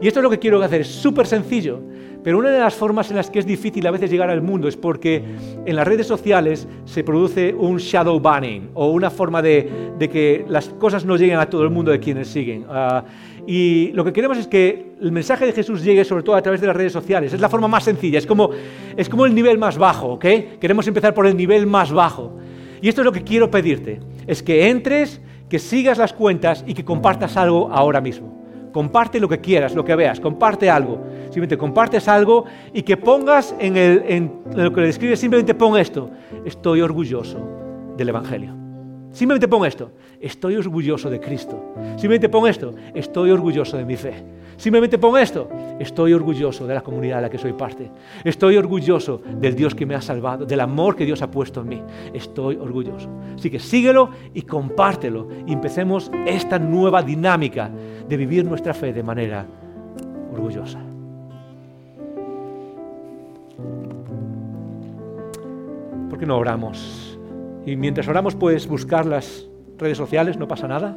Y 0.00 0.08
esto 0.08 0.20
es 0.20 0.22
lo 0.22 0.30
que 0.30 0.38
quiero 0.38 0.62
hacer, 0.62 0.80
es 0.80 0.88
súper 0.88 1.26
sencillo. 1.26 1.80
Pero 2.22 2.38
una 2.38 2.50
de 2.50 2.58
las 2.58 2.74
formas 2.74 3.10
en 3.10 3.16
las 3.16 3.30
que 3.30 3.38
es 3.38 3.46
difícil 3.46 3.86
a 3.86 3.90
veces 3.90 4.10
llegar 4.10 4.28
al 4.28 4.42
mundo 4.42 4.68
es 4.68 4.76
porque 4.76 5.24
en 5.64 5.76
las 5.76 5.86
redes 5.86 6.06
sociales 6.06 6.68
se 6.84 7.02
produce 7.02 7.54
un 7.54 7.78
shadow 7.78 8.20
banning 8.20 8.70
o 8.74 8.90
una 8.90 9.10
forma 9.10 9.40
de, 9.40 9.98
que 9.98 10.44
las 10.48 10.68
cosas 10.68 11.04
no 11.04 11.16
lleguen 11.16 11.38
a 11.38 11.48
todo 11.48 11.62
el 11.62 11.70
mundo 11.70 11.90
de 11.90 11.98
quienes 11.98 12.28
siguen. 12.28 12.66
Ah, 12.68 13.04
y 13.46 13.90
lo 13.92 14.04
que 14.04 14.12
queremos 14.12 14.36
es 14.36 14.46
que 14.46 14.92
el 15.00 15.12
mensaje 15.12 15.46
de 15.46 15.52
Jesús 15.52 15.82
llegue 15.82 16.04
sobre 16.04 16.22
todo 16.22 16.36
a 16.36 16.42
través 16.42 16.60
de 16.60 16.66
las 16.66 16.76
redes 16.76 16.92
sociales. 16.92 17.32
Es 17.32 17.40
la 17.40 17.48
forma 17.48 17.68
más 17.68 17.84
sencilla, 17.84 18.18
es 18.18 18.26
como, 18.26 18.50
es 18.96 19.08
como 19.08 19.24
el 19.24 19.34
nivel 19.34 19.56
más 19.56 19.78
bajo, 19.78 20.08
¿ok? 20.08 20.26
Queremos 20.60 20.86
empezar 20.86 21.14
por 21.14 21.26
el 21.26 21.36
nivel 21.36 21.66
más 21.66 21.90
bajo. 21.90 22.36
Y 22.82 22.88
esto 22.88 23.00
es 23.00 23.04
lo 23.04 23.12
que 23.12 23.22
quiero 23.22 23.50
pedirte, 23.50 24.00
es 24.26 24.42
que 24.42 24.68
entres, 24.68 25.20
que 25.50 25.58
sigas 25.58 25.98
las 25.98 26.14
cuentas 26.14 26.64
y 26.66 26.72
que 26.72 26.84
compartas 26.84 27.36
algo 27.36 27.68
ahora 27.70 28.00
mismo. 28.00 28.40
Comparte 28.72 29.18
lo 29.18 29.28
que 29.28 29.40
quieras, 29.40 29.74
lo 29.74 29.84
que 29.84 29.96
veas, 29.96 30.20
comparte 30.20 30.70
algo. 30.70 31.02
Simplemente 31.24 31.58
compartes 31.58 32.06
algo 32.06 32.44
y 32.72 32.82
que 32.82 32.96
pongas 32.96 33.54
en, 33.58 33.76
el, 33.76 34.30
lo 34.54 34.72
que 34.72 34.80
le 34.80 34.86
describes, 34.86 35.18
simplemente 35.18 35.54
pon 35.54 35.76
esto. 35.76 36.08
Estoy 36.44 36.80
orgulloso 36.80 37.38
del 37.96 38.08
Evangelio. 38.08 38.54
Simplemente 39.10 39.48
pon 39.48 39.66
esto. 39.66 39.90
Estoy 40.20 40.54
orgulloso 40.54 41.10
de 41.10 41.18
Cristo. 41.18 41.74
Simplemente 41.96 42.28
pon 42.28 42.48
esto. 42.48 42.72
Estoy 42.94 43.32
orgulloso 43.32 43.76
de 43.76 43.84
mi 43.84 43.96
fe. 43.96 44.14
Simplemente 44.60 44.98
pon 44.98 45.16
esto. 45.16 45.48
Estoy 45.78 46.12
orgulloso 46.12 46.66
de 46.66 46.74
la 46.74 46.82
comunidad 46.82 47.16
de 47.16 47.22
la 47.22 47.30
que 47.30 47.38
soy 47.38 47.54
parte. 47.54 47.90
Estoy 48.22 48.58
orgulloso 48.58 49.22
del 49.40 49.54
Dios 49.54 49.74
que 49.74 49.86
me 49.86 49.94
ha 49.94 50.02
salvado, 50.02 50.44
del 50.44 50.60
amor 50.60 50.96
que 50.96 51.06
Dios 51.06 51.22
ha 51.22 51.30
puesto 51.30 51.62
en 51.62 51.68
mí. 51.68 51.82
Estoy 52.12 52.56
orgulloso. 52.56 53.08
Así 53.34 53.50
que 53.50 53.58
síguelo 53.58 54.10
y 54.34 54.42
compártelo. 54.42 55.28
Y 55.46 55.54
empecemos 55.54 56.10
esta 56.26 56.58
nueva 56.58 57.02
dinámica 57.02 57.70
de 58.06 58.16
vivir 58.18 58.44
nuestra 58.44 58.74
fe 58.74 58.92
de 58.92 59.02
manera 59.02 59.46
orgullosa. 60.30 60.78
¿Por 66.10 66.18
qué 66.18 66.26
no 66.26 66.36
oramos? 66.36 67.18
Y 67.64 67.76
mientras 67.76 68.06
oramos 68.08 68.34
puedes 68.34 68.68
buscar 68.68 69.06
las 69.06 69.48
redes 69.78 69.96
sociales, 69.96 70.36
no 70.36 70.46
pasa 70.46 70.68
nada. 70.68 70.94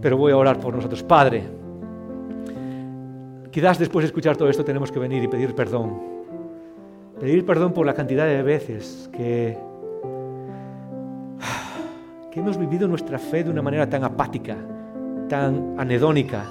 Pero 0.00 0.16
voy 0.16 0.30
a 0.30 0.36
orar 0.36 0.60
por 0.60 0.76
nosotros. 0.76 1.02
Padre, 1.02 1.57
quizás 3.50 3.78
después 3.78 4.02
de 4.02 4.08
escuchar 4.08 4.36
todo 4.36 4.48
esto 4.48 4.64
tenemos 4.64 4.92
que 4.92 4.98
venir 4.98 5.22
y 5.22 5.28
pedir 5.28 5.54
perdón. 5.54 6.18
Pedir 7.20 7.44
perdón 7.44 7.72
por 7.72 7.86
la 7.86 7.94
cantidad 7.94 8.26
de 8.26 8.42
veces 8.42 9.08
que, 9.12 9.58
que 12.30 12.40
hemos 12.40 12.56
vivido 12.56 12.86
nuestra 12.86 13.18
fe 13.18 13.44
de 13.44 13.50
una 13.50 13.62
manera 13.62 13.88
tan 13.88 14.04
apática, 14.04 14.56
tan 15.28 15.74
anedónica, 15.78 16.44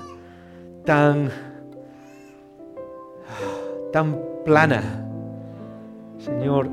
tan, 0.84 1.30
tan 3.94 4.20
plana. 4.44 5.06
Señor, 6.18 6.68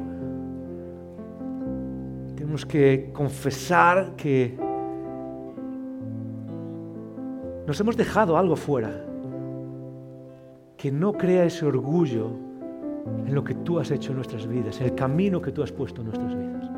tenemos 2.34 2.66
que 2.66 3.10
confesar 3.12 4.16
que 4.16 4.58
nos 7.66 7.80
hemos 7.80 7.96
dejado 7.96 8.36
algo 8.36 8.56
fuera, 8.56 9.04
que 10.76 10.90
no 10.90 11.12
crea 11.12 11.44
ese 11.44 11.66
orgullo 11.66 12.30
en 13.26 13.34
lo 13.34 13.44
que 13.44 13.54
tú 13.54 13.78
has 13.78 13.90
hecho 13.90 14.10
en 14.10 14.16
nuestras 14.16 14.46
vidas, 14.46 14.80
en 14.80 14.86
el 14.86 14.94
camino 14.94 15.40
que 15.40 15.52
tú 15.52 15.62
has 15.62 15.72
puesto 15.72 16.00
en 16.00 16.08
nuestras 16.08 16.36
vidas. 16.36 16.70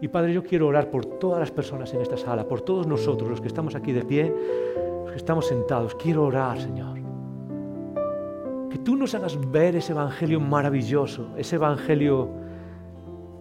Y 0.00 0.08
Padre, 0.08 0.32
yo 0.32 0.42
quiero 0.42 0.66
orar 0.66 0.90
por 0.90 1.04
todas 1.04 1.38
las 1.38 1.50
personas 1.50 1.92
en 1.94 2.00
esta 2.00 2.16
sala, 2.16 2.46
por 2.46 2.62
todos 2.62 2.86
nosotros, 2.86 3.30
los 3.30 3.40
que 3.40 3.48
estamos 3.48 3.74
aquí 3.74 3.92
de 3.92 4.04
pie, 4.04 4.34
los 5.02 5.10
que 5.12 5.16
estamos 5.16 5.46
sentados. 5.46 5.94
Quiero 5.94 6.24
orar, 6.24 6.60
Señor. 6.60 6.98
Que 8.68 8.78
tú 8.78 8.96
nos 8.96 9.14
hagas 9.14 9.38
ver 9.50 9.76
ese 9.76 9.92
Evangelio 9.92 10.40
maravilloso, 10.40 11.28
ese 11.36 11.56
Evangelio 11.56 12.28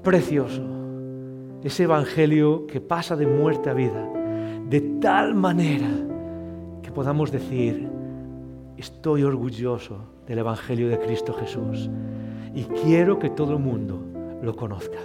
precioso 0.04 0.82
ese 1.64 1.84
Evangelio 1.84 2.66
que 2.68 2.82
pasa 2.82 3.16
de 3.16 3.28
muerte 3.28 3.70
a 3.70 3.74
vida, 3.74 4.10
de 4.68 4.82
tal 5.00 5.36
manera 5.36 5.90
que 6.82 6.92
podamos 6.92 7.32
decir, 7.32 7.88
estoy 8.82 9.22
orgulloso 9.22 10.00
del 10.26 10.40
Evangelio 10.40 10.90
de 10.90 10.98
Cristo 10.98 11.34
Jesús 11.34 11.88
y 12.56 12.64
quiero 12.64 13.20
que 13.20 13.30
todo 13.30 13.54
el 13.54 13.60
mundo 13.60 14.04
lo 14.42 14.56
conozca. 14.56 14.98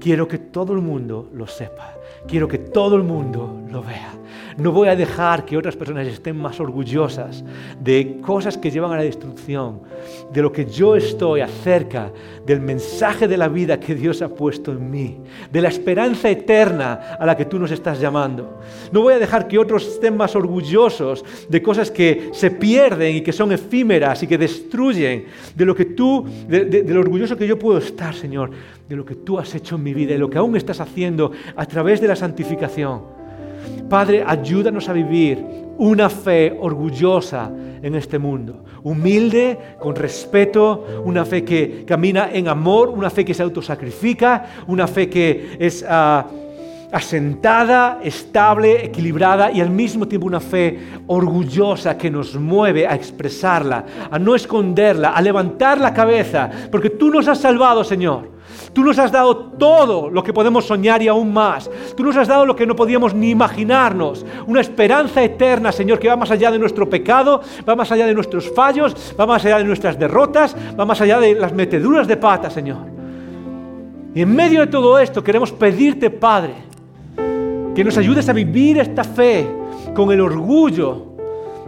Quiero 0.00 0.26
que 0.26 0.38
todo 0.38 0.72
el 0.72 0.80
mundo 0.80 1.30
lo 1.32 1.46
sepa. 1.46 1.94
Quiero 2.28 2.46
que 2.46 2.58
todo 2.58 2.96
el 2.96 3.04
mundo 3.04 3.58
lo 3.70 3.82
vea. 3.82 4.12
No 4.58 4.72
voy 4.72 4.88
a 4.88 4.96
dejar 4.96 5.44
que 5.44 5.56
otras 5.56 5.76
personas 5.76 6.06
estén 6.08 6.36
más 6.36 6.58
orgullosas 6.58 7.44
de 7.80 8.18
cosas 8.20 8.58
que 8.58 8.72
llevan 8.72 8.90
a 8.90 8.96
la 8.96 9.04
destrucción, 9.04 9.82
de 10.32 10.42
lo 10.42 10.50
que 10.50 10.66
yo 10.66 10.96
estoy 10.96 11.40
acerca 11.40 12.10
del 12.44 12.60
mensaje 12.60 13.28
de 13.28 13.36
la 13.36 13.46
vida 13.46 13.78
que 13.78 13.94
Dios 13.94 14.20
ha 14.20 14.28
puesto 14.28 14.72
en 14.72 14.90
mí, 14.90 15.16
de 15.52 15.62
la 15.62 15.68
esperanza 15.68 16.28
eterna 16.28 17.16
a 17.20 17.24
la 17.24 17.36
que 17.36 17.44
tú 17.44 17.56
nos 17.56 17.70
estás 17.70 18.00
llamando. 18.00 18.58
No 18.90 19.02
voy 19.02 19.14
a 19.14 19.20
dejar 19.20 19.46
que 19.46 19.58
otros 19.58 19.86
estén 19.86 20.16
más 20.16 20.34
orgullosos 20.34 21.24
de 21.48 21.62
cosas 21.62 21.88
que 21.88 22.30
se 22.32 22.50
pierden 22.50 23.14
y 23.14 23.20
que 23.20 23.32
son 23.32 23.52
efímeras 23.52 24.24
y 24.24 24.26
que 24.26 24.36
destruyen, 24.36 25.26
de 25.54 25.64
lo 25.64 25.74
que 25.74 25.84
tú, 25.84 26.26
de, 26.48 26.82
lo 26.82 26.98
orgulloso 26.98 27.36
que 27.36 27.46
yo 27.46 27.56
puedo 27.58 27.78
estar, 27.78 28.12
Señor, 28.12 28.50
de 28.88 28.96
lo 28.96 29.04
que 29.04 29.14
tú 29.14 29.38
has 29.38 29.54
hecho 29.54 29.76
en 29.76 29.82
mi 29.82 29.92
vida 29.92 30.14
y 30.14 30.18
lo 30.18 30.30
que 30.30 30.38
aún 30.38 30.56
estás 30.56 30.80
haciendo 30.80 31.32
a 31.54 31.66
través 31.66 32.00
de 32.00 32.08
la 32.08 32.16
santificación. 32.16 33.02
Padre, 33.88 34.24
ayúdanos 34.26 34.88
a 34.88 34.92
vivir 34.92 35.44
una 35.76 36.08
fe 36.08 36.56
orgullosa 36.60 37.50
en 37.82 37.94
este 37.94 38.18
mundo, 38.18 38.64
humilde, 38.82 39.58
con 39.78 39.94
respeto, 39.94 41.02
una 41.04 41.24
fe 41.24 41.44
que 41.44 41.84
camina 41.86 42.30
en 42.32 42.48
amor, 42.48 42.88
una 42.88 43.10
fe 43.10 43.24
que 43.24 43.34
se 43.34 43.42
autosacrifica, 43.42 44.46
una 44.66 44.86
fe 44.86 45.08
que 45.08 45.56
es 45.58 45.84
ah, 45.88 46.26
asentada, 46.90 48.00
estable, 48.02 48.86
equilibrada 48.86 49.52
y 49.52 49.60
al 49.60 49.70
mismo 49.70 50.08
tiempo 50.08 50.26
una 50.26 50.40
fe 50.40 50.78
orgullosa 51.06 51.96
que 51.98 52.10
nos 52.10 52.34
mueve 52.36 52.86
a 52.86 52.94
expresarla, 52.94 53.84
a 54.10 54.18
no 54.18 54.34
esconderla, 54.34 55.10
a 55.10 55.20
levantar 55.20 55.78
la 55.78 55.92
cabeza, 55.92 56.50
porque 56.70 56.90
tú 56.90 57.10
nos 57.10 57.28
has 57.28 57.38
salvado, 57.38 57.84
Señor. 57.84 58.37
Tú 58.72 58.82
nos 58.82 58.98
has 58.98 59.12
dado 59.12 59.36
todo 59.36 60.10
lo 60.10 60.22
que 60.22 60.32
podemos 60.32 60.66
soñar 60.66 61.02
y 61.02 61.08
aún 61.08 61.32
más. 61.32 61.70
Tú 61.96 62.04
nos 62.04 62.16
has 62.16 62.28
dado 62.28 62.46
lo 62.46 62.56
que 62.56 62.66
no 62.66 62.76
podíamos 62.76 63.14
ni 63.14 63.30
imaginarnos. 63.30 64.24
Una 64.46 64.60
esperanza 64.60 65.22
eterna, 65.22 65.72
Señor, 65.72 65.98
que 65.98 66.08
va 66.08 66.16
más 66.16 66.30
allá 66.30 66.50
de 66.50 66.58
nuestro 66.58 66.88
pecado, 66.88 67.40
va 67.68 67.76
más 67.76 67.90
allá 67.92 68.06
de 68.06 68.14
nuestros 68.14 68.50
fallos, 68.54 69.14
va 69.18 69.26
más 69.26 69.44
allá 69.44 69.58
de 69.58 69.64
nuestras 69.64 69.98
derrotas, 69.98 70.56
va 70.78 70.84
más 70.84 71.00
allá 71.00 71.20
de 71.20 71.34
las 71.34 71.52
meteduras 71.52 72.06
de 72.06 72.16
pata, 72.16 72.50
Señor. 72.50 72.78
Y 74.14 74.22
en 74.22 74.34
medio 74.34 74.60
de 74.60 74.66
todo 74.66 74.98
esto 74.98 75.22
queremos 75.22 75.52
pedirte, 75.52 76.10
Padre, 76.10 76.54
que 77.74 77.84
nos 77.84 77.96
ayudes 77.96 78.28
a 78.28 78.32
vivir 78.32 78.78
esta 78.78 79.04
fe 79.04 79.46
con 79.94 80.10
el 80.10 80.20
orgullo 80.20 81.14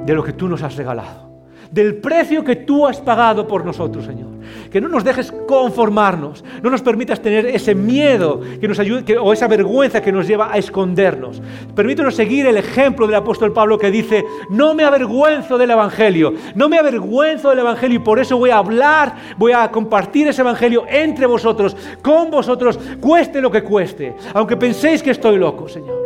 de 0.04 0.14
lo 0.14 0.22
que 0.22 0.32
tú 0.32 0.48
nos 0.48 0.62
has 0.62 0.76
regalado 0.76 1.30
del 1.70 1.96
precio 1.96 2.42
que 2.42 2.56
tú 2.56 2.86
has 2.86 3.00
pagado 3.00 3.46
por 3.46 3.64
nosotros, 3.64 4.04
Señor. 4.04 4.29
Que 4.70 4.80
no 4.80 4.88
nos 4.88 5.04
dejes 5.04 5.32
conformarnos, 5.46 6.44
no 6.62 6.70
nos 6.70 6.82
permitas 6.82 7.20
tener 7.20 7.46
ese 7.46 7.74
miedo 7.74 8.40
que 8.60 8.68
nos 8.68 8.78
ayude, 8.78 9.18
o 9.18 9.32
esa 9.32 9.48
vergüenza 9.48 10.00
que 10.00 10.12
nos 10.12 10.26
lleva 10.26 10.52
a 10.52 10.58
escondernos. 10.58 11.40
Permítanos 11.74 12.14
seguir 12.14 12.46
el 12.46 12.56
ejemplo 12.56 13.06
del 13.06 13.16
apóstol 13.16 13.52
Pablo 13.52 13.78
que 13.78 13.90
dice, 13.90 14.24
no 14.50 14.74
me 14.74 14.84
avergüenzo 14.84 15.58
del 15.58 15.70
Evangelio, 15.70 16.34
no 16.54 16.68
me 16.68 16.78
avergüenzo 16.78 17.50
del 17.50 17.60
Evangelio 17.60 17.96
y 17.96 18.02
por 18.02 18.18
eso 18.18 18.38
voy 18.38 18.50
a 18.50 18.58
hablar, 18.58 19.14
voy 19.36 19.52
a 19.52 19.70
compartir 19.70 20.28
ese 20.28 20.42
Evangelio 20.42 20.84
entre 20.88 21.26
vosotros, 21.26 21.76
con 22.02 22.30
vosotros, 22.30 22.78
cueste 23.00 23.40
lo 23.40 23.50
que 23.50 23.62
cueste, 23.62 24.14
aunque 24.34 24.56
penséis 24.56 25.02
que 25.02 25.10
estoy 25.10 25.38
loco, 25.38 25.68
Señor. 25.68 25.98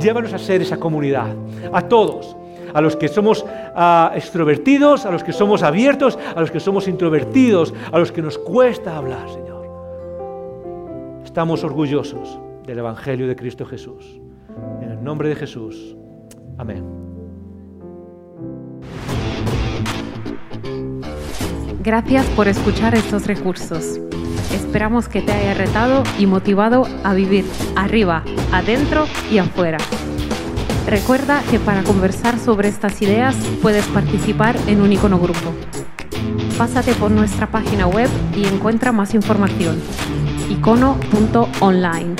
Llévanos 0.00 0.32
a 0.32 0.38
ser 0.38 0.62
esa 0.62 0.78
comunidad, 0.78 1.28
a 1.72 1.82
todos 1.82 2.36
a 2.72 2.80
los 2.80 2.96
que 2.96 3.08
somos 3.08 3.44
ah, 3.74 4.12
extrovertidos, 4.14 5.06
a 5.06 5.10
los 5.10 5.24
que 5.24 5.32
somos 5.32 5.62
abiertos, 5.62 6.18
a 6.34 6.40
los 6.40 6.50
que 6.50 6.60
somos 6.60 6.88
introvertidos, 6.88 7.74
a 7.92 7.98
los 7.98 8.12
que 8.12 8.22
nos 8.22 8.38
cuesta 8.38 8.96
hablar, 8.96 9.28
Señor. 9.28 9.58
Estamos 11.24 11.62
orgullosos 11.64 12.40
del 12.66 12.78
Evangelio 12.78 13.28
de 13.28 13.36
Cristo 13.36 13.64
Jesús. 13.64 14.20
En 14.82 14.90
el 14.90 15.02
nombre 15.02 15.28
de 15.28 15.36
Jesús. 15.36 15.96
Amén. 16.58 16.84
Gracias 21.82 22.26
por 22.30 22.48
escuchar 22.48 22.94
estos 22.94 23.26
recursos. 23.26 24.00
Esperamos 24.52 25.08
que 25.08 25.22
te 25.22 25.32
haya 25.32 25.54
retado 25.54 26.02
y 26.18 26.26
motivado 26.26 26.86
a 27.04 27.14
vivir 27.14 27.44
arriba, 27.76 28.24
adentro 28.52 29.06
y 29.30 29.38
afuera. 29.38 29.78
Recuerda 30.88 31.42
que 31.50 31.58
para 31.58 31.82
conversar 31.82 32.38
sobre 32.38 32.68
estas 32.68 33.02
ideas 33.02 33.36
puedes 33.60 33.86
participar 33.88 34.56
en 34.68 34.80
un 34.80 34.90
icono 34.90 35.18
grupo. 35.18 35.52
Pásate 36.56 36.94
por 36.94 37.10
nuestra 37.10 37.46
página 37.50 37.86
web 37.86 38.08
y 38.34 38.46
encuentra 38.46 38.90
más 38.90 39.12
información. 39.12 39.78
icono.online. 40.48 42.16